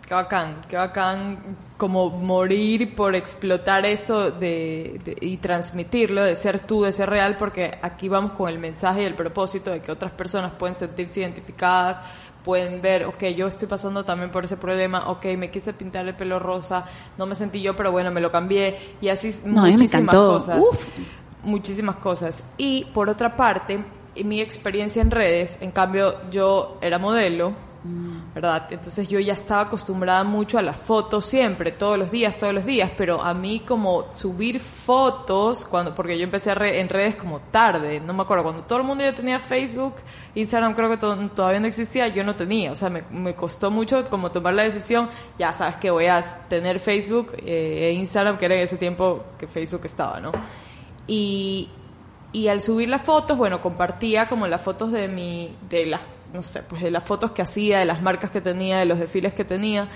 Qué 0.07 0.15
bacán, 0.15 0.57
qué 0.69 0.77
bacán 0.77 1.39
como 1.79 2.11
morir 2.11 2.95
por 2.95 3.15
explotar 3.15 3.87
esto 3.87 4.31
de, 4.31 5.01
de- 5.05 5.17
y 5.21 5.37
transmitirlo, 5.39 6.23
de 6.23 6.37
ser 6.37 6.59
tú, 6.61 6.83
de 6.83 6.93
ser 6.93 7.09
real, 7.09 7.37
porque 7.39 7.79
aquí 7.83 8.09
vamos 8.09 8.33
con 8.33 8.49
el 8.49 8.59
mensaje 8.59 9.03
y 9.03 9.05
el 9.07 9.15
propósito 9.15 9.71
de 9.71 9.81
que 9.81 9.91
otras 9.91 10.13
personas 10.13 10.53
pueden 10.53 10.75
sentirse 10.75 11.21
identificadas, 11.21 11.99
pueden 12.45 12.83
ver, 12.83 13.05
ok, 13.05 13.25
yo 13.37 13.47
estoy 13.47 13.69
pasando 13.69 14.05
también 14.05 14.31
por 14.31 14.45
ese 14.45 14.57
problema, 14.57 15.09
ok, 15.11 15.25
me 15.39 15.51
quise 15.51 15.73
pintar 15.73 16.07
el 16.07 16.15
pelo 16.15 16.39
rosa, 16.39 16.87
no 17.19 17.27
me 17.27 17.35
sentí 17.35 17.63
yo, 17.63 17.77
pero 17.77 17.93
bueno, 17.93 18.11
me 18.11 18.21
lo 18.21 18.31
cambié, 18.33 18.77
y 19.01 19.09
así 19.09 19.31
No, 19.45 19.63
me 19.63 19.73
muchísimas 19.73 20.03
encantó. 20.03 20.29
cosas. 20.35 20.59
Uf. 20.61 20.89
Muchísimas 21.45 21.97
cosas. 21.97 22.43
Y 22.57 22.85
por 22.95 23.09
otra 23.09 23.37
parte, 23.37 23.85
en 24.15 24.29
mi 24.29 24.41
experiencia 24.41 25.03
en 25.03 25.11
redes, 25.11 25.57
en 25.61 25.71
cambio, 25.73 26.15
yo 26.31 26.79
era 26.81 26.99
modelo, 26.99 27.53
¿verdad? 28.35 28.69
Entonces 28.71 29.09
yo 29.09 29.19
ya 29.19 29.33
estaba 29.33 29.63
acostumbrada 29.63 30.23
mucho 30.23 30.57
a 30.59 30.63
las 30.63 30.77
fotos 30.77 31.25
siempre, 31.25 31.73
todos 31.73 31.99
los 31.99 32.11
días, 32.13 32.39
todos 32.39 32.55
los 32.55 32.65
días, 32.65 32.91
pero 32.97 33.21
a 33.21 33.35
mí 33.35 33.61
como 33.67 34.07
subir 34.15 34.61
fotos, 34.61 35.65
cuando 35.65 35.93
porque 35.95 36.17
yo 36.17 36.25
empecé 36.25 36.55
re- 36.55 36.79
en 36.81 36.89
redes 36.89 37.17
como 37.17 37.41
tarde, 37.41 38.01
no 38.01 38.13
me 38.15 38.23
acuerdo, 38.23 38.45
cuando 38.45 38.63
todo 38.63 38.79
el 38.79 38.85
mundo 38.85 39.03
ya 39.03 39.13
tenía 39.15 39.39
Facebook, 39.41 39.95
Instagram 40.37 40.75
creo 40.75 40.91
que 40.91 40.97
to- 40.97 41.17
todavía 41.31 41.59
no 41.61 41.67
existía, 41.67 42.07
yo 42.09 42.23
no 42.23 42.37
tenía, 42.37 42.71
o 42.71 42.77
sea, 42.77 42.89
me, 42.89 43.03
me 43.11 43.35
costó 43.35 43.71
mucho 43.71 44.05
como 44.09 44.31
tomar 44.31 44.55
la 44.55 44.63
decisión, 44.63 45.09
ya 45.39 45.53
sabes 45.53 45.77
que 45.77 45.91
voy 45.91 46.07
a 46.07 46.23
tener 46.49 46.79
Facebook 46.79 47.33
eh, 47.39 47.89
e 47.89 47.93
Instagram, 47.95 48.39
que 48.39 48.45
era 48.45 48.55
en 48.55 48.61
ese 48.61 48.77
tiempo 48.77 49.25
que 49.39 49.47
Facebook 49.49 49.83
estaba, 49.87 50.21
¿no? 50.21 50.31
Y, 51.07 51.69
y 52.33 52.49
al 52.49 52.61
subir 52.61 52.89
las 52.89 53.03
fotos, 53.03 53.37
bueno, 53.37 53.61
compartía 53.61 54.29
como 54.29 54.47
las 54.47 54.61
fotos 54.63 54.93
de 54.93 55.09
mi, 55.09 55.55
de 55.69 55.87
las, 55.87 56.01
no 56.33 56.43
sé, 56.43 56.63
pues 56.63 56.83
de 56.83 56.91
las 56.91 57.05
fotos 57.05 57.33
que 57.33 57.43
hacía, 57.43 57.79
de 57.81 57.85
las 57.85 58.03
marcas 58.03 58.31
que 58.31 58.41
tenía, 58.41 58.79
de 58.79 58.87
los 58.87 58.99
desfiles 58.99 59.35
que 59.35 59.45
tenía, 59.45 59.89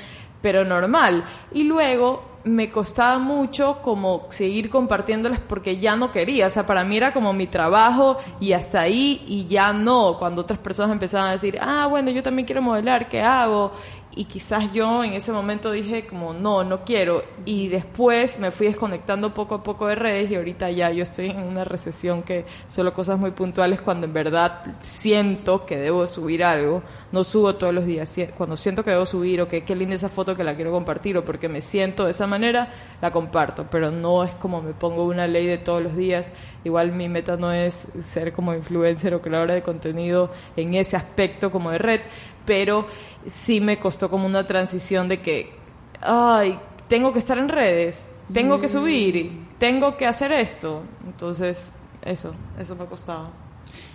pero 0.43 0.65
normal. 0.65 1.25
Y 1.53 1.65
luego 1.65 2.37
me 2.47 2.71
costaba 2.71 3.19
mucho 3.19 3.79
como 3.83 4.27
seguir 4.31 4.71
compartiéndolas 4.71 5.41
porque 5.41 5.79
ya 5.79 5.97
no 5.97 6.13
quería, 6.13 6.47
o 6.47 6.51
sea, 6.51 6.65
para 6.65 6.85
mí 6.85 6.97
era 6.97 7.13
como 7.13 7.33
mi 7.33 7.49
trabajo 7.49 8.19
y 8.39 8.53
hasta 8.53 8.83
ahí 8.83 9.25
y 9.27 9.47
ya 9.49 9.73
no, 9.73 10.17
cuando 10.17 10.43
otras 10.43 10.61
personas 10.61 10.93
empezaban 10.93 11.29
a 11.29 11.33
decir, 11.33 11.59
ah, 11.61 11.89
bueno, 11.91 12.11
yo 12.13 12.23
también 12.23 12.47
quiero 12.47 12.63
modelar, 12.63 13.09
¿qué 13.09 13.21
hago? 13.21 13.73
Y 14.17 14.25
quizás 14.25 14.73
yo 14.73 15.05
en 15.05 15.13
ese 15.13 15.31
momento 15.31 15.71
dije 15.71 16.07
como 16.07 16.33
no, 16.33 16.65
no 16.65 16.85
quiero 16.85 17.23
y 17.45 17.69
después 17.69 18.39
me 18.41 18.51
fui 18.51 18.67
desconectando 18.69 19.35
poco 19.35 19.57
a 19.57 19.63
poco 19.63 19.87
de 19.87 19.95
redes 19.95 20.31
y 20.31 20.37
ahorita 20.37 20.71
ya 20.71 20.91
yo 20.91 21.03
estoy 21.03 21.27
en 21.27 21.41
una 21.41 21.65
recesión 21.65 22.23
que 22.23 22.47
solo 22.69 22.95
cosas 22.95 23.19
muy 23.19 23.33
puntuales 23.33 23.83
cuando 23.83 24.07
en 24.07 24.15
verdad 24.15 24.63
siento 24.81 25.67
que 25.67 25.77
debo 25.77 26.07
subir 26.07 26.43
algo, 26.43 26.83
no 27.13 27.25
subo 27.25 27.57
todos 27.57 27.75
los 27.75 27.85
días, 27.85 28.17
cuando 28.39 28.57
siento 28.57 28.83
que 28.83 28.91
debo 28.91 29.05
subir 29.05 29.43
o 29.43 29.49
que 29.49 29.65
qué 29.65 29.77
linda 29.77 29.95
esa 29.95 30.09
foto 30.09 30.35
que 30.35 30.45
la 30.45 30.57
quiero 30.57 30.73
compartir 30.73 31.19
o 31.19 31.25
porque 31.25 31.51
me 31.51 31.61
siento 31.61 32.07
de 32.07 32.13
esa 32.13 32.27
manera, 32.27 32.73
la 33.03 33.11
comparto, 33.13 33.67
pero 33.71 33.91
no 33.91 34.25
es 34.25 34.35
como 34.37 34.63
me 34.63 34.73
pongo 34.73 35.05
una 35.05 35.27
ley 35.27 35.47
de 35.47 35.59
todos 35.59 35.83
los 35.83 35.95
días, 35.95 36.31
igual 36.65 36.93
mi 36.93 37.11
meta 37.11 37.37
no 37.37 37.53
es 37.53 37.87
ser 38.03 38.33
como 38.33 38.55
influencer 38.55 39.13
o 39.13 39.21
creadora 39.21 39.53
de 39.53 39.63
contenido 39.63 40.31
en 40.57 40.73
ese 40.73 40.97
aspecto 40.97 41.51
como 41.51 41.71
de 41.71 41.79
red, 41.79 42.01
pero 42.47 42.87
sí 43.27 43.61
me 43.61 43.79
costó 43.79 44.09
como 44.09 44.27
una 44.27 44.47
transición 44.47 45.09
de 45.09 45.21
que, 45.21 45.53
ay, 46.01 46.59
tengo 46.89 47.13
que 47.13 47.19
estar 47.19 47.37
en 47.39 47.49
redes, 47.49 48.09
tengo 48.33 48.61
que 48.61 48.69
subir, 48.69 49.47
tengo 49.59 49.97
que 49.97 50.07
hacer 50.07 50.33
esto. 50.33 50.83
Entonces, 51.05 51.73
eso, 52.03 52.35
eso 52.59 52.77
me 52.77 52.85
ha 52.85 52.87
costado. 52.87 53.31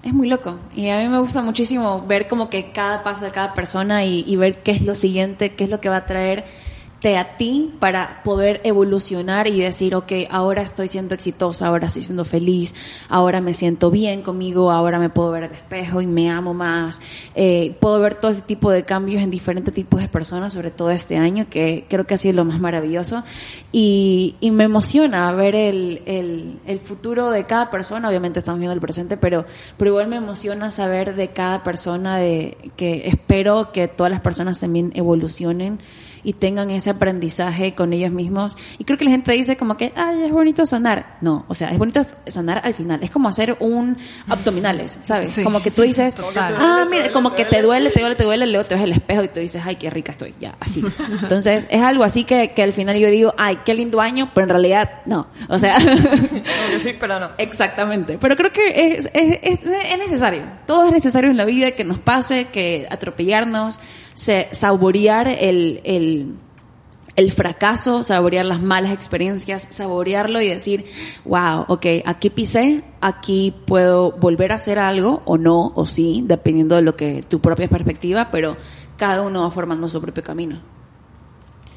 Es 0.03 0.13
muy 0.13 0.27
loco. 0.27 0.57
Y 0.75 0.89
a 0.89 0.99
mí 0.99 1.07
me 1.07 1.19
gusta 1.19 1.41
muchísimo 1.41 2.05
ver 2.05 2.27
como 2.27 2.49
que 2.49 2.71
cada 2.71 3.03
paso 3.03 3.25
de 3.25 3.31
cada 3.31 3.53
persona 3.53 4.03
y, 4.03 4.23
y 4.27 4.35
ver 4.35 4.61
qué 4.63 4.71
es 4.71 4.81
lo 4.81 4.95
siguiente, 4.95 5.55
qué 5.55 5.63
es 5.63 5.69
lo 5.69 5.79
que 5.79 5.89
va 5.89 5.97
a 5.97 6.05
traerte 7.01 7.17
a 7.17 7.37
ti 7.37 7.73
para 7.79 8.21
poder 8.23 8.61
evolucionar 8.63 9.47
y 9.47 9.59
decir, 9.59 9.95
ok, 9.95 10.11
ahora 10.29 10.61
estoy 10.61 10.87
siendo 10.87 11.15
exitosa, 11.15 11.67
ahora 11.67 11.87
estoy 11.87 12.03
siendo 12.03 12.25
feliz, 12.25 12.75
ahora 13.09 13.41
me 13.41 13.53
siento 13.53 13.89
bien 13.89 14.21
conmigo, 14.21 14.71
ahora 14.71 14.99
me 14.99 15.09
puedo 15.09 15.31
ver 15.31 15.45
al 15.45 15.51
espejo 15.51 16.01
y 16.01 16.07
me 16.07 16.29
amo 16.29 16.53
más. 16.53 17.01
Eh, 17.35 17.75
puedo 17.79 17.99
ver 17.99 18.15
todo 18.15 18.31
ese 18.31 18.43
tipo 18.43 18.71
de 18.71 18.83
cambios 18.83 19.23
en 19.23 19.31
diferentes 19.31 19.73
tipos 19.73 19.99
de 19.99 20.07
personas, 20.07 20.53
sobre 20.53 20.69
todo 20.69 20.91
este 20.91 21.17
año, 21.17 21.47
que 21.49 21.85
creo 21.89 22.05
que 22.05 22.13
ha 22.13 22.17
sido 22.17 22.35
lo 22.35 22.45
más 22.45 22.59
maravilloso. 22.59 23.23
Y, 23.71 24.35
y 24.39 24.51
me 24.51 24.65
emociona 24.65 25.31
ver 25.31 25.55
el, 25.55 26.03
el, 26.05 26.59
el 26.67 26.79
futuro 26.79 27.31
de 27.31 27.45
cada 27.45 27.71
persona, 27.71 28.09
obviamente 28.09 28.39
estamos 28.39 28.59
viendo 28.59 28.73
el 28.73 28.81
presente, 28.81 29.17
pero, 29.17 29.45
pero 29.77 29.91
igual 29.91 30.07
me 30.07 30.17
emociona 30.17 30.69
saber 30.69 31.15
de 31.15 31.29
cada 31.29 31.63
persona, 31.63 32.17
de 32.17 32.57
que 32.75 33.07
espero 33.07 33.71
que 33.71 33.87
todas 33.87 34.11
las 34.11 34.21
personas 34.21 34.59
también 34.59 34.91
evolucionen 34.93 35.79
y 36.23 36.33
tengan 36.33 36.69
ese 36.71 36.89
aprendizaje 36.89 37.73
con 37.73 37.93
ellos 37.93 38.11
mismos. 38.11 38.57
Y 38.77 38.83
creo 38.83 38.97
que 38.97 39.05
la 39.05 39.11
gente 39.11 39.31
dice 39.31 39.57
como 39.57 39.77
que, 39.77 39.91
ay, 39.95 40.23
es 40.25 40.31
bonito 40.31 40.65
sanar. 40.65 41.17
No, 41.21 41.45
o 41.47 41.53
sea, 41.53 41.69
es 41.71 41.77
bonito 41.77 42.01
sanar 42.27 42.61
al 42.63 42.73
final. 42.73 43.03
Es 43.03 43.11
como 43.11 43.29
hacer 43.29 43.57
un 43.59 43.97
abdominales, 44.27 44.99
¿sabes? 45.01 45.29
Sí. 45.29 45.43
Como 45.43 45.61
que 45.61 45.71
tú 45.71 45.81
dices, 45.81 46.15
Total. 46.15 46.55
ah, 46.57 46.85
mira, 46.89 47.11
como 47.11 47.33
que 47.33 47.45
te 47.45 47.61
duele, 47.61 47.89
te 47.89 47.99
duele, 47.99 48.15
te 48.15 48.23
duele, 48.23 48.47
luego 48.47 48.67
te 48.67 48.75
ves 48.75 48.83
el 48.83 48.91
espejo 48.91 49.23
y 49.23 49.27
tú 49.29 49.39
dices, 49.39 49.61
ay, 49.65 49.75
qué 49.75 49.89
rica 49.89 50.11
estoy, 50.11 50.33
ya, 50.39 50.55
así. 50.59 50.83
Entonces, 51.21 51.67
es 51.69 51.81
algo 51.81 52.03
así 52.03 52.23
que, 52.23 52.53
que 52.53 52.63
al 52.63 52.73
final 52.73 52.97
yo 52.97 53.09
digo, 53.09 53.33
ay, 53.37 53.59
qué 53.65 53.73
lindo 53.73 54.01
año, 54.01 54.31
pero 54.33 54.45
en 54.45 54.49
realidad 54.49 54.89
no. 55.05 55.27
O 55.49 55.57
sea, 55.57 55.79
sí, 55.79 56.95
pero 56.99 57.19
no. 57.19 57.31
Exactamente, 57.37 58.17
pero 58.19 58.35
creo 58.35 58.51
que 58.51 58.95
es, 58.95 59.09
es, 59.13 59.39
es, 59.41 59.59
es 59.63 59.97
necesario, 59.97 60.43
todo 60.65 60.85
es 60.85 60.91
necesario 60.91 61.29
en 61.29 61.37
la 61.37 61.45
vida 61.45 61.71
que 61.71 61.83
nos 61.83 61.99
pase, 61.99 62.45
que 62.45 62.87
atropellarnos, 62.89 63.79
se, 64.13 64.49
saborear 64.51 65.27
el, 65.27 65.81
el, 65.83 66.35
el 67.15 67.31
fracaso, 67.31 68.03
saborear 68.03 68.45
las 68.45 68.61
malas 68.61 68.91
experiencias, 68.91 69.67
saborearlo 69.69 70.41
y 70.41 70.49
decir, 70.49 70.85
wow, 71.25 71.65
ok, 71.67 71.85
aquí 72.05 72.29
pisé, 72.29 72.83
aquí 73.01 73.53
puedo 73.65 74.11
volver 74.13 74.51
a 74.51 74.55
hacer 74.55 74.79
algo 74.79 75.21
o 75.25 75.37
no, 75.37 75.71
o 75.75 75.85
sí, 75.85 76.23
dependiendo 76.25 76.75
de 76.75 76.81
lo 76.81 76.95
que 76.95 77.21
tu 77.21 77.39
propia 77.39 77.67
perspectiva, 77.67 78.29
pero 78.31 78.57
cada 78.97 79.21
uno 79.21 79.41
va 79.41 79.51
formando 79.51 79.89
su 79.89 80.01
propio 80.01 80.23
camino. 80.23 80.59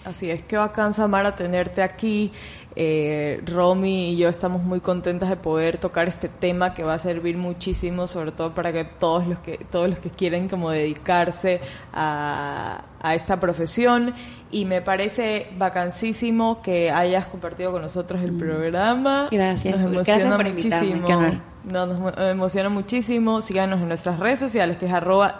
Así 0.05 0.31
es, 0.31 0.43
que 0.43 0.57
bacán, 0.57 0.93
Samara, 0.93 1.35
tenerte 1.35 1.83
aquí. 1.83 2.31
Eh, 2.77 3.41
Romy 3.47 4.11
y 4.11 4.17
yo 4.17 4.29
estamos 4.29 4.63
muy 4.63 4.81
contentas 4.81 5.29
de 5.29 5.37
poder 5.37 5.79
tocar 5.79 6.09
este 6.09 6.29
tema 6.29 6.75
que 6.75 6.83
va 6.83 6.95
a 6.95 6.99
servir 6.99 7.37
muchísimo, 7.37 8.07
sobre 8.09 8.33
todo 8.33 8.53
para 8.53 8.73
que 8.73 8.85
todos 8.85 9.27
los 9.29 9.39
que 9.39 9.59
todos 9.71 9.89
los 9.89 10.01
que 10.01 10.11
quieren 10.11 10.49
como 10.49 10.71
dedicarse 10.71 11.61
a, 11.93 12.83
a 13.01 13.15
esta 13.15 13.39
profesión. 13.39 14.15
Y 14.51 14.65
me 14.65 14.83
parece 14.83 15.49
vacancísimo 15.57 16.63
que 16.63 16.91
hayas 16.91 17.27
compartido 17.27 17.73
con 17.73 17.83
nosotros 17.83 18.23
el 18.23 18.37
programa. 18.37 19.29
Gracias, 19.31 19.81
nos 19.81 19.91
gracias 19.93 20.19
emociona 20.25 20.37
por 20.37 20.47
invitarme, 20.47 20.87
muchísimo. 20.87 21.07
qué 21.07 21.15
honor. 21.15 21.35
No, 21.65 21.87
nos 21.87 22.01
mo- 22.01 22.11
emociona 22.23 22.69
muchísimo. 22.69 23.41
Síganos 23.41 23.81
en 23.81 23.89
nuestras 23.89 24.19
redes 24.21 24.39
sociales, 24.41 24.77
que 24.79 24.87
es 24.87 24.93
arroba 24.93 25.37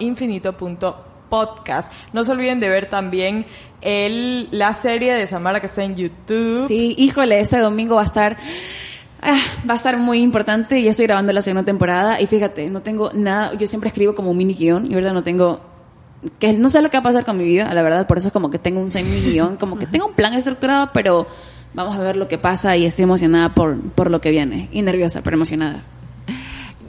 infinito.podcast. 1.35 1.93
No 2.13 2.25
se 2.25 2.33
olviden 2.33 2.61
de 2.61 2.69
ver 2.69 2.89
también 2.89 3.47
el, 3.81 4.49
la 4.51 4.75
serie 4.75 5.15
de 5.15 5.27
Samara 5.27 5.61
que 5.61 5.67
está 5.67 5.85
en 5.85 5.97
YouTube. 5.97 6.67
Sí, 6.67 6.95
híjole, 6.99 7.41
este 7.41 7.59
domingo 7.59 7.97
va 7.97 8.03
a 8.03 8.07
estar 8.07 8.37
ah, 9.23 9.41
va 9.69 9.75
a 9.75 9.77
estar 9.77 9.97
muy 9.97 10.19
importante. 10.21 10.83
Ya 10.83 10.91
estoy 10.91 11.07
grabando 11.07 11.33
la 11.33 11.43
segunda 11.43 11.65
temporada 11.65 12.21
y 12.21 12.27
fíjate, 12.27 12.71
no 12.71 12.83
tengo 12.83 13.13
nada, 13.13 13.55
yo 13.55 13.67
siempre 13.67 13.89
escribo 13.89 14.15
como 14.15 14.31
un 14.31 14.37
mini 14.37 14.55
guion 14.55 14.87
y 14.91 14.95
ahorita 14.95 15.13
no 15.13 15.23
tengo 15.23 15.61
que 16.39 16.55
no 16.55 16.71
sé 16.71 16.81
lo 16.81 16.89
que 16.89 16.97
va 16.97 17.01
a 17.01 17.05
pasar 17.05 17.25
con 17.27 17.37
mi 17.37 17.45
vida, 17.45 17.73
la 17.75 17.83
verdad, 17.83 18.07
por 18.07 18.17
eso 18.17 18.29
es 18.29 18.33
como 18.33 18.49
que 18.49 18.59
tengo 18.59 18.81
un 18.81 18.91
semi 18.91 19.21
guion, 19.21 19.57
como 19.57 19.77
que 19.77 19.87
tengo 19.87 20.07
un 20.07 20.15
plan 20.15 20.33
estructurado, 20.33 20.89
pero 20.95 21.27
vamos 21.75 21.97
a 21.97 22.01
ver 22.01 22.17
lo 22.17 22.29
que 22.29 22.39
pasa 22.39 22.79
y 22.79 22.87
estoy 22.87 23.03
emocionada 23.03 23.51
por 23.51 23.79
por 23.91 24.11
lo 24.11 24.23
que 24.23 24.31
viene 24.31 24.71
y 24.73 24.81
nerviosa, 24.81 25.21
pero 25.23 25.37
emocionada. 25.37 25.83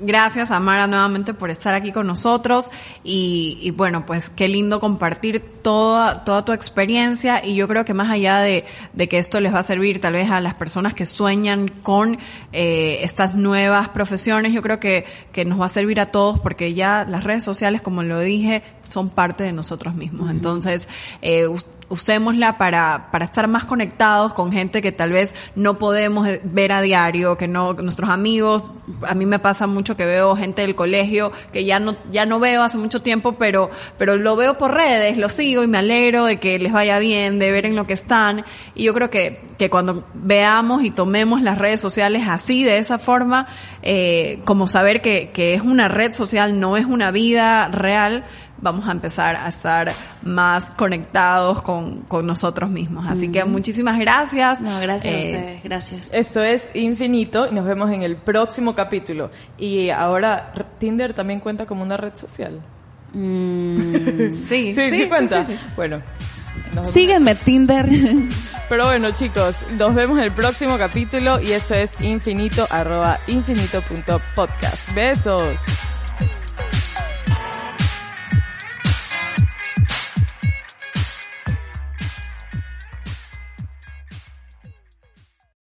Gracias, 0.05 0.51
Amara, 0.51 0.85
nuevamente 0.85 1.33
por 1.33 1.49
estar 1.49 1.73
aquí 1.73 1.91
con 1.91 2.05
nosotros 2.05 2.71
y, 3.03 3.57
y 3.61 3.71
bueno, 3.71 4.05
pues 4.05 4.29
qué 4.29 4.47
lindo 4.47 4.79
compartir 4.79 5.41
toda, 5.63 6.23
toda 6.23 6.45
tu 6.45 6.51
experiencia 6.51 7.43
y 7.43 7.55
yo 7.55 7.67
creo 7.67 7.85
que 7.85 7.95
más 7.95 8.11
allá 8.11 8.39
de, 8.39 8.65
de 8.93 9.09
que 9.09 9.17
esto 9.17 9.39
les 9.39 9.51
va 9.51 9.59
a 9.59 9.63
servir 9.63 9.99
tal 9.99 10.13
vez 10.13 10.29
a 10.29 10.41
las 10.41 10.53
personas 10.53 10.93
que 10.93 11.07
sueñan 11.07 11.69
con 11.69 12.17
eh, 12.53 12.99
estas 13.01 13.33
nuevas 13.33 13.89
profesiones, 13.89 14.53
yo 14.53 14.61
creo 14.61 14.79
que, 14.79 15.05
que 15.31 15.43
nos 15.43 15.59
va 15.59 15.65
a 15.65 15.69
servir 15.69 15.99
a 15.99 16.05
todos 16.05 16.39
porque 16.39 16.75
ya 16.75 17.03
las 17.09 17.23
redes 17.23 17.43
sociales, 17.43 17.81
como 17.81 18.03
lo 18.03 18.19
dije, 18.19 18.61
son 18.87 19.09
parte 19.09 19.43
de 19.43 19.53
nosotros 19.53 19.95
mismos. 19.95 20.29
Entonces, 20.29 20.87
eh, 21.23 21.47
usémosla 21.89 22.57
para, 22.57 23.09
para 23.11 23.25
estar 23.25 23.47
más 23.47 23.65
conectados 23.65 24.33
con 24.33 24.51
gente 24.51 24.81
que 24.81 24.91
tal 24.91 25.11
vez 25.11 25.35
no 25.55 25.75
podemos 25.75 26.27
ver 26.43 26.71
a 26.71 26.81
diario, 26.81 27.37
que 27.37 27.47
no, 27.47 27.73
nuestros 27.73 28.09
amigos, 28.09 28.71
a 29.07 29.13
mí 29.13 29.25
me 29.25 29.39
pasa 29.39 29.67
mucho 29.67 29.95
que 29.95 30.05
veo 30.05 30.35
gente 30.35 30.63
del 30.63 30.75
colegio 30.75 31.31
que 31.51 31.65
ya 31.65 31.79
no, 31.79 31.95
ya 32.11 32.25
no 32.25 32.39
veo 32.39 32.63
hace 32.63 32.77
mucho 32.77 33.01
tiempo, 33.01 33.33
pero, 33.33 33.69
pero 33.97 34.15
lo 34.15 34.35
veo 34.35 34.57
por 34.57 34.73
redes, 34.73 35.17
lo 35.17 35.29
sigo 35.29 35.63
y 35.63 35.67
me 35.67 35.77
alegro 35.77 36.25
de 36.25 36.37
que 36.37 36.59
les 36.59 36.71
vaya 36.71 36.99
bien, 36.99 37.39
de 37.39 37.51
ver 37.51 37.65
en 37.65 37.75
lo 37.75 37.85
que 37.85 37.93
están. 37.93 38.45
Y 38.73 38.83
yo 38.83 38.93
creo 38.93 39.09
que, 39.09 39.41
que 39.57 39.69
cuando 39.69 40.03
veamos 40.13 40.83
y 40.83 40.91
tomemos 40.91 41.41
las 41.41 41.57
redes 41.57 41.79
sociales 41.79 42.23
así, 42.27 42.63
de 42.63 42.77
esa 42.77 42.99
forma, 42.99 43.47
eh, 43.81 44.39
como 44.45 44.67
saber 44.67 45.01
que, 45.01 45.29
que 45.33 45.53
es 45.53 45.61
una 45.61 45.87
red 45.87 46.13
social, 46.13 46.59
no 46.59 46.77
es 46.77 46.85
una 46.85 47.11
vida 47.11 47.67
real, 47.69 48.23
vamos 48.61 48.87
a 48.87 48.91
empezar 48.91 49.35
a 49.35 49.47
estar 49.47 49.93
más 50.23 50.71
conectados 50.71 51.61
con, 51.61 52.01
con 52.03 52.25
nosotros 52.25 52.69
mismos. 52.69 53.05
Así 53.07 53.29
que 53.31 53.43
muchísimas 53.45 53.99
gracias. 53.99 54.61
No, 54.61 54.79
gracias 54.79 55.13
a 55.13 55.17
Eh, 55.17 55.21
ustedes, 55.21 55.63
gracias. 55.63 56.13
Esto 56.13 56.41
es 56.41 56.69
Infinito 56.73 57.47
y 57.49 57.53
nos 57.53 57.65
vemos 57.65 57.91
en 57.91 58.01
el 58.03 58.15
próximo 58.17 58.73
capítulo. 58.75 59.31
Y 59.57 59.89
ahora, 59.89 60.53
Tinder 60.79 61.13
también 61.13 61.39
cuenta 61.39 61.65
como 61.65 61.83
una 61.83 61.97
red 61.97 62.15
social. 62.15 62.61
Mm, 63.13 63.79
Sí, 64.31 64.73
Sí, 64.73 64.89
sí, 64.89 65.05
cuenta. 65.07 65.43
sí, 65.43 65.53
sí. 65.53 65.59
Bueno. 65.75 65.97
sígueme 66.83 67.35
Tinder. 67.35 67.87
Pero 68.69 68.85
bueno, 68.85 69.11
chicos, 69.11 69.55
nos 69.77 69.93
vemos 69.93 70.17
en 70.17 70.25
el 70.25 70.31
próximo 70.31 70.77
capítulo 70.77 71.39
y 71.39 71.51
esto 71.51 71.75
es 71.75 71.91
infinito, 72.01 72.65
arroba 72.71 73.19
infinito 73.27 73.79
punto 73.81 74.19
podcast. 74.35 74.93
Besos. 74.95 75.59